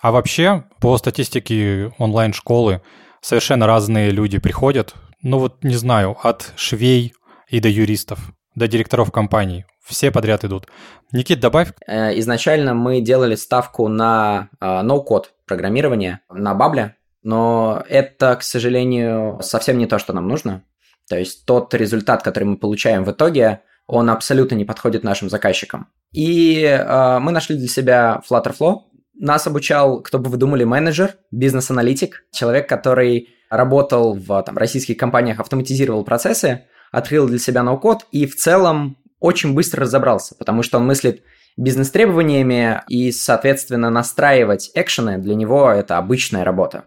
А 0.00 0.12
вообще, 0.12 0.64
по 0.80 0.96
статистике 0.98 1.92
онлайн-школы, 1.98 2.82
совершенно 3.20 3.66
разные 3.66 4.10
люди 4.10 4.38
приходят, 4.38 4.94
ну 5.22 5.38
вот, 5.38 5.62
не 5.62 5.74
знаю, 5.74 6.16
от 6.22 6.52
швей 6.56 7.12
и 7.48 7.60
до 7.60 7.68
юристов, 7.68 8.32
до 8.54 8.66
директоров 8.68 9.10
компаний. 9.12 9.66
Все 9.84 10.10
подряд 10.10 10.44
идут. 10.44 10.68
Никит, 11.12 11.40
добавь. 11.40 11.72
Э, 11.86 12.16
изначально 12.20 12.74
мы 12.74 13.00
делали 13.00 13.34
ставку 13.34 13.88
на 13.88 14.48
э, 14.60 14.82
ноу-код 14.82 15.32
программирование 15.46 16.20
на 16.30 16.54
Бабле, 16.54 16.94
но 17.22 17.84
это, 17.88 18.36
к 18.36 18.42
сожалению, 18.42 19.38
совсем 19.42 19.78
не 19.78 19.86
то, 19.86 19.98
что 19.98 20.12
нам 20.12 20.28
нужно. 20.28 20.64
То 21.08 21.18
есть 21.18 21.44
тот 21.44 21.74
результат, 21.74 22.22
который 22.22 22.44
мы 22.44 22.56
получаем 22.56 23.04
в 23.04 23.10
итоге, 23.10 23.60
он 23.86 24.08
абсолютно 24.08 24.54
не 24.54 24.64
подходит 24.64 25.02
нашим 25.02 25.28
заказчикам. 25.28 25.88
И 26.12 26.62
э, 26.62 27.18
мы 27.18 27.32
нашли 27.32 27.56
для 27.56 27.68
себя 27.68 28.22
Flutterflow. 28.28 28.82
Нас 29.14 29.46
обучал, 29.46 30.00
кто 30.02 30.18
бы 30.18 30.30
вы 30.30 30.36
думали, 30.36 30.64
менеджер, 30.64 31.16
бизнес-аналитик, 31.32 32.24
человек, 32.30 32.68
который 32.68 33.30
работал 33.50 34.14
в 34.14 34.42
там, 34.44 34.56
российских 34.56 34.96
компаниях, 34.96 35.40
автоматизировал 35.40 36.04
процессы, 36.04 36.66
открыл 36.92 37.26
для 37.26 37.38
себя 37.38 37.62
ноу-код 37.62 38.06
и 38.12 38.26
в 38.26 38.36
целом 38.36 38.96
очень 39.18 39.54
быстро 39.54 39.82
разобрался, 39.82 40.34
потому 40.36 40.62
что 40.62 40.78
он 40.78 40.86
мыслит 40.86 41.22
бизнес-требованиями 41.56 42.82
и, 42.88 43.12
соответственно, 43.12 43.90
настраивать 43.90 44.70
экшены 44.74 45.18
для 45.18 45.34
него 45.34 45.70
это 45.70 45.98
обычная 45.98 46.44
работа. 46.44 46.84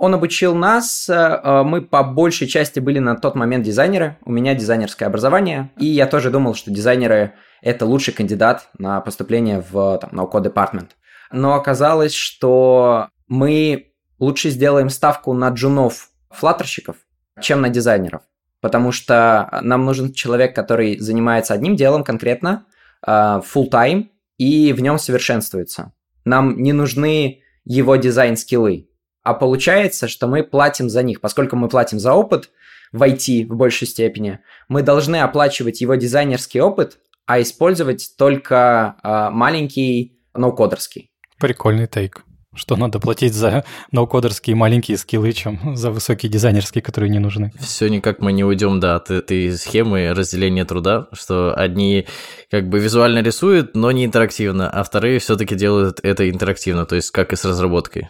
Он 0.00 0.14
обучил 0.14 0.54
нас, 0.54 1.10
э, 1.10 1.12
э, 1.12 1.62
мы 1.62 1.82
по 1.82 2.02
большей 2.02 2.48
части 2.48 2.80
были 2.80 3.00
на 3.00 3.16
тот 3.16 3.34
момент 3.34 3.66
дизайнеры, 3.66 4.16
у 4.24 4.32
меня 4.32 4.54
дизайнерское 4.54 5.06
образование, 5.06 5.72
и 5.76 5.84
я 5.84 6.06
тоже 6.06 6.30
думал, 6.30 6.54
что 6.54 6.70
дизайнеры– 6.70 7.34
это 7.60 7.84
лучший 7.84 8.14
кандидат 8.14 8.70
на 8.78 9.02
поступление 9.02 9.62
в 9.70 9.98
там, 9.98 10.12
department. 10.12 10.92
Но 11.32 11.52
оказалось, 11.52 12.14
что 12.14 13.10
мы 13.28 13.92
лучше 14.18 14.48
сделаем 14.48 14.88
ставку 14.88 15.34
на 15.34 15.50
джунов, 15.50 16.08
флаттерщиков, 16.30 16.96
чем 17.38 17.60
на 17.60 17.68
дизайнеров. 17.68 18.22
Потому 18.62 18.92
что 18.92 19.50
нам 19.60 19.84
нужен 19.84 20.14
человек, 20.14 20.56
который 20.56 20.98
занимается 20.98 21.52
одним 21.52 21.76
делом 21.76 22.04
конкретно, 22.04 22.64
э, 23.06 23.10
full 23.10 23.70
time, 23.70 24.06
и 24.38 24.72
в 24.72 24.80
нем 24.80 24.98
совершенствуется. 24.98 25.92
Нам 26.24 26.56
не 26.62 26.72
нужны 26.72 27.42
его 27.66 27.96
дизайн-скиллы. 27.96 28.86
А 29.22 29.34
получается, 29.34 30.08
что 30.08 30.26
мы 30.26 30.42
платим 30.42 30.88
за 30.88 31.02
них. 31.02 31.20
Поскольку 31.20 31.56
мы 31.56 31.68
платим 31.68 31.98
за 31.98 32.14
опыт 32.14 32.50
в 32.92 33.02
IT 33.02 33.46
в 33.46 33.56
большей 33.56 33.86
степени, 33.86 34.40
мы 34.68 34.82
должны 34.82 35.16
оплачивать 35.16 35.80
его 35.80 35.94
дизайнерский 35.94 36.60
опыт, 36.60 36.98
а 37.26 37.40
использовать 37.40 38.14
только 38.16 38.96
э, 39.02 39.30
маленький 39.30 40.18
ноу-кодерский. 40.34 41.10
Прикольный 41.38 41.86
тейк. 41.86 42.24
Что 42.52 42.74
надо 42.74 42.98
платить 42.98 43.32
за 43.32 43.64
ноу-кодерские 43.92 44.56
маленькие 44.56 44.98
скиллы, 44.98 45.32
чем 45.32 45.76
за 45.76 45.92
высокие 45.92 46.30
дизайнерские, 46.30 46.82
которые 46.82 47.08
не 47.08 47.20
нужны. 47.20 47.52
Все 47.60 47.86
никак 47.88 48.20
мы 48.20 48.32
не 48.32 48.42
уйдем, 48.42 48.80
да, 48.80 48.96
от 48.96 49.10
этой 49.10 49.52
схемы 49.52 50.12
разделения 50.12 50.64
труда, 50.64 51.06
что 51.12 51.54
одни 51.54 52.08
как 52.50 52.68
бы 52.68 52.80
визуально 52.80 53.20
рисуют, 53.20 53.76
но 53.76 53.92
не 53.92 54.04
интерактивно, 54.04 54.68
а 54.68 54.82
вторые 54.82 55.20
все-таки 55.20 55.54
делают 55.54 56.00
это 56.02 56.28
интерактивно, 56.28 56.86
то 56.86 56.96
есть 56.96 57.12
как 57.12 57.32
и 57.32 57.36
с 57.36 57.44
разработкой. 57.44 58.08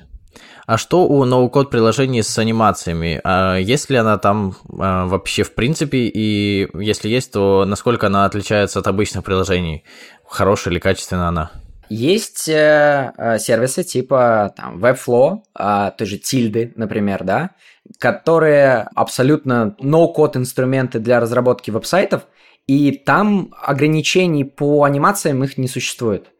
А 0.66 0.78
что 0.78 1.06
у 1.06 1.24
ноу-код 1.24 1.70
приложений 1.70 2.22
с 2.22 2.38
анимациями? 2.38 3.20
А 3.24 3.56
есть 3.56 3.90
ли 3.90 3.96
она 3.96 4.18
там 4.18 4.54
а, 4.78 5.06
вообще 5.06 5.42
в 5.42 5.54
принципе? 5.54 5.98
И 5.98 6.68
если 6.74 7.08
есть, 7.08 7.32
то 7.32 7.64
насколько 7.64 8.06
она 8.06 8.24
отличается 8.24 8.78
от 8.78 8.86
обычных 8.86 9.24
приложений? 9.24 9.84
Хорошая 10.24 10.72
или 10.72 10.80
качественная 10.80 11.28
она? 11.28 11.50
Есть 11.88 12.48
э, 12.48 13.12
э, 13.18 13.38
сервисы 13.40 13.82
типа 13.82 14.54
там, 14.56 14.78
Webflow, 14.78 15.40
э, 15.58 15.90
той 15.98 16.06
же 16.06 16.18
Tilde, 16.18 16.72
например, 16.76 17.24
да, 17.24 17.50
которые 17.98 18.88
абсолютно 18.94 19.74
no-код 19.80 20.36
инструменты 20.36 21.00
для 21.00 21.18
разработки 21.18 21.72
веб-сайтов, 21.72 22.28
и 22.68 22.92
там 22.92 23.52
ограничений 23.60 24.44
по 24.44 24.84
анимациям 24.84 25.42
их 25.42 25.58
не 25.58 25.66
существует. 25.66 26.30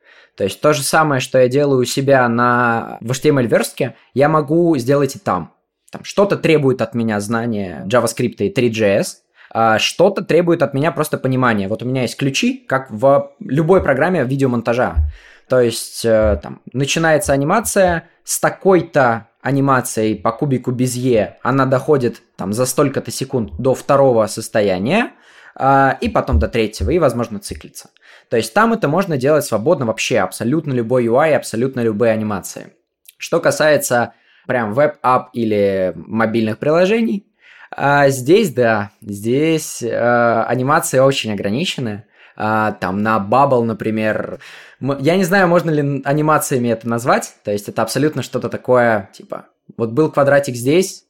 То 0.40 0.44
есть 0.44 0.59
то 0.62 0.72
же 0.72 0.83
самое, 0.83 1.20
что 1.20 1.38
я 1.38 1.48
делаю 1.48 1.83
у 1.83 1.85
себя 1.85 2.26
на, 2.26 2.96
в 3.03 3.11
HTML-верстке, 3.11 3.94
я 4.14 4.31
могу 4.31 4.74
сделать 4.79 5.14
и 5.14 5.18
там. 5.18 5.53
Там 5.92 6.03
что-то 6.03 6.38
требует 6.38 6.81
от 6.81 6.94
меня 6.94 7.20
знания 7.20 7.87
JavaScript 7.87 8.37
и 8.38 8.50
3JS, 8.50 9.05
а, 9.53 9.79
что-то 9.79 10.24
требует 10.24 10.62
от 10.62 10.72
меня 10.72 10.92
просто 10.92 11.18
понимания. 11.18 11.68
Вот 11.68 11.83
у 11.83 11.87
меня 11.87 12.00
есть 12.00 12.16
ключи, 12.16 12.64
как 12.66 12.90
в 12.90 13.33
любой 13.38 13.83
программе 13.83 14.24
видеомонтажа. 14.24 15.11
То 15.46 15.61
есть 15.61 16.07
э, 16.07 16.40
там 16.42 16.62
начинается 16.72 17.35
анимация 17.35 18.09
с 18.24 18.40
такой-то 18.40 19.29
анимацией 19.42 20.14
по 20.14 20.33
кубику 20.33 20.70
Безье, 20.70 21.37
она 21.42 21.66
доходит 21.66 22.22
там 22.37 22.55
за 22.55 22.64
столько-то 22.64 23.11
секунд 23.11 23.53
до 23.59 23.74
второго 23.74 24.26
состояния, 24.26 25.11
а, 25.55 25.98
и 26.00 26.09
потом 26.09 26.38
до 26.38 26.48
третьего, 26.48 26.88
и, 26.88 26.98
возможно, 26.98 27.40
циклится. 27.40 27.90
То 28.30 28.36
есть 28.36 28.54
там 28.54 28.72
это 28.72 28.86
можно 28.88 29.16
делать 29.16 29.44
свободно 29.44 29.86
вообще, 29.86 30.20
абсолютно 30.20 30.72
любой 30.72 31.04
UI, 31.06 31.34
абсолютно 31.34 31.80
любые 31.80 32.12
анимации. 32.12 32.72
Что 33.18 33.40
касается 33.40 34.14
прям 34.46 34.72
веб-ап 34.72 35.30
или 35.32 35.92
мобильных 35.96 36.58
приложений, 36.58 37.26
а 37.72 38.08
здесь, 38.08 38.52
да, 38.52 38.92
здесь 39.00 39.82
э, 39.82 40.42
анимации 40.46 41.00
очень 41.00 41.32
ограничены. 41.32 42.04
А, 42.36 42.72
там 42.72 43.02
на 43.02 43.18
Bubble, 43.18 43.64
например, 43.64 44.38
я 44.80 45.16
не 45.16 45.24
знаю, 45.24 45.46
можно 45.46 45.70
ли 45.70 46.00
анимациями 46.04 46.68
это 46.68 46.88
назвать, 46.88 47.34
то 47.44 47.50
есть 47.50 47.68
это 47.68 47.82
абсолютно 47.82 48.22
что-то 48.22 48.48
такое, 48.48 49.10
типа, 49.12 49.46
вот 49.76 49.90
был 49.90 50.10
квадратик 50.10 50.54
здесь, 50.54 51.04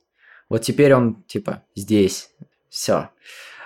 вот 0.48 0.62
теперь 0.62 0.92
он, 0.92 1.22
типа, 1.28 1.62
здесь, 1.76 2.30
все. 2.68 3.10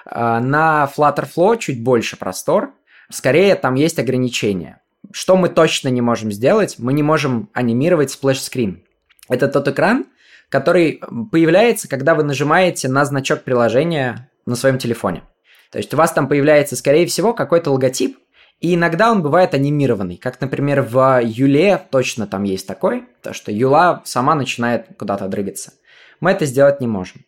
А, 0.05 0.41
на 0.41 0.91
FlutterFlow 0.95 1.57
чуть 1.57 1.83
больше 1.83 2.19
простор, 2.19 2.75
скорее 3.15 3.55
там 3.55 3.75
есть 3.75 3.99
ограничения. 3.99 4.81
Что 5.13 5.37
мы 5.37 5.49
точно 5.49 5.89
не 5.89 6.01
можем 6.01 6.33
сделать? 6.33 6.77
Мы 6.79 6.93
не 6.93 7.03
можем 7.03 7.49
анимировать 7.53 8.11
splash 8.11 8.44
screen. 8.44 8.83
Это 9.29 9.49
тот 9.49 9.69
экран, 9.69 10.07
который 10.49 11.01
появляется, 11.31 11.89
когда 11.89 12.15
вы 12.15 12.25
нажимаете 12.25 12.89
на 12.89 13.05
значок 13.05 13.43
приложения 13.43 14.31
на 14.47 14.57
своем 14.57 14.79
телефоне. 14.79 15.23
То 15.71 15.79
есть 15.79 15.93
у 15.95 15.97
вас 15.97 16.13
там 16.13 16.29
появляется, 16.29 16.77
скорее 16.77 17.07
всего, 17.07 17.33
какой-то 17.33 17.71
логотип, 17.71 18.19
и 18.61 18.75
иногда 18.75 19.11
он 19.11 19.23
бывает 19.23 19.55
анимированный, 19.55 20.17
как, 20.17 20.41
например, 20.41 20.83
в 20.83 21.21
Юле 21.23 21.81
точно 21.91 22.27
там 22.27 22.45
есть 22.45 22.67
такой, 22.67 23.05
то 23.23 23.33
что 23.33 23.51
Юла 23.53 24.03
сама 24.05 24.35
начинает 24.35 24.87
куда-то 24.97 25.29
дрыгаться. 25.29 25.73
Мы 26.21 26.31
это 26.31 26.47
сделать 26.47 26.81
не 26.81 26.87
можем. 26.87 27.25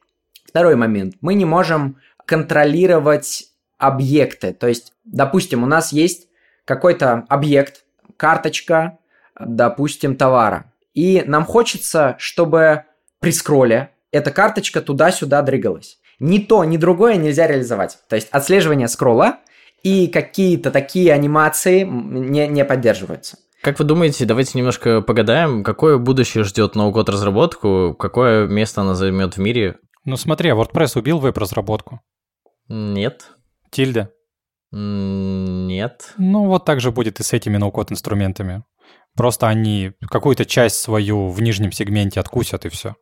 Второй 0.46 0.76
момент. 0.76 1.16
Мы 1.20 1.34
не 1.34 1.44
можем 1.44 1.98
контролировать 2.24 3.48
объекты. 3.78 4.52
То 4.52 4.66
есть, 4.66 4.92
допустим, 5.04 5.62
у 5.62 5.66
нас 5.66 5.92
есть 5.92 6.28
какой-то 6.64 7.24
объект, 7.28 7.84
карточка, 8.16 8.98
допустим, 9.38 10.16
товара. 10.16 10.72
И 10.94 11.22
нам 11.26 11.44
хочется, 11.44 12.16
чтобы 12.18 12.84
при 13.20 13.32
скролле 13.32 13.90
эта 14.12 14.30
карточка 14.30 14.80
туда-сюда 14.80 15.42
дрыгалась. 15.42 15.98
Ни 16.18 16.38
то, 16.38 16.64
ни 16.64 16.76
другое 16.76 17.16
нельзя 17.16 17.46
реализовать. 17.46 17.98
То 18.08 18.16
есть 18.16 18.28
отслеживание 18.30 18.88
скролла 18.88 19.40
и 19.82 20.06
какие-то 20.06 20.70
такие 20.70 21.12
анимации 21.12 21.82
не, 21.82 22.48
не 22.48 22.64
поддерживаются. 22.64 23.36
Как 23.62 23.78
вы 23.78 23.84
думаете, 23.84 24.24
давайте 24.24 24.56
немножко 24.56 25.02
погадаем, 25.02 25.64
какое 25.64 25.98
будущее 25.98 26.44
ждет 26.44 26.74
ноу-код 26.74 27.08
разработку, 27.08 27.94
какое 27.98 28.46
место 28.46 28.82
она 28.82 28.94
займет 28.94 29.36
в 29.36 29.40
мире? 29.40 29.78
Ну 30.04 30.16
смотри, 30.16 30.50
а 30.50 30.54
WordPress 30.54 30.98
убил 30.98 31.18
веб-разработку? 31.18 32.00
Нет. 32.68 33.32
Тильда? 33.70 34.10
Нет. 34.72 36.14
Ну 36.18 36.46
вот 36.46 36.64
так 36.64 36.80
же 36.80 36.90
будет 36.90 37.20
и 37.20 37.22
с 37.22 37.32
этими 37.32 37.56
ноу-код 37.56 37.92
инструментами. 37.92 38.64
Просто 39.16 39.48
они 39.48 39.92
какую-то 40.10 40.44
часть 40.44 40.76
свою 40.76 41.28
в 41.28 41.40
нижнем 41.40 41.72
сегменте 41.72 42.20
откусят 42.20 42.66
и 42.66 42.68
все. 42.68 42.94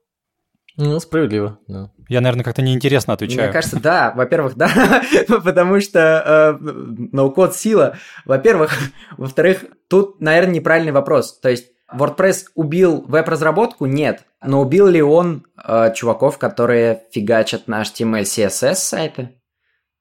Ну, 0.76 0.98
справедливо, 0.98 1.58
да. 1.68 1.92
Я, 2.08 2.20
наверное, 2.20 2.44
как-то 2.44 2.60
неинтересно 2.60 3.12
отвечаю. 3.12 3.44
Мне 3.44 3.52
кажется, 3.52 3.80
да. 3.80 4.12
Во-первых, 4.14 4.56
да, 4.56 5.02
потому 5.44 5.80
что 5.80 6.58
э, 6.60 6.64
ноу-код 7.12 7.54
сила. 7.54 7.96
Во-первых. 8.24 8.76
Во-вторых, 9.16 9.64
тут, 9.88 10.20
наверное, 10.20 10.54
неправильный 10.54 10.92
вопрос. 10.92 11.38
То 11.38 11.48
есть 11.48 11.66
WordPress 11.92 12.46
убил 12.54 13.04
веб-разработку? 13.06 13.86
Нет. 13.86 14.24
Но 14.42 14.60
убил 14.60 14.88
ли 14.88 15.00
он 15.00 15.46
э, 15.64 15.92
чуваков, 15.94 16.38
которые 16.38 17.02
фигачат 17.12 17.68
на 17.68 17.82
HTML, 17.82 18.22
CSS 18.22 18.74
сайты? 18.74 19.30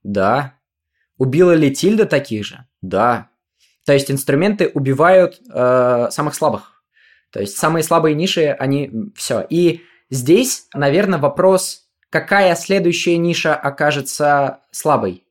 Да. 0.03 0.59
Убила 1.17 1.53
ли 1.53 1.73
Тильда 1.73 2.05
таких 2.05 2.45
же? 2.45 2.65
Да. 2.81 3.29
То 3.85 3.93
есть 3.93 4.11
инструменты 4.11 4.69
убивают 4.73 5.41
э, 5.51 6.07
самых 6.11 6.35
слабых. 6.35 6.83
То 7.31 7.41
есть 7.41 7.57
самые 7.57 7.83
слабые 7.83 8.15
ниши, 8.15 8.47
они 8.47 8.91
все. 9.15 9.45
И 9.49 9.81
здесь, 10.09 10.67
наверное, 10.73 11.19
вопрос, 11.19 11.87
какая 12.09 12.55
следующая 12.55 13.17
ниша 13.17 13.55
окажется 13.55 14.59
слабой. 14.71 15.22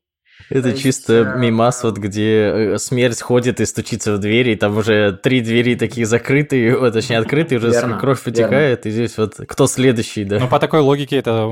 Это 0.49 0.73
То 0.73 0.77
чисто 0.77 1.13
есть, 1.13 1.29
э, 1.29 1.39
мимас, 1.39 1.83
вот 1.83 1.99
где 1.99 2.75
э, 2.75 2.79
смерть 2.79 3.21
ходит 3.21 3.61
и 3.61 3.67
стучится 3.67 4.15
в 4.15 4.19
двери, 4.19 4.53
и 4.53 4.57
там 4.57 4.77
уже 4.77 5.13
три 5.13 5.41
двери 5.41 5.75
такие 5.75 6.07
закрытые, 6.07 6.77
о, 6.87 6.91
точнее 6.91 7.19
открытые, 7.19 7.59
уже 7.59 7.71
верно, 7.71 7.99
кровь 7.99 8.23
потекает, 8.23 8.85
верно. 8.85 8.89
и 8.89 8.91
здесь 8.91 9.19
вот 9.19 9.35
кто 9.47 9.67
следующий, 9.67 10.25
да? 10.25 10.39
Ну, 10.39 10.49
по 10.49 10.59
такой 10.59 10.81
логике 10.81 11.17
это 11.17 11.51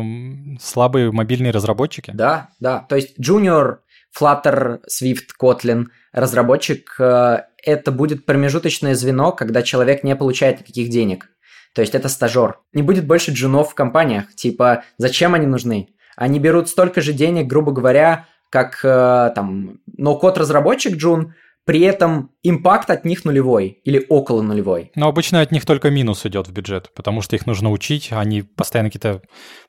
слабые 0.61 1.13
мобильные 1.13 1.53
разработчики? 1.53 2.13
Да, 2.15 2.49
да. 2.61 2.87
То 2.89 2.97
есть 2.97 3.19
Junior, 3.19 3.79
Flutter, 4.19 4.81
Swift, 4.89 5.29
Kotlin– 5.41 5.87
разработчик, 6.13 6.95
э, 6.99 7.43
это 7.65 7.93
будет 7.93 8.27
промежуточное 8.27 8.95
звено, 8.95 9.33
когда 9.33 9.63
человек 9.63 10.05
не 10.05 10.17
получает 10.17 10.61
никаких 10.61 10.91
денег. 10.91 11.29
То 11.75 11.83
есть 11.83 11.95
это 11.95 12.09
стажер. 12.09 12.59
Не 12.73 12.83
будет 12.83 13.07
больше 13.07 13.33
джунов 13.33 13.71
в 13.71 13.75
компаниях. 13.75 14.35
Типа, 14.35 14.85
зачем 14.99 15.35
они 15.35 15.47
нужны? 15.47 15.89
Они 16.17 16.39
берут 16.39 16.69
столько 16.69 17.01
же 17.01 17.13
денег, 17.13 17.47
грубо 17.47 17.71
говоря, 17.73 18.27
как 18.51 18.81
э, 18.85 19.33
там 19.35 19.79
ноу-код 19.97 20.37
разработчик 20.37 20.97
джун, 20.97 21.35
при 21.65 21.81
этом 21.83 22.33
импакт 22.43 22.91
от 22.91 23.05
них 23.05 23.25
нулевой 23.25 23.81
или 23.85 24.05
около 24.09 24.43
нулевой. 24.43 24.91
Но 24.97 25.09
обычно 25.09 25.41
от 25.41 25.53
них 25.53 25.65
только 25.65 25.91
минус 25.91 26.27
идет 26.27 26.49
в 26.49 26.53
бюджет, 26.53 26.93
потому 26.95 27.23
что 27.23 27.37
их 27.37 27.47
нужно 27.47 27.71
учить, 27.71 28.09
они 28.11 28.43
постоянно 28.43 28.91
какие-то 28.91 29.23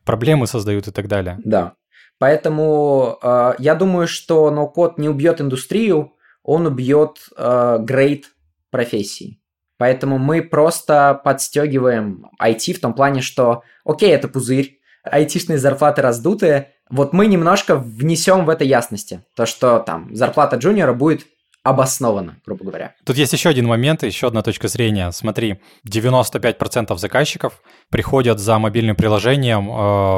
проблемы 0.03 0.47
создают 0.47 0.87
и 0.87 0.91
так 0.91 1.07
далее. 1.07 1.39
Да. 1.43 1.73
Поэтому 2.17 3.17
э, 3.21 3.53
я 3.59 3.75
думаю, 3.75 4.07
что 4.07 4.49
ноу-код 4.51 4.97
не 4.97 5.09
убьет 5.09 5.41
индустрию, 5.41 6.13
он 6.43 6.65
убьет 6.65 7.19
э, 7.37 7.77
грейд 7.81 8.31
профессии. 8.71 9.39
Поэтому 9.77 10.19
мы 10.19 10.43
просто 10.43 11.19
подстегиваем 11.23 12.27
IT 12.41 12.73
в 12.73 12.79
том 12.79 12.93
плане, 12.93 13.21
что 13.21 13.63
окей, 13.83 14.11
это 14.11 14.27
пузырь, 14.27 14.79
айтишные 15.03 15.57
зарплаты 15.57 16.01
раздутые, 16.01 16.73
вот 16.91 17.13
мы 17.13 17.27
немножко 17.27 17.75
внесем 17.75 18.45
в 18.45 18.49
это 18.49 18.63
ясности. 18.63 19.23
То, 19.35 19.45
что 19.45 19.79
там 19.79 20.13
зарплата 20.13 20.57
джуниора 20.57 20.93
будет 20.93 21.25
обоснована, 21.63 22.37
грубо 22.45 22.65
говоря. 22.65 22.95
Тут 23.05 23.17
есть 23.17 23.33
еще 23.33 23.49
один 23.49 23.67
момент, 23.67 24.03
еще 24.03 24.27
одна 24.27 24.41
точка 24.41 24.67
зрения. 24.67 25.11
Смотри, 25.11 25.61
95% 25.87 26.97
заказчиков 26.97 27.61
приходят 27.89 28.39
за 28.39 28.57
мобильным 28.57 28.95
приложением 28.95 29.69
э, 29.69 29.73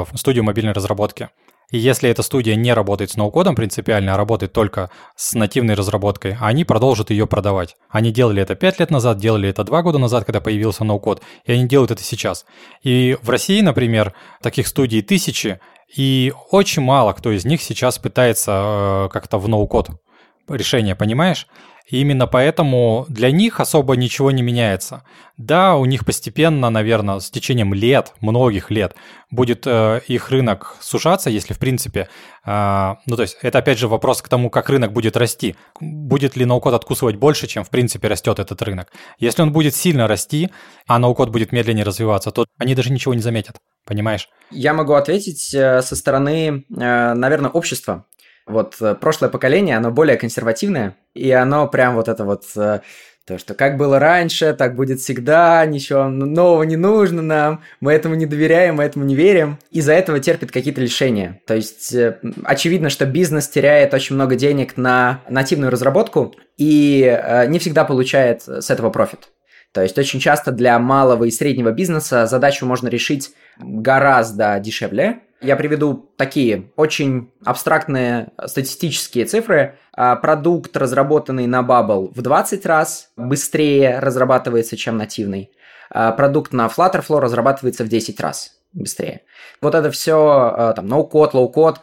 в 0.05 0.11
студию 0.15 0.43
мобильной 0.43 0.73
разработки. 0.73 1.29
И 1.73 1.79
если 1.79 2.07
эта 2.07 2.21
студия 2.21 2.55
не 2.55 2.71
работает 2.71 3.09
с 3.09 3.17
ноу-кодом 3.17 3.55
принципиально, 3.55 4.13
а 4.13 4.17
работает 4.17 4.53
только 4.53 4.91
с 5.15 5.33
нативной 5.33 5.73
разработкой, 5.73 6.37
они 6.39 6.65
продолжат 6.65 7.09
ее 7.09 7.25
продавать. 7.25 7.75
Они 7.89 8.11
делали 8.11 8.43
это 8.43 8.53
5 8.53 8.79
лет 8.79 8.91
назад, 8.91 9.17
делали 9.17 9.49
это 9.49 9.63
2 9.63 9.81
года 9.81 9.97
назад, 9.97 10.23
когда 10.23 10.39
появился 10.39 10.83
ноу-код, 10.83 11.23
и 11.45 11.51
они 11.51 11.67
делают 11.67 11.89
это 11.89 12.03
сейчас. 12.03 12.45
И 12.83 13.17
в 13.23 13.29
России, 13.31 13.59
например, 13.61 14.13
таких 14.43 14.67
студий 14.67 15.01
тысячи, 15.01 15.59
и 15.97 16.31
очень 16.51 16.83
мало 16.83 17.11
кто 17.13 17.31
из 17.31 17.43
них 17.43 17.59
сейчас 17.63 17.97
пытается 17.97 19.07
э, 19.07 19.09
как-то 19.11 19.39
в 19.39 19.49
ноу-код 19.49 19.89
решение, 20.47 20.95
понимаешь? 20.95 21.47
И 21.89 21.99
именно 21.99 22.27
поэтому 22.27 23.05
для 23.09 23.29
них 23.31 23.59
особо 23.59 23.95
ничего 23.95 24.31
не 24.31 24.41
меняется. 24.41 25.03
Да, 25.37 25.75
у 25.75 25.85
них 25.85 26.05
постепенно, 26.05 26.69
наверное, 26.69 27.19
с 27.19 27.29
течением 27.29 27.73
лет, 27.73 28.13
многих 28.21 28.71
лет, 28.71 28.95
будет 29.31 29.63
э, 29.65 30.01
их 30.07 30.29
рынок 30.29 30.77
сужаться, 30.79 31.29
если 31.29 31.53
в 31.53 31.59
принципе... 31.59 32.07
Э, 32.45 32.95
ну, 33.05 33.15
то 33.15 33.23
есть 33.23 33.37
это 33.41 33.59
опять 33.59 33.79
же 33.79 33.87
вопрос 33.87 34.21
к 34.21 34.29
тому, 34.29 34.49
как 34.49 34.69
рынок 34.69 34.93
будет 34.93 35.17
расти. 35.17 35.55
Будет 35.81 36.37
ли 36.37 36.45
ноу-код 36.45 36.73
откусывать 36.73 37.17
больше, 37.17 37.47
чем 37.47 37.63
в 37.63 37.69
принципе 37.69 38.07
растет 38.07 38.39
этот 38.39 38.61
рынок? 38.61 38.91
Если 39.19 39.41
он 39.41 39.51
будет 39.51 39.75
сильно 39.75 40.07
расти, 40.07 40.49
а 40.87 40.99
ноу-код 40.99 41.29
будет 41.29 41.51
медленнее 41.51 41.83
развиваться, 41.83 42.31
то 42.31 42.45
они 42.57 42.75
даже 42.75 42.91
ничего 42.91 43.13
не 43.13 43.21
заметят. 43.21 43.57
Понимаешь? 43.85 44.29
Я 44.51 44.73
могу 44.73 44.93
ответить 44.93 45.53
э, 45.53 45.81
со 45.81 45.95
стороны, 45.95 46.63
э, 46.69 47.13
наверное, 47.13 47.51
общества. 47.51 48.05
Вот 48.45 48.75
э, 48.81 48.95
прошлое 48.95 49.29
поколение, 49.29 49.77
оно 49.77 49.91
более 49.91 50.17
консервативное, 50.17 50.95
и 51.13 51.31
оно 51.31 51.67
прям 51.67 51.95
вот 51.95 52.07
это 52.07 52.23
вот 52.25 52.43
э, 52.55 52.79
то, 53.25 53.37
что 53.37 53.53
как 53.53 53.77
было 53.77 53.99
раньше, 53.99 54.53
так 54.53 54.75
будет 54.75 54.99
всегда, 54.99 55.65
ничего 55.65 56.09
нового 56.09 56.63
не 56.63 56.75
нужно 56.75 57.21
нам, 57.21 57.61
мы 57.79 57.93
этому 57.93 58.15
не 58.15 58.25
доверяем, 58.25 58.75
мы 58.75 58.83
этому 58.83 59.05
не 59.05 59.15
верим. 59.15 59.59
Из-за 59.71 59.93
этого 59.93 60.19
терпит 60.19 60.51
какие-то 60.51 60.81
лишения. 60.81 61.41
То 61.47 61.55
есть 61.55 61.93
э, 61.93 62.19
очевидно, 62.43 62.89
что 62.89 63.05
бизнес 63.05 63.47
теряет 63.47 63.93
очень 63.93 64.15
много 64.15 64.35
денег 64.35 64.77
на 64.77 65.21
нативную 65.29 65.71
разработку 65.71 66.35
и 66.57 67.19
не 67.47 67.59
всегда 67.59 67.83
получает 67.83 68.43
с 68.43 68.69
этого 68.69 68.89
профит. 68.89 69.29
То 69.73 69.81
есть 69.81 69.97
очень 69.97 70.19
часто 70.19 70.51
для 70.51 70.77
малого 70.77 71.23
и 71.23 71.31
среднего 71.31 71.71
бизнеса 71.71 72.27
задачу 72.27 72.65
можно 72.65 72.87
решить 72.89 73.31
гораздо 73.57 74.59
дешевле, 74.59 75.21
Я 75.43 75.57
приведу 75.57 76.09
такие 76.15 76.71
очень 76.77 77.29
абстрактные 77.43 78.31
статистические 78.45 79.25
цифры. 79.25 79.77
А, 79.91 80.15
продукт, 80.15 80.75
разработанный 80.77 81.47
на 81.47 81.59
Bubble, 81.59 82.13
в 82.15 82.21
20 82.21 82.65
раз 82.65 83.09
быстрее 83.17 83.99
разрабатывается, 83.99 84.77
чем 84.77 84.97
нативный. 84.97 85.51
А, 85.89 86.13
продукт 86.13 86.53
на 86.53 86.67
Flutterflow 86.67 87.19
разрабатывается 87.19 87.83
в 87.83 87.89
10 87.89 88.21
раз 88.21 88.53
быстрее. 88.71 89.23
Вот 89.61 89.75
это 89.75 89.91
все, 89.91 90.53
а, 90.55 90.73
там, 90.73 90.85
no-code, 90.85 91.33
low-code, 91.33 91.77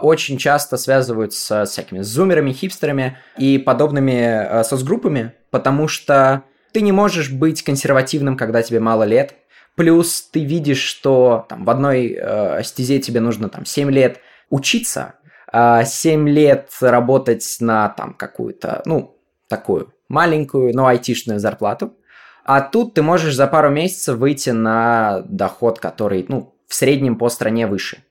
очень 0.00 0.38
часто 0.38 0.78
связываются 0.78 1.66
с 1.66 1.70
всякими 1.70 2.00
зумерами, 2.00 2.52
хипстерами 2.52 3.18
и 3.36 3.58
подобными 3.58 4.62
соцгруппами, 4.62 5.34
потому 5.50 5.86
что 5.86 6.44
ты 6.72 6.80
не 6.80 6.92
можешь 6.92 7.30
быть 7.30 7.62
консервативным, 7.62 8.38
когда 8.38 8.62
тебе 8.62 8.80
мало 8.80 9.02
лет, 9.02 9.34
плюс 9.76 10.22
ты 10.22 10.44
видишь, 10.44 10.80
что 10.80 11.46
там, 11.48 11.64
в 11.64 11.70
одной 11.70 12.16
э, 12.18 12.62
стезе 12.64 12.98
тебе 12.98 13.20
нужно 13.20 13.48
там 13.48 13.64
7 13.64 13.90
лет 13.90 14.20
учиться, 14.50 15.14
а 15.52 15.84
7 15.84 16.28
лет 16.28 16.70
работать 16.80 17.56
на 17.60 17.88
там 17.90 18.14
какую-то, 18.14 18.82
ну, 18.84 19.16
такую 19.48 19.92
маленькую, 20.08 20.74
но 20.74 20.86
айтишную 20.86 21.38
зарплату, 21.38 21.96
а 22.44 22.60
тут 22.60 22.94
ты 22.94 23.02
можешь 23.02 23.34
за 23.34 23.46
пару 23.46 23.70
месяцев 23.70 24.16
выйти 24.16 24.50
на 24.50 25.22
доход, 25.26 25.78
который, 25.78 26.24
ну, 26.28 26.54
в 26.66 26.74
среднем 26.74 27.16
по 27.16 27.28
стране 27.28 27.66
выше. 27.66 28.04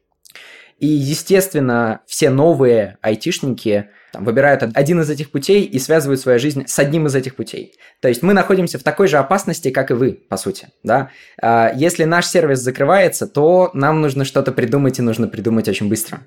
И, 0.78 0.88
естественно, 0.88 2.02
все 2.06 2.30
новые 2.30 2.98
айтишники 3.02 3.90
там, 4.16 4.24
выбирают 4.24 4.64
один 4.74 5.02
из 5.02 5.10
этих 5.10 5.30
путей 5.30 5.64
и 5.64 5.78
связывают 5.78 6.22
свою 6.22 6.40
жизнь 6.40 6.64
с 6.68 6.80
одним 6.80 7.08
из 7.08 7.16
этих 7.16 7.36
путей. 7.36 7.74
То 8.00 8.08
есть 8.08 8.24
мы 8.24 8.34
находимся 8.34 8.80
в 8.80 8.84
такой 8.84 9.10
же 9.10 9.18
опасности, 9.18 9.72
как 9.72 9.92
и 9.92 9.94
вы, 9.94 10.14
по 10.14 10.38
сути. 10.38 10.70
Да? 10.84 11.10
А, 11.42 11.74
если 11.76 12.06
наш 12.06 12.26
сервис 12.26 12.60
закрывается, 12.60 13.28
то 13.28 13.72
нам 13.74 14.00
нужно 14.00 14.24
что-то 14.24 14.54
придумать, 14.54 15.00
и 15.00 15.02
нужно 15.02 15.28
придумать 15.28 15.68
очень 15.68 15.90
быстро. 15.90 16.22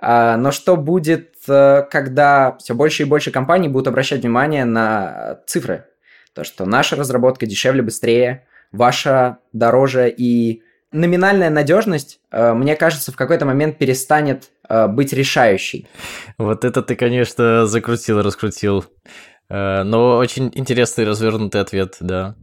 А, 0.00 0.36
но 0.36 0.52
что 0.52 0.76
будет, 0.76 1.34
э, 1.48 1.82
когда 1.90 2.56
все 2.58 2.76
больше 2.76 3.02
и 3.02 3.06
больше 3.06 3.32
компаний 3.32 3.68
будут 3.68 3.88
обращать 3.88 4.20
внимание 4.20 4.64
на 4.64 5.40
цифры? 5.46 5.86
То, 6.34 6.44
что 6.44 6.64
наша 6.64 6.94
разработка 6.94 7.46
дешевле, 7.46 7.82
быстрее, 7.82 8.46
ваша 8.70 9.38
дороже 9.52 10.14
и 10.16 10.62
номинальная 10.92 11.50
надежность, 11.50 12.20
э, 12.30 12.52
мне 12.54 12.76
кажется, 12.76 13.12
в 13.12 13.16
какой-то 13.16 13.44
момент 13.44 13.78
перестанет 13.78 14.50
э, 14.68 14.86
быть 14.86 15.12
решающей. 15.12 15.88
Вот 16.38 16.64
это 16.64 16.82
ты, 16.82 16.94
конечно, 16.96 17.66
закрутил, 17.66 18.22
раскрутил. 18.22 18.84
Но 19.48 20.16
очень 20.16 20.50
интересный 20.54 21.04
развернутый 21.04 21.60
ответ, 21.60 21.96
да. 22.00 22.36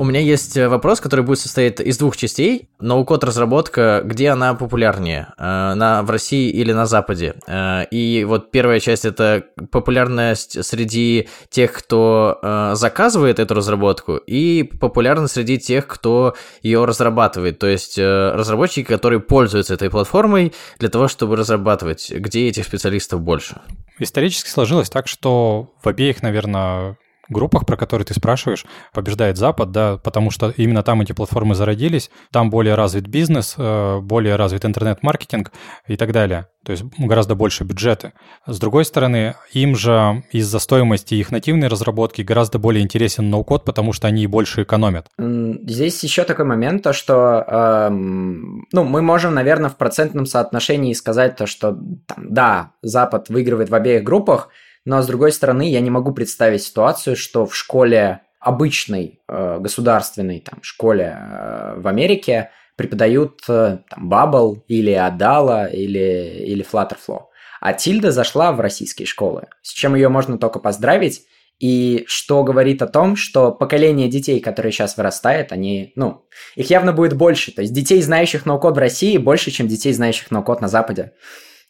У 0.00 0.04
меня 0.04 0.20
есть 0.20 0.56
э, 0.56 0.66
вопрос, 0.66 0.98
который 0.98 1.26
будет 1.26 1.40
состоять 1.40 1.78
из 1.78 1.98
двух 1.98 2.16
частей. 2.16 2.70
Ноу-код 2.80 3.22
разработка, 3.22 4.00
где 4.02 4.30
она 4.30 4.54
популярнее? 4.54 5.34
Э, 5.36 5.74
на, 5.74 6.02
в 6.02 6.08
России 6.08 6.48
или 6.48 6.72
на 6.72 6.86
Западе? 6.86 7.34
Э, 7.46 7.84
и 7.90 8.24
вот 8.24 8.50
первая 8.50 8.80
часть 8.80 9.04
это 9.04 9.44
популярность 9.70 10.64
среди 10.64 11.28
тех, 11.50 11.74
кто 11.74 12.38
заказывает 12.72 13.38
эту 13.38 13.52
разработку, 13.54 14.16
и 14.16 14.62
популярность 14.62 15.34
среди 15.34 15.58
тех, 15.58 15.86
кто 15.86 16.34
ее 16.62 16.86
разрабатывает. 16.86 17.58
То 17.58 17.66
есть 17.66 17.98
разработчики, 17.98 18.86
которые 18.86 19.20
пользуются 19.20 19.74
этой 19.74 19.90
платформой 19.90 20.54
для 20.78 20.88
того, 20.88 21.08
чтобы 21.08 21.36
разрабатывать. 21.36 22.10
Где 22.10 22.48
этих 22.48 22.64
специалистов 22.64 23.20
больше? 23.20 23.60
Исторически 23.98 24.48
сложилось 24.48 24.88
так, 24.88 25.08
что 25.08 25.74
в 25.82 25.86
обеих, 25.86 26.22
наверное, 26.22 26.96
группах, 27.30 27.66
про 27.66 27.76
которые 27.76 28.04
ты 28.06 28.14
спрашиваешь, 28.14 28.64
побеждает 28.92 29.36
Запад, 29.36 29.70
да, 29.70 29.96
потому 29.96 30.30
что 30.30 30.50
именно 30.56 30.82
там 30.82 31.00
эти 31.00 31.12
платформы 31.12 31.54
зародились, 31.54 32.10
там 32.30 32.50
более 32.50 32.74
развит 32.74 33.06
бизнес, 33.06 33.54
э, 33.56 33.98
более 34.00 34.36
развит 34.36 34.64
интернет-маркетинг 34.64 35.52
и 35.86 35.96
так 35.96 36.12
далее. 36.12 36.46
То 36.64 36.72
есть 36.72 36.84
гораздо 36.98 37.34
больше 37.34 37.64
бюджеты. 37.64 38.12
С 38.46 38.58
другой 38.58 38.84
стороны, 38.84 39.34
им 39.52 39.74
же 39.76 40.22
из-за 40.30 40.58
стоимости 40.58 41.14
их 41.14 41.30
нативной 41.30 41.68
разработки 41.68 42.20
гораздо 42.20 42.58
более 42.58 42.82
интересен 42.82 43.30
ноу-код, 43.30 43.64
потому 43.64 43.94
что 43.94 44.08
они 44.08 44.26
больше 44.26 44.62
экономят. 44.64 45.06
Здесь 45.18 46.02
еще 46.04 46.24
такой 46.24 46.44
момент, 46.44 46.82
то 46.82 46.92
что 46.92 47.44
эм, 47.48 48.66
ну, 48.72 48.84
мы 48.84 49.00
можем, 49.00 49.34
наверное, 49.34 49.70
в 49.70 49.76
процентном 49.76 50.26
соотношении 50.26 50.92
сказать 50.92 51.36
то, 51.36 51.46
что 51.46 51.78
там, 52.06 52.26
да, 52.28 52.72
Запад 52.82 53.30
выигрывает 53.30 53.70
в 53.70 53.74
обеих 53.74 54.04
группах, 54.04 54.50
но 54.84 55.02
с 55.02 55.06
другой 55.06 55.32
стороны, 55.32 55.70
я 55.70 55.80
не 55.80 55.90
могу 55.90 56.12
представить 56.12 56.62
ситуацию, 56.62 57.16
что 57.16 57.46
в 57.46 57.54
школе 57.54 58.22
обычной 58.40 59.20
э, 59.28 59.58
государственной 59.60 60.40
там, 60.40 60.60
школе 60.62 61.16
э, 61.18 61.74
в 61.76 61.86
Америке 61.86 62.50
преподают 62.76 63.42
э, 63.48 63.78
там, 63.88 64.10
Bubble 64.10 64.62
или 64.66 64.92
Adala 64.92 65.70
или, 65.70 66.44
или 66.46 66.64
Flutterflow. 66.64 67.24
А 67.60 67.74
Тильда 67.74 68.10
зашла 68.10 68.52
в 68.52 68.60
российские 68.60 69.04
школы, 69.04 69.48
с 69.60 69.72
чем 69.72 69.94
ее 69.94 70.08
можно 70.08 70.38
только 70.38 70.58
поздравить. 70.58 71.26
И 71.58 72.04
что 72.06 72.42
говорит 72.42 72.80
о 72.80 72.86
том, 72.86 73.16
что 73.16 73.52
поколение 73.52 74.08
детей, 74.08 74.40
которые 74.40 74.72
сейчас 74.72 74.96
вырастает, 74.96 75.52
они, 75.52 75.92
ну, 75.94 76.24
их 76.56 76.70
явно 76.70 76.94
будет 76.94 77.14
больше. 77.14 77.52
То 77.52 77.60
есть 77.60 77.74
детей, 77.74 78.00
знающих 78.00 78.46
ноу-код 78.46 78.76
в 78.76 78.78
России, 78.78 79.18
больше, 79.18 79.50
чем 79.50 79.68
детей, 79.68 79.92
знающих 79.92 80.30
ноу-код 80.30 80.62
на 80.62 80.68
Западе. 80.68 81.12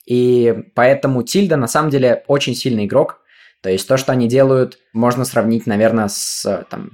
И 0.07 0.55
поэтому 0.75 1.23
Тильда 1.23 1.57
на 1.57 1.67
самом 1.67 1.91
деле 1.91 2.25
очень 2.27 2.55
сильный 2.55 2.87
игрок. 2.87 3.21
То 3.63 3.71
есть 3.71 3.87
то, 3.87 3.97
что 3.97 4.13
они 4.13 4.29
делают, 4.29 4.79
можно 4.93 5.25
сравнить, 5.25 5.67
наверное, 5.67 6.09
с 6.09 6.67
там, 6.71 6.93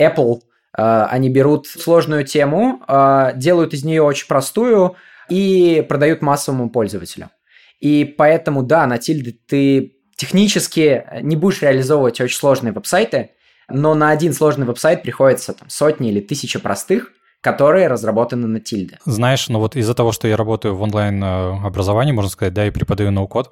Apple. 0.00 0.40
Э, 0.76 1.06
они 1.10 1.28
берут 1.28 1.66
сложную 1.66 2.24
тему, 2.24 2.82
э, 2.88 3.32
делают 3.36 3.74
из 3.74 3.84
нее 3.84 4.02
очень 4.02 4.26
простую 4.26 4.96
и 5.28 5.84
продают 5.88 6.22
массовому 6.22 6.70
пользователю. 6.70 7.30
И 7.80 8.04
поэтому, 8.04 8.62
да, 8.62 8.86
на 8.86 8.98
Тильде 8.98 9.36
ты 9.46 9.98
технически 10.16 11.04
не 11.22 11.36
будешь 11.36 11.62
реализовывать 11.62 12.20
очень 12.20 12.36
сложные 12.36 12.72
веб-сайты, 12.72 13.30
но 13.68 13.94
на 13.94 14.10
один 14.10 14.32
сложный 14.32 14.66
веб-сайт 14.66 15.02
приходится 15.02 15.52
там, 15.52 15.68
сотни 15.68 16.10
или 16.10 16.20
тысячи 16.20 16.58
простых, 16.58 17.12
которые 17.40 17.88
разработаны 17.88 18.46
на 18.46 18.60
тильде. 18.60 18.98
Знаешь, 19.04 19.48
ну 19.48 19.58
вот 19.58 19.76
из-за 19.76 19.94
того, 19.94 20.12
что 20.12 20.26
я 20.28 20.36
работаю 20.36 20.74
в 20.74 20.82
онлайн-образовании, 20.82 22.12
можно 22.12 22.30
сказать, 22.30 22.54
да, 22.54 22.66
и 22.66 22.70
преподаю 22.70 23.10
ноу-код, 23.10 23.50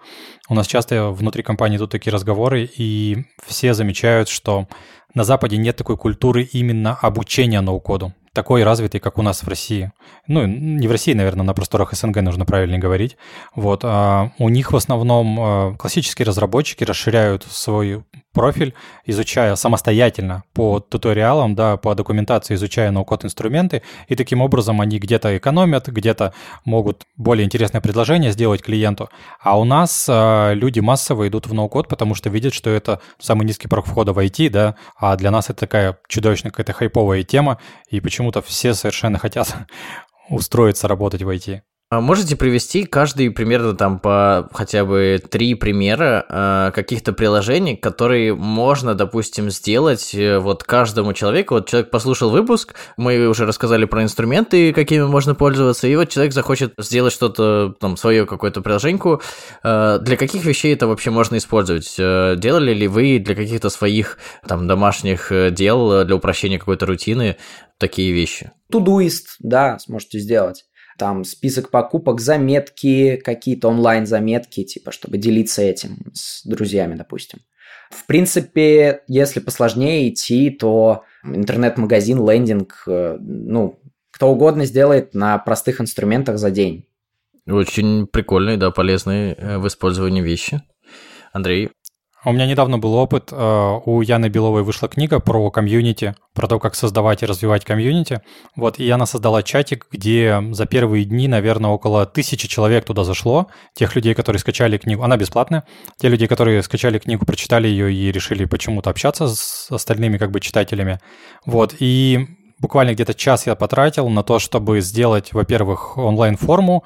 у 0.48 0.54
нас 0.54 0.66
часто 0.66 1.10
внутри 1.10 1.42
компании 1.42 1.76
идут 1.76 1.90
такие 1.90 2.12
разговоры, 2.12 2.64
и 2.64 3.24
все 3.46 3.74
замечают, 3.74 4.28
что 4.28 4.66
на 5.14 5.24
Западе 5.24 5.56
нет 5.56 5.76
такой 5.76 5.96
культуры 5.96 6.42
именно 6.42 6.94
обучения 6.94 7.60
ноу-коду 7.60 8.12
такой 8.36 8.64
развитый, 8.64 9.00
как 9.00 9.16
у 9.16 9.22
нас 9.22 9.42
в 9.42 9.48
России. 9.48 9.92
Ну, 10.28 10.44
не 10.46 10.86
в 10.86 10.90
России, 10.90 11.14
наверное, 11.14 11.42
на 11.42 11.54
просторах 11.54 11.94
СНГ 11.94 12.20
нужно 12.20 12.44
правильно 12.44 12.78
говорить. 12.78 13.16
Вот. 13.54 13.80
А 13.82 14.30
у 14.38 14.50
них 14.50 14.72
в 14.72 14.76
основном 14.76 15.40
а, 15.40 15.74
классические 15.78 16.26
разработчики 16.26 16.84
расширяют 16.84 17.46
свой 17.48 18.04
профиль, 18.36 18.74
изучая 19.06 19.56
самостоятельно 19.56 20.44
по 20.52 20.78
туториалам, 20.78 21.54
да, 21.54 21.78
по 21.78 21.94
документации, 21.94 22.52
изучая 22.54 22.90
ноу-код 22.90 23.24
инструменты, 23.24 23.80
и 24.08 24.14
таким 24.14 24.42
образом 24.42 24.82
они 24.82 24.98
где-то 24.98 25.38
экономят, 25.38 25.88
где-то 25.88 26.34
могут 26.66 27.04
более 27.16 27.46
интересное 27.46 27.80
предложение 27.80 28.32
сделать 28.32 28.62
клиенту. 28.62 29.08
А 29.40 29.58
у 29.58 29.64
нас 29.64 30.06
э, 30.06 30.52
люди 30.52 30.80
массово 30.80 31.28
идут 31.28 31.46
в 31.46 31.54
ноу-код, 31.54 31.88
потому 31.88 32.14
что 32.14 32.28
видят, 32.28 32.52
что 32.52 32.68
это 32.68 33.00
самый 33.18 33.46
низкий 33.46 33.68
порог 33.68 33.86
входа 33.86 34.12
в 34.12 34.18
IT, 34.18 34.50
да, 34.50 34.74
а 34.98 35.16
для 35.16 35.30
нас 35.30 35.48
это 35.48 35.60
такая 35.60 35.98
чудовищная 36.06 36.50
какая-то 36.50 36.74
хайповая 36.74 37.22
тема, 37.22 37.58
и 37.88 38.00
почему-то 38.00 38.42
все 38.42 38.74
совершенно 38.74 39.18
хотят 39.18 39.56
устроиться 40.28 40.88
работать 40.88 41.22
в 41.22 41.28
IT. 41.30 41.62
А 41.88 42.00
можете 42.00 42.34
привести 42.34 42.84
каждый 42.84 43.30
примерно 43.30 43.72
там 43.76 44.00
по 44.00 44.48
хотя 44.52 44.84
бы 44.84 45.22
три 45.30 45.54
примера 45.54 46.26
э, 46.28 46.72
каких-то 46.74 47.12
приложений, 47.12 47.76
которые 47.76 48.34
можно, 48.34 48.96
допустим, 48.96 49.50
сделать 49.50 50.12
э, 50.12 50.40
вот 50.40 50.64
каждому 50.64 51.12
человеку. 51.12 51.54
Вот 51.54 51.68
человек 51.68 51.92
послушал 51.92 52.30
выпуск, 52.30 52.74
мы 52.96 53.28
уже 53.28 53.46
рассказали 53.46 53.84
про 53.84 54.02
инструменты, 54.02 54.72
какими 54.72 55.04
можно 55.04 55.36
пользоваться, 55.36 55.86
и 55.86 55.94
вот 55.94 56.08
человек 56.08 56.34
захочет 56.34 56.74
сделать 56.76 57.12
что-то, 57.12 57.76
там, 57.78 57.96
свое 57.96 58.26
какое-то 58.26 58.62
приложеньку. 58.62 59.22
Э, 59.62 60.00
для 60.02 60.16
каких 60.16 60.44
вещей 60.44 60.74
это 60.74 60.88
вообще 60.88 61.10
можно 61.10 61.36
использовать? 61.36 61.94
Э, 62.00 62.34
делали 62.36 62.74
ли 62.74 62.88
вы 62.88 63.20
для 63.20 63.36
каких-то 63.36 63.70
своих 63.70 64.18
там 64.48 64.66
домашних 64.66 65.30
э, 65.30 65.52
дел, 65.52 66.04
для 66.04 66.16
упрощения 66.16 66.58
какой-то 66.58 66.84
рутины 66.86 67.36
такие 67.78 68.12
вещи? 68.12 68.50
Тудуист, 68.72 69.36
да, 69.38 69.78
сможете 69.78 70.18
сделать 70.18 70.65
там 70.96 71.24
список 71.24 71.70
покупок, 71.70 72.20
заметки, 72.20 73.16
какие-то 73.16 73.68
онлайн-заметки, 73.68 74.64
типа, 74.64 74.92
чтобы 74.92 75.18
делиться 75.18 75.62
этим 75.62 76.12
с 76.14 76.46
друзьями, 76.46 76.94
допустим. 76.94 77.40
В 77.90 78.06
принципе, 78.06 79.02
если 79.06 79.40
посложнее 79.40 80.08
идти, 80.08 80.50
то 80.50 81.04
интернет-магазин, 81.24 82.28
лендинг, 82.28 82.82
э, 82.86 83.18
ну, 83.20 83.80
кто 84.10 84.30
угодно 84.30 84.64
сделает 84.64 85.14
на 85.14 85.38
простых 85.38 85.80
инструментах 85.80 86.38
за 86.38 86.50
день. 86.50 86.86
Очень 87.46 88.06
прикольные, 88.06 88.56
да, 88.56 88.70
полезные 88.70 89.34
э, 89.34 89.58
в 89.58 89.66
использовании 89.68 90.22
вещи. 90.22 90.62
Андрей? 91.32 91.70
У 92.26 92.32
меня 92.32 92.44
недавно 92.44 92.76
был 92.76 92.94
опыт, 92.94 93.28
э, 93.30 93.78
у 93.84 94.00
Яны 94.00 94.26
Беловой 94.26 94.64
вышла 94.64 94.88
книга 94.88 95.20
про 95.20 95.48
комьюнити, 95.52 96.16
про 96.34 96.48
то, 96.48 96.58
как 96.58 96.74
создавать 96.74 97.22
и 97.22 97.26
развивать 97.26 97.64
комьюнити. 97.64 98.20
Вот, 98.56 98.80
и 98.80 98.90
она 98.90 99.06
создала 99.06 99.44
чатик, 99.44 99.86
где 99.92 100.42
за 100.50 100.66
первые 100.66 101.04
дни, 101.04 101.28
наверное, 101.28 101.70
около 101.70 102.04
тысячи 102.04 102.48
человек 102.48 102.84
туда 102.84 103.04
зашло, 103.04 103.46
тех 103.74 103.94
людей, 103.94 104.12
которые 104.14 104.40
скачали 104.40 104.76
книгу. 104.76 105.04
Она 105.04 105.16
бесплатная. 105.16 105.62
Те 106.00 106.08
люди, 106.08 106.26
которые 106.26 106.64
скачали 106.64 106.98
книгу, 106.98 107.24
прочитали 107.24 107.68
ее 107.68 107.94
и 107.94 108.10
решили 108.10 108.44
почему-то 108.44 108.90
общаться 108.90 109.28
с 109.28 109.70
остальными 109.70 110.18
как 110.18 110.32
бы 110.32 110.40
читателями. 110.40 110.98
Вот, 111.44 111.76
и 111.78 112.26
буквально 112.58 112.94
где-то 112.94 113.14
час 113.14 113.46
я 113.46 113.54
потратил 113.54 114.08
на 114.08 114.24
то, 114.24 114.40
чтобы 114.40 114.80
сделать, 114.80 115.32
во-первых, 115.32 115.96
онлайн-форму, 115.96 116.82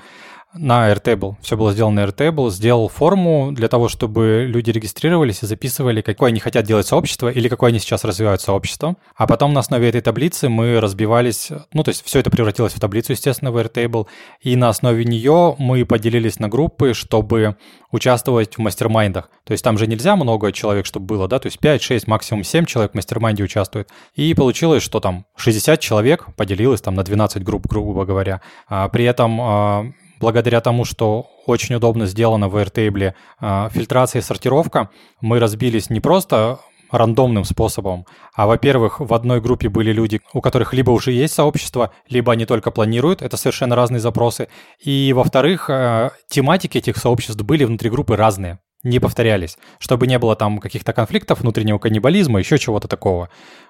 на 0.54 0.90
Airtable. 0.90 1.36
Все 1.42 1.56
было 1.56 1.72
сделано 1.72 2.02
на 2.02 2.08
Airtable. 2.08 2.50
Сделал 2.50 2.88
форму 2.88 3.52
для 3.52 3.68
того, 3.68 3.88
чтобы 3.88 4.46
люди 4.48 4.70
регистрировались 4.70 5.42
и 5.42 5.46
записывали, 5.46 6.00
какое 6.00 6.30
они 6.30 6.40
хотят 6.40 6.64
делать 6.64 6.86
сообщество 6.86 7.28
или 7.28 7.48
какое 7.48 7.70
они 7.70 7.78
сейчас 7.78 8.04
развивают 8.04 8.40
сообщество. 8.40 8.96
А 9.14 9.26
потом 9.26 9.52
на 9.52 9.60
основе 9.60 9.88
этой 9.88 10.00
таблицы 10.00 10.48
мы 10.48 10.80
разбивались, 10.80 11.50
ну, 11.72 11.84
то 11.84 11.90
есть 11.90 12.04
все 12.04 12.18
это 12.18 12.30
превратилось 12.30 12.72
в 12.72 12.80
таблицу, 12.80 13.12
естественно, 13.12 13.52
в 13.52 13.58
Airtable. 13.58 14.06
И 14.40 14.56
на 14.56 14.68
основе 14.68 15.04
нее 15.04 15.54
мы 15.58 15.84
поделились 15.84 16.38
на 16.38 16.48
группы, 16.48 16.94
чтобы 16.94 17.56
участвовать 17.92 18.56
в 18.56 18.60
mastermind 18.60 19.10
ах. 19.10 19.30
То 19.44 19.52
есть 19.52 19.62
там 19.64 19.78
же 19.78 19.86
нельзя 19.86 20.16
много 20.16 20.52
человек, 20.52 20.86
чтобы 20.86 21.06
было, 21.06 21.28
да, 21.28 21.38
то 21.38 21.46
есть 21.46 21.58
5, 21.58 21.82
6, 21.82 22.06
максимум 22.06 22.44
7 22.44 22.64
человек 22.64 22.92
в 22.92 22.94
mastermind 22.94 23.40
е 23.40 23.44
участвует. 23.44 23.88
И 24.14 24.34
получилось, 24.34 24.82
что 24.82 25.00
там 25.00 25.26
60 25.36 25.78
человек 25.80 26.26
поделилось 26.36 26.80
там 26.80 26.94
на 26.94 27.04
12 27.04 27.42
групп, 27.42 27.66
грубо 27.66 28.04
говоря. 28.04 28.40
А 28.68 28.88
при 28.88 29.04
этом 29.04 29.40
а, 29.40 29.86
благодаря 30.20 30.60
тому, 30.60 30.84
что 30.84 31.26
очень 31.46 31.74
удобно 31.74 32.06
сделано 32.06 32.48
в 32.48 32.56
Airtable 32.56 33.14
а, 33.40 33.68
фильтрация 33.70 34.20
и 34.20 34.22
сортировка, 34.22 34.90
мы 35.20 35.40
разбились 35.40 35.90
не 35.90 36.00
просто 36.00 36.60
рандомным 36.90 37.44
способом. 37.44 38.06
А, 38.34 38.46
во-первых, 38.46 39.00
в 39.00 39.14
одной 39.14 39.40
группе 39.40 39.68
были 39.68 39.92
люди, 39.92 40.20
у 40.32 40.40
которых 40.40 40.72
либо 40.74 40.90
уже 40.90 41.12
есть 41.12 41.34
сообщество, 41.34 41.92
либо 42.08 42.32
они 42.32 42.46
только 42.46 42.70
планируют, 42.70 43.22
это 43.22 43.36
совершенно 43.36 43.76
разные 43.76 44.00
запросы. 44.00 44.48
И, 44.84 45.12
во-вторых, 45.12 45.70
а, 45.70 46.10
тематики 46.28 46.78
этих 46.78 46.96
сообществ 46.96 47.42
были 47.42 47.64
внутри 47.64 47.90
группы 47.90 48.16
разные 48.16 48.58
не 48.82 48.98
повторялись, 48.98 49.58
чтобы 49.78 50.06
не 50.06 50.18
было 50.18 50.36
там 50.36 50.58
каких-то 50.58 50.92
конфликтов, 50.92 51.40
внутреннего 51.40 51.78
каннибализма, 51.78 52.38
еще 52.38 52.58
чего-то 52.58 52.88
такого. 52.88 53.28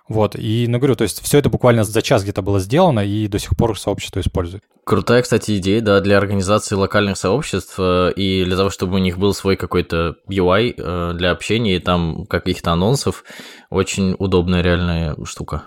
Вот, 0.08 0.34
и, 0.36 0.66
ну, 0.68 0.78
говорю, 0.78 0.96
то 0.96 1.02
есть 1.02 1.22
все 1.22 1.38
это 1.38 1.48
буквально 1.48 1.84
за 1.84 2.02
час 2.02 2.22
где-то 2.22 2.42
было 2.42 2.58
сделано, 2.58 3.00
и 3.00 3.28
до 3.28 3.38
сих 3.38 3.56
пор 3.56 3.78
сообщество 3.78 4.20
использует. 4.20 4.64
Крутая, 4.84 5.22
кстати, 5.22 5.58
идея, 5.58 5.80
да, 5.80 6.00
для 6.00 6.18
организации 6.18 6.74
локальных 6.74 7.16
сообществ 7.16 7.74
э, 7.78 8.12
и 8.16 8.44
для 8.44 8.56
того, 8.56 8.70
чтобы 8.70 8.96
у 8.96 8.98
них 8.98 9.18
был 9.18 9.34
свой 9.34 9.56
какой-то 9.56 10.16
UI 10.28 10.74
э, 10.76 11.12
для 11.14 11.30
общения 11.30 11.76
и 11.76 11.80
там 11.80 12.26
каких-то 12.26 12.72
анонсов. 12.72 13.22
Очень 13.68 14.16
удобная 14.18 14.62
реальная 14.62 15.16
штука. 15.24 15.64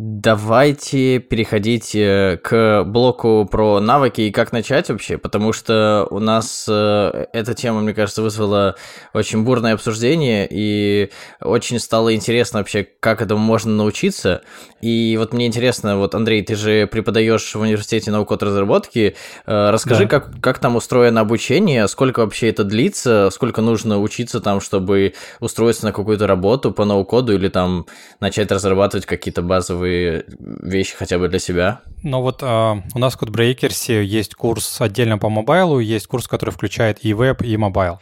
Давайте 0.00 1.18
переходить 1.18 1.92
э, 1.96 2.38
к 2.40 2.84
блоку 2.84 3.48
про 3.50 3.80
навыки 3.80 4.20
и 4.20 4.30
как 4.30 4.52
начать 4.52 4.88
вообще, 4.90 5.18
потому 5.18 5.52
что 5.52 6.06
у 6.12 6.20
нас 6.20 6.66
э, 6.68 7.26
эта 7.32 7.52
тема, 7.54 7.80
мне 7.80 7.92
кажется, 7.92 8.22
вызвала 8.22 8.76
очень 9.12 9.42
бурное 9.42 9.74
обсуждение, 9.74 10.46
и 10.48 11.10
очень 11.40 11.80
стало 11.80 12.14
интересно 12.14 12.60
вообще, 12.60 12.86
как 13.00 13.22
этому 13.22 13.40
можно 13.40 13.72
научиться. 13.72 14.42
И 14.80 15.16
вот 15.18 15.32
мне 15.32 15.48
интересно, 15.48 15.98
вот, 15.98 16.14
Андрей, 16.14 16.44
ты 16.44 16.54
же 16.54 16.86
преподаешь 16.86 17.56
в 17.56 17.60
университете 17.60 18.12
no-code 18.12 18.30
разработки, 18.30 19.16
э, 19.46 19.70
расскажи, 19.70 20.04
да. 20.04 20.10
как, 20.10 20.40
как 20.40 20.60
там 20.60 20.76
устроено 20.76 21.22
обучение, 21.22 21.88
сколько 21.88 22.20
вообще 22.20 22.50
это 22.50 22.62
длится, 22.62 23.30
сколько 23.32 23.62
нужно 23.62 23.98
учиться 23.98 24.38
там, 24.38 24.60
чтобы 24.60 25.14
устроиться 25.40 25.86
на 25.86 25.92
какую-то 25.92 26.28
работу 26.28 26.70
по 26.70 26.84
no-code 26.84 27.28
у 27.28 27.34
или 27.34 27.48
там 27.48 27.86
начать 28.20 28.52
разрабатывать 28.52 29.04
какие-то 29.04 29.42
базовые 29.42 29.87
базовые 29.88 30.24
вещи 30.62 30.94
хотя 30.96 31.18
бы 31.18 31.28
для 31.28 31.38
себя? 31.38 31.80
Ну 32.02 32.20
вот 32.20 32.42
э, 32.42 32.46
у 32.94 32.98
нас 32.98 33.14
в 33.14 33.22
CodeBreakers 33.22 34.02
есть 34.02 34.34
курс 34.34 34.80
отдельно 34.80 35.18
по 35.18 35.28
mobile 35.28 35.67
у, 35.67 35.80
есть 35.80 36.06
курс, 36.06 36.28
который 36.28 36.50
включает 36.50 37.04
и 37.04 37.12
веб, 37.14 37.42
и 37.42 37.56
mobile. 37.56 38.00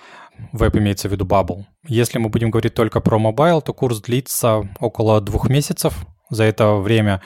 Веб, 0.53 0.76
имеется 0.76 1.09
в 1.09 1.12
виду 1.12 1.24
Bubble. 1.24 1.64
Если 1.89 2.18
мы 2.18 2.28
будем 2.28 2.51
говорить 2.51 2.74
только 2.74 3.01
про 3.01 3.18
мобайл, 3.18 3.62
то 3.62 3.72
курс 3.72 4.01
длится 4.01 4.68
около 4.80 5.20
двух 5.20 5.49
месяцев. 5.49 5.95
За 6.28 6.45
это 6.45 6.74
время 6.74 7.22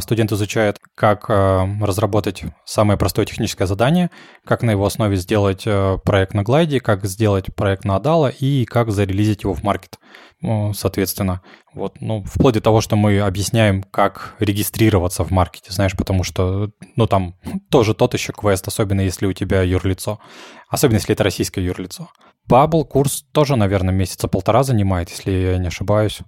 студент 0.00 0.32
изучает, 0.32 0.78
как 0.96 1.26
а, 1.28 1.68
разработать 1.80 2.42
самое 2.64 2.98
простое 2.98 3.24
техническое 3.24 3.66
задание, 3.66 4.10
как 4.44 4.62
на 4.62 4.72
его 4.72 4.84
основе 4.84 5.16
сделать 5.16 5.62
э, 5.64 5.98
проект 6.04 6.34
на 6.34 6.42
Glide, 6.42 6.80
как 6.80 7.06
сделать 7.06 7.54
проект 7.54 7.84
на 7.84 7.96
Adalo 7.96 8.34
и 8.34 8.64
как 8.64 8.90
зарелизить 8.90 9.44
его 9.44 9.54
в 9.54 9.62
маркет, 9.62 9.98
ну, 10.40 10.72
соответственно. 10.74 11.42
Вот, 11.72 12.00
ну, 12.00 12.24
вплоть 12.24 12.54
до 12.54 12.60
того, 12.60 12.80
что 12.80 12.96
мы 12.96 13.20
объясняем, 13.20 13.84
как 13.84 14.34
регистрироваться 14.40 15.22
в 15.22 15.30
маркете, 15.30 15.72
знаешь, 15.72 15.96
потому 15.96 16.24
что, 16.24 16.70
ну, 16.96 17.06
там 17.06 17.36
тоже 17.70 17.94
тот 17.94 18.14
еще 18.14 18.32
квест, 18.32 18.66
особенно 18.66 19.02
если 19.02 19.26
у 19.26 19.32
тебя 19.32 19.62
юрлицо, 19.62 20.18
особенно 20.68 20.96
если 20.96 21.14
это 21.14 21.22
российское 21.22 21.64
юрлицо. 21.64 22.08
Bubble 22.50 22.84
курс 22.84 23.24
тоже, 23.32 23.54
наверное, 23.54 23.94
месяца 23.94 24.26
полтора 24.26 24.64
занимает, 24.64 25.10
если 25.10 25.30
я 25.30 25.58
не 25.58 25.68
ошибаюсь. 25.68 26.20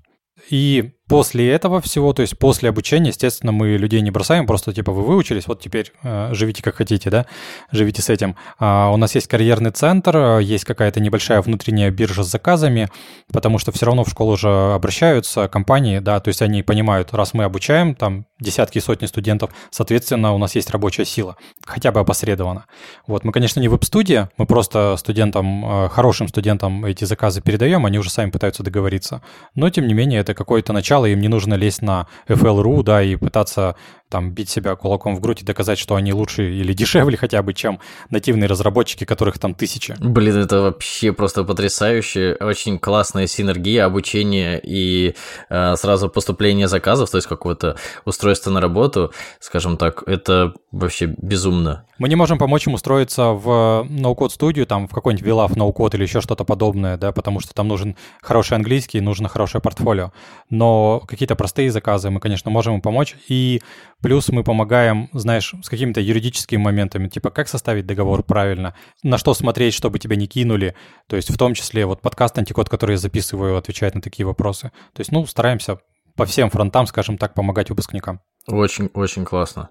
И 0.49 0.93
после 1.09 1.51
этого 1.51 1.81
всего, 1.81 2.13
то 2.13 2.23
есть 2.23 2.39
после 2.39 2.69
обучения, 2.69 3.09
естественно, 3.11 3.53
мы 3.53 3.77
людей 3.77 4.01
не 4.01 4.11
бросаем, 4.11 4.47
просто 4.47 4.73
типа 4.73 4.93
вы 4.93 5.03
выучились, 5.03 5.47
вот 5.47 5.61
теперь 5.61 5.93
э, 6.03 6.31
живите 6.33 6.63
как 6.63 6.77
хотите, 6.77 7.11
да, 7.11 7.27
живите 7.71 8.03
с 8.03 8.09
этим. 8.09 8.37
А 8.59 8.91
у 8.91 8.97
нас 8.97 9.15
есть 9.15 9.27
карьерный 9.27 9.71
центр, 9.71 10.39
есть 10.39 10.65
какая-то 10.65 11.01
небольшая 11.01 11.43
внутренняя 11.43 11.91
биржа 11.91 12.23
с 12.23 12.31
заказами, 12.31 12.89
потому 13.33 13.59
что 13.59 13.73
все 13.73 13.87
равно 13.87 14.05
в 14.05 14.09
школу 14.09 14.33
уже 14.33 14.49
обращаются 14.49 15.49
компании, 15.49 15.99
да, 15.99 16.21
то 16.21 16.29
есть 16.29 16.43
они 16.43 16.63
понимают, 16.63 17.13
раз 17.13 17.35
мы 17.35 17.45
обучаем 17.45 17.95
там 17.95 18.27
десятки 18.41 18.79
и 18.79 18.81
сотни 18.81 19.07
студентов, 19.07 19.51
соответственно, 19.71 20.33
у 20.33 20.39
нас 20.39 20.55
есть 20.55 20.71
рабочая 20.71 21.05
сила, 21.05 21.37
хотя 21.65 21.93
бы 21.93 22.01
опосредованно. 22.01 22.67
Вот, 23.07 23.25
мы, 23.25 23.33
конечно, 23.33 23.61
не 23.61 23.69
веб-студия, 23.69 24.31
мы 24.37 24.47
просто 24.47 24.97
студентам, 24.97 25.85
э, 25.85 25.89
хорошим 25.91 26.29
студентам 26.29 26.85
эти 26.85 27.05
заказы 27.05 27.41
передаем, 27.41 27.87
они 27.87 27.99
уже 27.99 28.11
сами 28.11 28.31
пытаются 28.31 28.63
договориться, 28.63 29.23
но, 29.55 29.69
тем 29.71 29.87
не 29.87 29.95
менее, 29.95 30.21
это 30.21 30.35
какое-то 30.35 30.73
начало 30.73 31.02
материала, 31.03 31.07
им 31.07 31.21
не 31.21 31.29
нужно 31.29 31.55
лезть 31.55 31.83
на 31.83 32.07
FL.ru, 32.29 32.83
да, 32.83 33.03
и 33.03 33.17
пытаться 33.17 33.75
там 34.13 34.31
бить 34.31 34.51
себя 34.51 34.77
кулаком 34.77 35.17
в 35.17 35.21
грудь 35.21 35.41
и 35.41 35.45
доказать, 35.45 35.79
что 35.79 35.95
они 35.95 36.13
лучше 36.13 36.53
или 36.53 36.75
дешевле 36.75 37.17
хотя 37.17 37.43
бы, 37.43 37.55
чем 37.55 37.81
нативные 38.11 38.47
разработчики, 38.47 39.05
которых 39.05 39.39
там 39.39 39.55
тысячи. 39.55 39.97
Блин, 40.01 40.37
это 40.37 40.61
вообще 40.61 41.13
просто 41.13 41.45
потрясающе. 41.45 42.37
Очень 42.39 42.79
классная 42.79 43.27
синергия 43.27 43.87
обучения 43.87 44.61
и 44.63 45.15
э, 45.49 45.77
сразу 45.77 46.11
поступление 46.11 46.69
заказов, 46.69 47.11
то 47.11 47.17
есть 47.17 47.27
какого-то 47.27 47.77
устройства 48.05 48.51
на 48.51 48.61
работу, 48.61 49.13
скажем 49.41 49.79
так, 49.79 50.03
это 50.07 50.53
вообще 50.71 51.07
безумно. 51.07 51.87
Мы 51.99 52.09
не 52.09 52.17
можем 52.17 52.37
помочь 52.37 52.67
им 52.67 52.75
устроиться 52.75 53.29
в 53.29 53.87
ноу-код 53.89 54.33
студию, 54.33 54.67
там 54.67 54.89
в 54.89 54.93
какой-нибудь 54.93 55.27
VLAF 55.27 55.57
ноу-код 55.57 55.95
или 55.95 56.03
еще 56.03 56.21
что-то 56.21 56.45
подобное, 56.45 56.97
да, 56.97 57.13
потому 57.13 57.41
что 57.41 57.55
там 57.55 57.69
нужен 57.69 57.97
хороший 58.21 58.57
английский, 58.57 59.01
нужно 59.01 59.29
хорошее 59.29 59.63
портфолио. 59.63 60.13
Но 60.51 61.03
какие-то 61.07 61.37
простые 61.37 61.71
заказы 61.71 62.11
мы, 62.11 62.21
конечно, 62.21 62.51
можем 62.51 62.75
им 62.75 62.81
помочь. 62.81 63.17
И 63.29 63.63
Плюс 64.03 64.29
мы 64.31 64.43
помогаем, 64.43 65.09
знаешь, 65.13 65.55
с 65.63 65.69
какими-то 65.69 66.01
юридическими 66.01 66.61
моментами, 66.61 67.09
типа 67.09 67.31
как 67.31 67.49
составить 67.49 67.87
договор 67.87 68.25
правильно, 68.25 68.75
на 69.05 69.17
что 69.17 69.33
смотреть, 69.33 69.75
чтобы 69.75 70.01
тебя 70.01 70.17
не 70.17 70.27
кинули. 70.27 70.75
То 71.07 71.15
есть 71.15 71.31
в 71.31 71.39
том 71.39 71.55
числе 71.55 71.87
вот 71.87 72.03
подкаст 72.03 72.37
«Антикод», 72.37 72.69
который 72.69 72.93
я 72.93 72.99
записываю, 72.99 73.57
отвечает 73.57 73.95
на 73.95 74.01
такие 74.01 74.27
вопросы. 74.27 74.73
То 74.93 75.01
есть, 75.01 75.13
ну, 75.13 75.25
стараемся 75.25 75.79
по 76.17 76.27
всем 76.27 76.51
фронтам, 76.51 76.87
скажем 76.89 77.17
так, 77.17 77.35
помогать 77.35 77.71
выпускникам. 77.71 78.21
Очень, 78.49 78.91
очень 78.93 79.25
классно. 79.25 79.71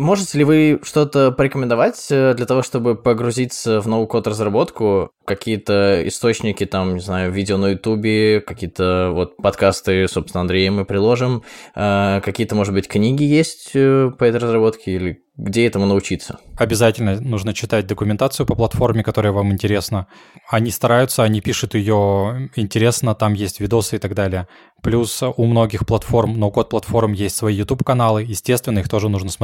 Можете 0.00 0.38
ли 0.38 0.44
вы 0.44 0.80
что-то 0.82 1.30
порекомендовать 1.30 2.06
э, 2.10 2.32
для 2.32 2.46
того, 2.46 2.62
чтобы 2.62 2.94
погрузиться 2.94 3.82
в 3.82 3.86
ноу-код 3.86 4.26
разработку? 4.26 5.10
Какие-то 5.26 6.00
источники, 6.08 6.64
там, 6.64 6.94
не 6.94 7.00
знаю, 7.00 7.30
видео 7.30 7.58
на 7.58 7.72
Ютубе, 7.72 8.40
какие-то 8.40 9.10
вот 9.12 9.36
подкасты, 9.36 10.08
собственно, 10.08 10.40
Андрея 10.40 10.70
мы 10.70 10.86
приложим. 10.86 11.42
Э, 11.76 12.22
какие-то, 12.24 12.54
может 12.54 12.72
быть, 12.72 12.88
книги 12.88 13.24
есть 13.24 13.72
э, 13.74 14.10
по 14.18 14.24
этой 14.24 14.40
разработке 14.40 14.92
или 14.92 15.22
где 15.40 15.66
этому 15.66 15.86
научиться? 15.86 16.38
Обязательно 16.58 17.18
нужно 17.18 17.54
читать 17.54 17.86
документацию 17.86 18.44
по 18.44 18.54
платформе, 18.54 19.02
которая 19.02 19.32
вам 19.32 19.52
интересна. 19.52 20.06
Они 20.48 20.70
стараются, 20.70 21.22
они 21.22 21.40
пишут 21.40 21.74
ее 21.74 22.50
интересно, 22.56 23.14
там 23.14 23.32
есть 23.32 23.58
видосы 23.58 23.96
и 23.96 23.98
так 23.98 24.14
далее. 24.14 24.48
Плюс 24.82 25.22
у 25.22 25.44
многих 25.46 25.86
платформ, 25.86 26.38
ноу-код 26.38 26.68
платформ 26.68 27.12
есть 27.12 27.36
свои 27.36 27.54
YouTube-каналы, 27.54 28.22
естественно, 28.22 28.80
их 28.80 28.88
тоже 28.90 29.08
нужно 29.08 29.30
смотреть. 29.30 29.39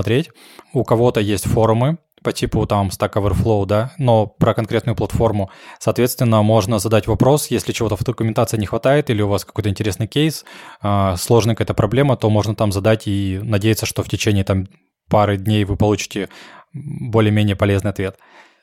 У 0.73 0.85
кого-то 0.85 1.21
есть 1.21 1.47
форумы, 1.47 1.99
по 2.23 2.33
типу 2.33 2.67
там 2.67 2.89
Stack 2.89 3.13
Overflow, 3.13 3.67
да, 3.67 3.93
но 3.99 4.27
про 4.27 4.53
конкретную 4.53 4.97
платформу. 4.97 5.51
Соответственно, 5.79 6.43
можно 6.43 6.81
задать 6.81 7.07
вопрос, 7.07 7.49
если 7.53 7.73
чего-то 7.73 7.97
в 7.97 8.03
документации 8.03 8.59
не 8.59 8.67
хватает 8.67 9.11
или 9.11 9.23
у 9.23 9.29
вас 9.29 9.45
какой-то 9.45 9.69
интересный 9.69 10.09
кейс, 10.09 10.45
а, 10.81 11.17
сложная 11.17 11.55
какая-то 11.55 11.75
проблема, 11.75 12.17
то 12.17 12.29
можно 12.29 12.57
там 12.57 12.73
задать 12.73 13.07
и 13.07 13.39
надеяться, 13.43 13.87
что 13.87 14.03
в 14.03 14.09
течение 14.09 14.43
там 14.43 14.67
пары 15.09 15.37
дней 15.37 15.65
вы 15.65 15.77
получите 15.77 16.29
более-менее 16.73 17.55
полезный 17.55 17.91
ответ. 17.93 18.19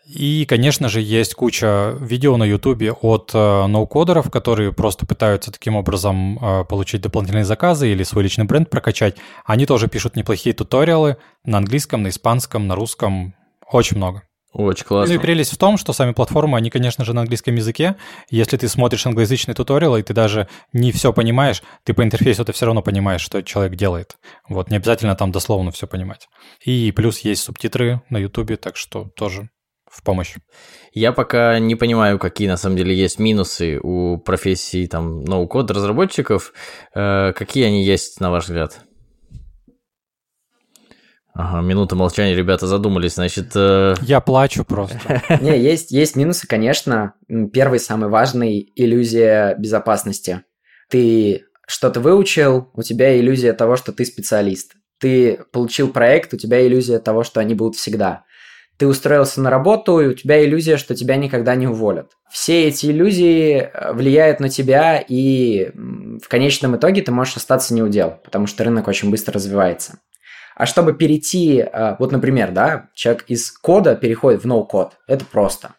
И, 0.06 0.46
конечно 0.46 0.90
же, 0.90 1.00
есть 1.02 1.34
куча 1.34 1.96
видео 2.00 2.36
на 2.36 2.44
YouTube 2.44 2.98
от 3.02 3.32
э, 3.34 3.66
ноу-кодеров, 3.68 4.30
которые 4.30 4.74
просто 4.74 5.06
пытаются 5.06 5.52
таким 5.52 5.78
образом 5.78 6.38
э, 6.42 6.66
получить 6.66 7.02
дополнительные 7.02 7.46
заказы 7.46 7.90
или 7.90 8.04
свой 8.04 8.24
личный 8.24 8.44
бренд 8.44 8.70
прокачать. 8.70 9.16
Они 9.46 9.66
тоже 9.66 9.88
пишут 9.88 10.18
неплохие 10.18 10.54
туториалы 10.54 11.18
на 11.46 11.58
английском, 11.60 12.04
на 12.04 12.10
испанском, 12.10 12.68
на 12.68 12.76
русском. 12.76 13.34
Очень 13.72 13.98
много. 13.98 14.24
Очень 14.54 14.86
классно. 14.86 15.16
Ну 15.16 15.20
и 15.20 15.24
прелесть 15.24 15.52
в 15.52 15.58
том, 15.58 15.78
что 15.78 15.94
сами 15.94 16.12
платформы, 16.12 16.58
они, 16.58 16.70
конечно 16.70 17.04
же, 17.04 17.14
на 17.14 17.22
английском 17.22 17.56
языке. 17.56 17.96
Если 18.30 18.56
ты 18.58 18.68
смотришь 18.68 19.06
англоязычный 19.08 19.56
туториал, 19.56 19.98
и 19.98 20.04
ты 20.04 20.14
даже 20.14 20.48
не 20.74 20.92
все 20.92 21.12
понимаешь, 21.12 21.64
ты 21.84 21.94
по 21.96 22.04
интерфейсу 22.04 22.44
это 22.44 22.52
все 22.54 22.68
равно 22.68 22.84
понимаешь, 22.84 23.22
что 23.22 23.42
человек 23.42 23.76
делает. 23.76 24.18
Вот, 24.48 24.70
не 24.70 24.78
обязательно 24.78 25.16
там 25.16 25.32
дословно 25.32 25.72
все 25.72 25.88
понимать. 25.88 26.28
И 26.64 26.92
плюс 26.92 27.20
есть 27.20 27.42
субтитры 27.42 28.02
на 28.10 28.18
YouTube, 28.18 28.60
так 28.60 28.78
что 28.78 29.06
тоже 29.16 29.50
в 29.94 30.04
помощь. 30.04 30.36
Я 30.92 31.12
пока 31.12 31.60
не 31.60 31.76
понимаю, 31.76 32.20
какие 32.20 32.48
на 32.48 32.58
самом 32.58 32.78
деле 32.78 32.96
есть 32.96 33.20
минусы 33.20 33.80
у 33.82 34.18
профессии 34.18 34.88
там 34.88 35.24
ноу-код 35.24 35.72
разработчиков. 35.72 36.54
Э, 36.96 37.34
какие 37.34 37.66
они 37.66 37.84
есть, 37.84 38.20
на 38.20 38.32
ваш 38.32 38.46
взгляд? 38.46 38.80
Ага, 41.36 41.62
минута 41.62 41.96
молчания, 41.96 42.36
ребята 42.36 42.68
задумались, 42.68 43.16
значит... 43.16 43.52
Э... 43.56 43.96
Я 44.02 44.20
плачу 44.20 44.64
просто. 44.64 45.24
Не, 45.42 45.60
есть, 45.60 45.90
есть 45.90 46.16
минусы, 46.16 46.48
конечно. 46.48 47.14
Первый, 47.52 47.80
самый 47.80 48.10
важный– 48.10 48.72
иллюзия 48.76 49.56
безопасности. 49.56 50.44
Ты 50.90 51.46
что-то 51.66 52.02
выучил, 52.02 52.70
у 52.76 52.84
тебя 52.84 53.20
иллюзия 53.20 53.54
того, 53.54 53.78
что 53.78 53.92
ты 53.92 54.06
специалист. 54.06 54.76
Ты 55.00 55.40
получил 55.52 55.90
проект, 55.90 56.36
у 56.36 56.38
тебя 56.38 56.66
иллюзия 56.66 57.00
того, 57.00 57.24
что 57.24 57.40
они 57.40 57.56
будут 57.56 57.78
всегда. 57.78 58.26
Ты 58.78 58.88
устроился 58.88 59.40
на 59.42 59.50
работу, 59.50 60.00
и 60.00 60.08
у 60.08 60.14
тебя 60.14 60.44
иллюзия, 60.44 60.78
что 60.78 60.96
тебя 60.96 61.16
никогда 61.16 61.56
не 61.56 61.68
уволят. 61.68 62.12
Все 62.32 62.68
эти 62.68 62.88
иллюзии 62.88 63.58
э, 63.58 63.94
влияют 63.94 64.40
на 64.40 64.50
тебя, 64.50 64.98
и 65.00 65.72
в 65.74 66.28
конечном 66.28 66.76
итоге 66.76 67.02
ты 67.02 67.12
можешь 67.12 67.38
остаться 67.38 67.74
неудел, 67.74 68.20
потому 68.24 68.48
что 68.48 68.64
рынок 68.64 68.88
очень 68.88 69.12
быстро 69.12 69.34
развивается. 69.34 70.00
А 70.56 70.66
чтобы 70.66 70.94
перейти, 70.94 71.60
э, 71.60 71.96
вот, 72.00 72.12
например, 72.12 72.52
да, 72.52 72.90
человек 72.94 73.26
из 73.28 73.52
кода 73.52 73.96
переходит 73.96 74.44
в 74.44 74.48
ноу-код, 74.48 74.98
это 75.08 75.26
просто. 75.26 75.76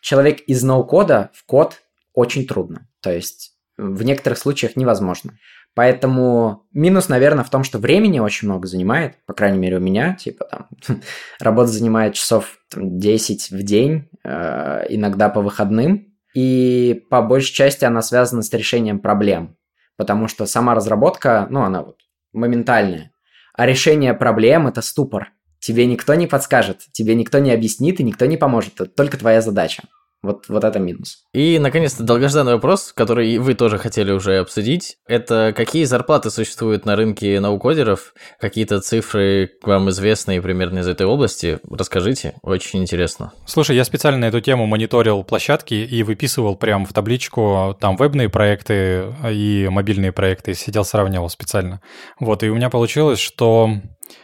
Человек 0.00 0.40
из 0.40 0.62
ноу-кода 0.62 1.30
в 1.34 1.44
код 1.44 1.82
очень 2.14 2.46
трудно. 2.46 2.88
То 3.00 3.12
есть 3.12 3.52
в 3.76 4.02
некоторых 4.02 4.38
случаях 4.38 4.76
невозможно. 4.76 5.38
Поэтому 5.74 6.66
минус, 6.72 7.08
наверное, 7.08 7.44
в 7.44 7.50
том, 7.50 7.62
что 7.62 7.78
времени 7.78 8.18
очень 8.18 8.48
много 8.48 8.66
занимает, 8.66 9.14
по 9.26 9.34
крайней 9.34 9.58
мере 9.58 9.76
у 9.76 9.80
меня, 9.80 10.14
типа 10.14 10.44
там 10.44 10.66
работа 11.40 11.68
занимает 11.68 12.14
часов 12.14 12.58
там, 12.70 12.98
10 12.98 13.50
в 13.50 13.62
день, 13.62 14.08
э, 14.24 14.86
иногда 14.88 15.28
по 15.28 15.40
выходным, 15.40 16.12
и 16.34 17.04
по 17.08 17.22
большей 17.22 17.54
части 17.54 17.84
она 17.84 18.02
связана 18.02 18.42
с 18.42 18.52
решением 18.52 18.98
проблем, 18.98 19.56
потому 19.96 20.28
что 20.28 20.46
сама 20.46 20.74
разработка, 20.74 21.46
ну, 21.50 21.62
она 21.62 21.82
вот 21.82 21.98
моментальная, 22.32 23.12
а 23.54 23.66
решение 23.66 24.14
проблем– 24.14 24.66
это 24.68 24.82
ступор. 24.82 25.32
Тебе 25.60 25.86
никто 25.86 26.14
не 26.14 26.26
подскажет, 26.26 26.86
тебе 26.92 27.14
никто 27.14 27.38
не 27.38 27.52
объяснит 27.52 28.00
и 28.00 28.04
никто 28.04 28.26
не 28.26 28.38
поможет, 28.38 28.80
это 28.80 28.86
только 28.86 29.18
твоя 29.18 29.40
задача. 29.42 29.82
Вот, 30.22 30.48
вот 30.48 30.64
это 30.64 30.78
минус. 30.78 31.24
И, 31.32 31.58
наконец-то, 31.58 32.02
долгожданный 32.02 32.54
вопрос, 32.54 32.92
который 32.92 33.38
вы 33.38 33.54
тоже 33.54 33.78
хотели 33.78 34.12
уже 34.12 34.38
обсудить. 34.38 34.96
Это 35.06 35.54
какие 35.56 35.84
зарплаты 35.84 36.30
существуют 36.30 36.84
на 36.84 36.94
рынке 36.94 37.40
наукодеров? 37.40 38.12
Какие-то 38.38 38.80
цифры 38.80 39.50
вам 39.62 39.88
известные 39.90 40.42
примерно 40.42 40.80
из 40.80 40.88
этой 40.88 41.06
области? 41.06 41.58
Расскажите, 41.70 42.34
очень 42.42 42.82
интересно. 42.82 43.32
Слушай, 43.46 43.76
я 43.76 43.84
специально 43.84 44.20
на 44.20 44.24
эту 44.26 44.40
тему 44.40 44.66
мониторил 44.66 45.24
площадки 45.24 45.74
и 45.74 46.02
выписывал 46.02 46.56
прямо 46.56 46.84
в 46.84 46.92
табличку 46.92 47.76
там 47.80 47.96
вебные 47.96 48.28
проекты 48.28 49.14
и 49.30 49.68
мобильные 49.70 50.12
проекты, 50.12 50.54
сидел 50.54 50.84
сравнивал 50.84 51.30
специально. 51.30 51.80
Вот, 52.18 52.42
и 52.42 52.50
у 52.50 52.54
меня 52.54 52.68
получилось, 52.68 53.18
что... 53.18 53.70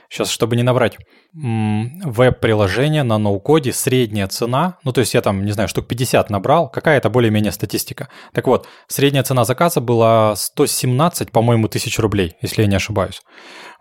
Сейчас, 0.09 0.31
чтобы 0.31 0.57
не 0.57 0.63
наврать, 0.63 0.97
веб-приложение 1.33 3.03
на 3.03 3.19
ноу-коде, 3.19 3.73
средняя 3.73 4.27
цена, 4.29 4.79
ну 4.85 4.93
то 4.93 5.01
есть 5.01 5.15
я 5.15 5.21
там, 5.21 5.45
не 5.45 5.53
знаю, 5.53 5.69
штук 5.69 5.87
50 5.87 6.31
набрал, 6.31 6.71
какая 6.71 6.97
это 6.99 7.11
более-менее 7.11 7.53
статистика. 7.53 8.09
Так 8.33 8.47
вот, 8.47 8.67
средняя 8.89 9.23
цена 9.23 9.45
заказа 9.45 9.81
была 9.81 10.35
117, 10.37 11.31
по-моему, 11.31 11.69
тысяч 11.69 11.99
рублей, 11.99 12.37
если 12.41 12.63
я 12.63 12.69
не 12.69 12.77
ошибаюсь. 12.77 13.21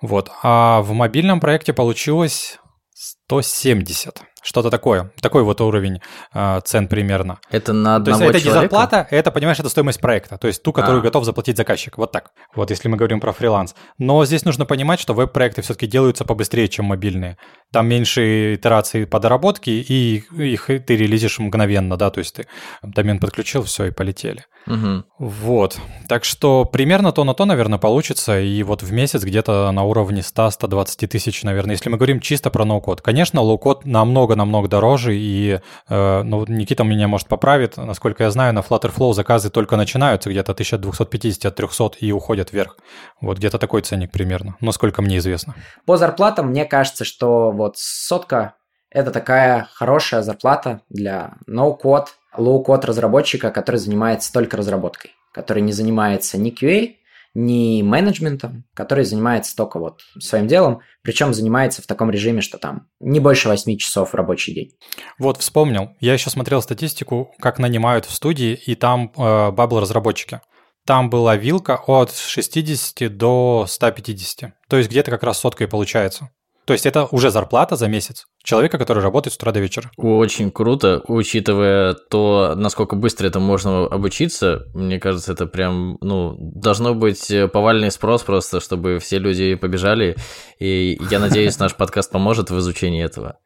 Вот, 0.01 0.31
а 0.43 0.81
в 0.81 0.91
мобильном 0.91 1.39
проекте 1.39 1.73
получилось 1.73 2.59
170. 2.93 4.21
Что-то 4.45 4.69
такое. 4.69 5.11
Такой 5.21 5.41
вот 5.41 5.59
уровень 5.59 6.01
э, 6.31 6.61
цен 6.63 6.87
примерно. 6.87 7.39
Это 7.49 7.73
на 7.73 7.95
одного 7.95 8.19
То 8.19 8.25
есть 8.25 8.35
это 8.35 8.43
человека? 8.45 8.61
не 8.61 8.61
зарплата, 8.61 9.07
это, 9.09 9.31
понимаешь, 9.31 9.59
это 9.59 9.69
стоимость 9.69 9.99
проекта. 9.99 10.37
То 10.37 10.45
есть 10.45 10.61
ту, 10.61 10.71
которую 10.71 10.99
а. 10.99 11.01
готов 11.01 11.25
заплатить 11.25 11.57
заказчик. 11.57 11.97
Вот 11.97 12.11
так. 12.11 12.29
Вот 12.55 12.69
если 12.69 12.87
мы 12.87 12.95
говорим 12.95 13.19
про 13.19 13.31
фриланс. 13.31 13.73
Но 13.97 14.23
здесь 14.23 14.45
нужно 14.45 14.67
понимать, 14.67 14.99
что 14.99 15.15
веб-проекты 15.15 15.63
все-таки 15.63 15.87
делаются 15.87 16.25
побыстрее, 16.25 16.67
чем 16.67 16.85
мобильные. 16.85 17.39
Там 17.71 17.87
меньше 17.87 18.53
итераций 18.53 19.07
по 19.07 19.19
доработке, 19.19 19.71
и 19.71 20.23
их 20.37 20.67
ты 20.67 20.95
релизишь 20.95 21.39
мгновенно, 21.39 21.97
да, 21.97 22.11
то 22.11 22.19
есть 22.19 22.35
ты 22.35 22.47
домен 22.83 23.19
подключил, 23.19 23.63
все, 23.63 23.85
и 23.85 23.91
полетели. 23.91 24.45
Угу. 24.67 25.03
Вот. 25.19 25.79
Так 26.07 26.23
что 26.23 26.65
примерно 26.65 27.11
то 27.11 27.23
на 27.23 27.33
то, 27.33 27.45
наверное, 27.45 27.79
получится, 27.79 28.39
и 28.39 28.63
вот 28.63 28.81
в 28.83 28.91
месяц 28.91 29.23
где-то 29.23 29.71
на 29.71 29.83
уровне 29.83 30.21
100-120 30.21 31.07
тысяч, 31.07 31.43
наверное, 31.43 31.73
если 31.75 31.89
мы 31.89 31.97
говорим 31.97 32.19
чисто 32.19 32.49
про 32.49 32.65
no-code. 32.65 33.01
Конечно, 33.01 33.41
low-code 33.41 33.85
намного-намного 33.85 34.67
дороже, 34.67 35.15
и 35.15 35.59
э, 35.89 36.23
ну, 36.23 36.45
Никита 36.47 36.83
меня, 36.83 37.07
может, 37.07 37.27
поправит, 37.27 37.77
насколько 37.77 38.23
я 38.23 38.31
знаю, 38.31 38.53
на 38.53 38.59
Flutterflow 38.59 39.13
заказы 39.13 39.49
только 39.49 39.77
начинаются 39.77 40.29
где-то 40.29 40.53
250-300 40.53 41.97
и 41.99 42.11
уходят 42.11 42.51
вверх. 42.51 42.77
Вот 43.21 43.37
где-то 43.37 43.59
такой 43.59 43.81
ценник 43.81 44.11
примерно, 44.11 44.55
насколько 44.61 45.01
мне 45.01 45.17
известно. 45.17 45.55
По 45.85 45.97
зарплатам 45.97 46.47
мне 46.47 46.65
кажется, 46.65 47.05
что 47.05 47.51
вот 47.51 47.77
сотка– 47.77 48.55
это 48.89 49.11
такая 49.11 49.67
хорошая 49.73 50.21
зарплата 50.21 50.81
для 50.89 51.33
no-code, 51.47 52.15
low-code 52.37 52.85
разработчика, 52.85 53.51
который 53.51 53.77
занимается 53.77 54.31
только 54.31 54.57
разработкой, 54.57 55.11
который 55.33 55.61
не 55.61 55.71
занимается 55.71 56.37
ни 56.37 56.51
QA, 56.51 56.95
ни 57.35 57.81
менеджментом, 57.81 58.63
который 58.73 59.03
занимается 59.03 59.55
только 59.55 59.77
вот 59.77 60.01
своим 60.19 60.47
делом, 60.47 60.79
причем 61.01 61.33
занимается 61.33 61.81
в 61.81 61.85
таком 61.85 62.09
режиме, 62.09 62.41
что 62.41 62.57
там 62.57 62.87
не 62.99 63.19
больше 63.19 63.49
8 63.49 63.77
часов 63.77 64.11
в 64.11 64.15
рабочий 64.15 64.53
день. 64.53 64.71
Вот, 65.19 65.37
вспомнил. 65.37 65.89
Я 65.99 66.13
еще 66.13 66.29
смотрел 66.29 66.61
статистику, 66.61 67.35
как 67.39 67.59
нанимают 67.59 68.05
в 68.05 68.13
студии, 68.13 68.53
и 68.53 68.75
там 68.75 69.11
э, 69.15 69.51
Bubble-разработчики. 69.51 70.39
Там 70.85 71.09
была 71.09 71.35
вилка 71.35 71.81
от 71.87 72.15
60 72.15 73.15
до 73.17 73.65
150. 73.67 74.53
То 74.69 74.77
есть 74.77 74.89
где-то 74.89 75.11
как 75.11 75.23
раз 75.23 75.39
соткой 75.39 75.67
получается. 75.67 76.29
То 76.65 76.73
есть 76.73 76.85
это 76.85 77.05
уже 77.05 77.29
зарплата 77.29 77.75
за 77.75 77.87
месяц 77.87 78.25
человека, 78.43 78.77
который 78.77 79.03
работает 79.03 79.33
с 79.33 79.37
утра 79.37 79.51
до 79.51 79.59
вечера. 79.59 79.91
Очень 79.97 80.51
круто, 80.51 81.03
учитывая 81.07 81.93
то, 81.93 82.53
насколько 82.55 82.95
быстро 82.95 83.27
это 83.27 83.39
можно 83.39 83.85
обучиться. 83.85 84.63
Мне 84.73 84.99
кажется, 84.99 85.33
это 85.33 85.45
прям, 85.45 85.97
ну, 86.01 86.35
должно 86.39 86.95
быть 86.95 87.31
повальный 87.53 87.91
спрос 87.91 88.23
просто, 88.23 88.59
чтобы 88.59 88.99
все 88.99 89.19
люди 89.19 89.55
побежали. 89.55 90.15
И 90.59 90.97
я 91.09 91.19
надеюсь, 91.19 91.59
наш 91.59 91.75
подкаст 91.75 92.11
поможет 92.11 92.49
в 92.49 92.57
изучении 92.59 93.03
этого. 93.03 93.37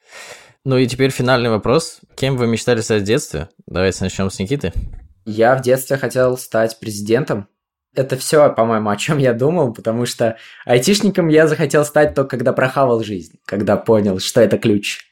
Ну 0.65 0.78
и 0.78 0.88
теперь 0.88 1.11
финальный 1.11 1.49
вопрос. 1.49 1.99
Кем 2.15 2.38
вы 2.38 2.47
мечтали 2.47 2.82
стать 2.82 3.03
в 3.03 3.05
детстве? 3.05 3.49
Давайте 3.65 4.03
начнем 4.03 4.30
с 4.30 4.39
Никиты. 4.39 4.74
Я 5.26 5.55
в 5.55 5.61
детстве 5.61 5.97
хотел 5.97 6.38
стать 6.38 6.80
президентом 6.80 7.47
это 7.95 8.17
все, 8.17 8.49
по-моему, 8.49 8.89
о 8.89 8.95
чем 8.97 9.17
я 9.17 9.33
думал, 9.33 9.73
потому 9.73 10.05
что 10.05 10.37
айтишником 10.65 11.27
я 11.27 11.47
захотел 11.47 11.83
стать 11.85 12.13
только 12.13 12.37
когда 12.37 12.53
прохавал 12.53 13.03
жизнь, 13.03 13.39
когда 13.45 13.77
понял, 13.77 14.19
что 14.19 14.41
это 14.41 14.57
ключ. 14.57 15.05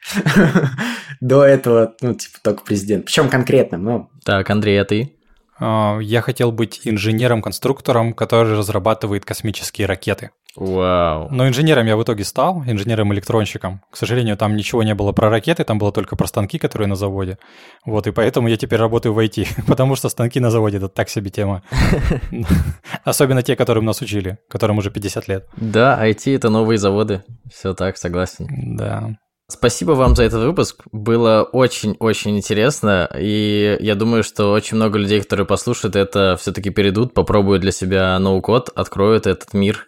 До 1.19 1.43
этого, 1.43 1.95
ну, 2.01 2.13
типа, 2.13 2.38
только 2.43 2.63
президент. 2.63 3.05
Причем 3.05 3.30
конкретно, 3.30 3.78
ну. 3.78 4.09
Так, 4.23 4.49
Андрей, 4.49 4.80
а 4.80 4.86
ты? 4.86 5.13
А, 5.59 5.97
я 5.99 6.21
хотел 6.21 6.51
быть 6.51 6.82
инженером-конструктором, 6.84 8.13
который 8.13 8.55
разрабатывает 8.55 9.25
космические 9.25 9.88
ракеты. 9.88 10.32
Вау. 10.58 11.28
Но 11.30 11.47
инженером 11.47 11.86
я 11.86 11.95
в 11.95 12.03
итоге 12.03 12.24
стал, 12.24 12.64
инженером-электронщиком. 12.66 13.82
К 13.91 13.95
сожалению, 13.95 14.38
там 14.38 14.55
ничего 14.55 14.82
не 14.82 14.95
было 14.95 15.12
про 15.12 15.30
ракеты, 15.30 15.64
там 15.64 15.78
было 15.78 15.91
только 15.91 16.16
про 16.16 16.26
станки, 16.26 16.58
которые 16.58 16.88
на 16.88 16.95
заводе. 16.95 17.38
Вот, 17.86 18.08
и 18.08 18.12
поэтому 18.12 18.47
я 18.47 18.58
теперь 18.58 18.80
работаю 18.80 19.14
в 19.14 19.20
IT, 19.20 19.47
потому 19.68 19.95
что 19.95 20.10
станки 20.10 20.39
на 20.39 20.49
заводе– 20.49 20.78
это 20.78 20.89
так 20.89 21.10
себе 21.10 21.30
тема. 21.30 21.62
Особенно 23.03 23.43
те, 23.43 23.55
которым 23.55 23.86
нас 23.86 24.01
учили, 24.01 24.39
которым 24.49 24.80
уже 24.80 24.89
50 24.89 25.28
лет. 25.28 25.45
Да, 25.58 26.03
IT– 26.03 26.36
это 26.36 26.49
новые 26.49 26.80
заводы. 26.80 27.24
Все 27.51 27.74
так, 27.76 27.97
согласен. 27.97 28.76
Да. 28.76 29.18
Спасибо 29.50 29.91
вам 29.91 30.14
за 30.14 30.24
этот 30.24 30.43
выпуск. 30.43 30.84
Было 30.91 31.43
очень-очень 31.43 32.38
интересно. 32.38 33.10
И 33.18 33.78
я 33.80 33.95
думаю, 33.95 34.24
что 34.24 34.52
очень 34.52 34.76
много 34.76 35.00
людей, 35.00 35.22
которые 35.22 35.45
послушают 35.45 35.95
это, 35.95 36.36
все-таки 36.38 36.70
перейдут, 36.70 37.14
попробуют 37.14 37.62
для 37.62 37.72
себя 37.72 38.20
ноу-код, 38.20 38.70
откроют 38.76 39.26
этот 39.26 39.54
мир. 39.54 39.88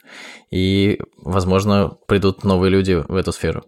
И, 0.49 0.99
возможно, 1.17 1.97
придут 2.07 2.45
новые 2.45 2.71
люди 2.71 3.03
в 3.05 3.15
эту 3.15 3.33
сферу. 3.33 3.65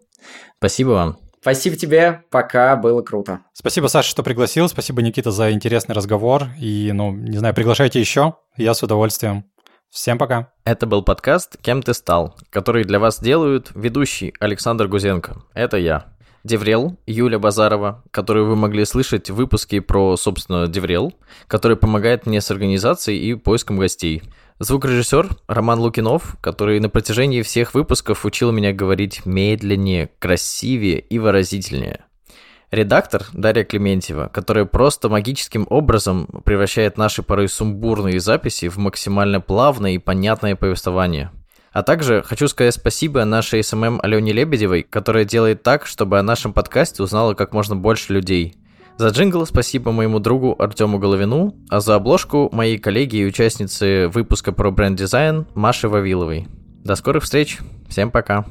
Спасибо 0.59 0.91
вам. 0.91 1.17
Спасибо 1.41 1.75
тебе, 1.75 2.23
пока, 2.29 2.75
было 2.75 3.01
круто. 3.01 3.41
Спасибо, 3.51 3.87
Саша, 3.87 4.09
что 4.09 4.21
пригласил. 4.21 4.69
Спасибо, 4.69 5.01
Никита, 5.01 5.31
за 5.31 5.51
интересный 5.51 5.95
разговор. 5.95 6.49
И, 6.59 6.91
ну, 6.93 7.11
не 7.11 7.37
знаю, 7.37 7.55
приглашайте 7.55 7.99
еще. 7.99 8.35
Я 8.57 8.75
с 8.75 8.83
удовольствием. 8.83 9.45
Всем 9.91 10.17
пока. 10.17 10.47
Это 10.63 10.87
был 10.87 11.03
подкаст 11.03 11.57
«Кем 11.61 11.83
ты 11.83 11.93
стал», 11.93 12.37
который 12.49 12.85
для 12.85 12.97
вас 12.97 13.19
делают 13.19 13.71
ведущий 13.75 14.33
Александр 14.39 14.87
Гузенко. 14.87 15.43
Это 15.53 15.75
я. 15.75 16.05
Деврел, 16.45 16.95
Юля 17.05 17.39
Базарова, 17.39 18.01
которую 18.09 18.47
вы 18.47 18.55
могли 18.55 18.85
слышать 18.85 19.29
в 19.29 19.35
выпуске 19.35 19.81
про, 19.81 20.15
собственно, 20.15 20.67
Деврел, 20.67 21.13
который 21.47 21.75
помогает 21.75 22.25
мне 22.25 22.39
с 22.39 22.49
организацией 22.49 23.19
и 23.19 23.35
поиском 23.35 23.79
гостей. 23.79 24.23
Звукорежиссер 24.59 25.27
Роман 25.47 25.81
Лукинов, 25.81 26.37
который 26.39 26.79
на 26.79 26.87
протяжении 26.87 27.41
всех 27.41 27.73
выпусков 27.73 28.23
учил 28.23 28.53
меня 28.53 28.71
говорить 28.71 29.25
медленнее, 29.25 30.09
красивее 30.19 31.01
и 31.01 31.19
выразительнее. 31.19 32.05
Редактор 32.71 33.25
Дарья 33.33 33.65
Клементьева, 33.65 34.29
которая 34.33 34.63
просто 34.63 35.09
магическим 35.09 35.67
образом 35.69 36.25
превращает 36.45 36.97
наши 36.97 37.21
порой 37.21 37.49
сумбурные 37.49 38.21
записи 38.21 38.69
в 38.69 38.77
максимально 38.77 39.41
плавное 39.41 39.91
и 39.91 39.97
понятное 39.97 40.55
повествование. 40.55 41.31
А 41.73 41.83
также 41.83 42.23
хочу 42.23 42.47
сказать 42.47 42.73
спасибо 42.73 43.25
нашей 43.25 43.61
SMM 43.61 43.99
Алене 44.01 44.31
Лебедевой, 44.31 44.83
которая 44.83 45.25
делает 45.25 45.63
так, 45.63 45.85
чтобы 45.85 46.17
о 46.17 46.23
нашем 46.23 46.53
подкасте 46.53 47.03
узнало 47.03 47.33
как 47.33 47.53
можно 47.53 47.75
больше 47.75 48.13
людей. 48.13 48.55
За 48.97 49.09
джингл 49.09 49.45
спасибо 49.45 49.91
моему 49.91 50.19
другу 50.19 50.55
Артему 50.57 50.97
Головину, 50.97 51.53
а 51.69 51.81
за 51.81 51.95
обложку 51.95 52.49
моей 52.53 52.77
коллеги 52.77 53.17
и 53.17 53.25
участницы 53.25 54.07
выпуска 54.07 54.53
про 54.53 54.71
бренд-дизайн 54.71 55.45
Маше 55.55 55.89
Вавиловой. 55.89 56.47
До 56.85 56.95
скорых 56.95 57.23
встреч, 57.23 57.59
всем 57.89 58.11
пока! 58.11 58.45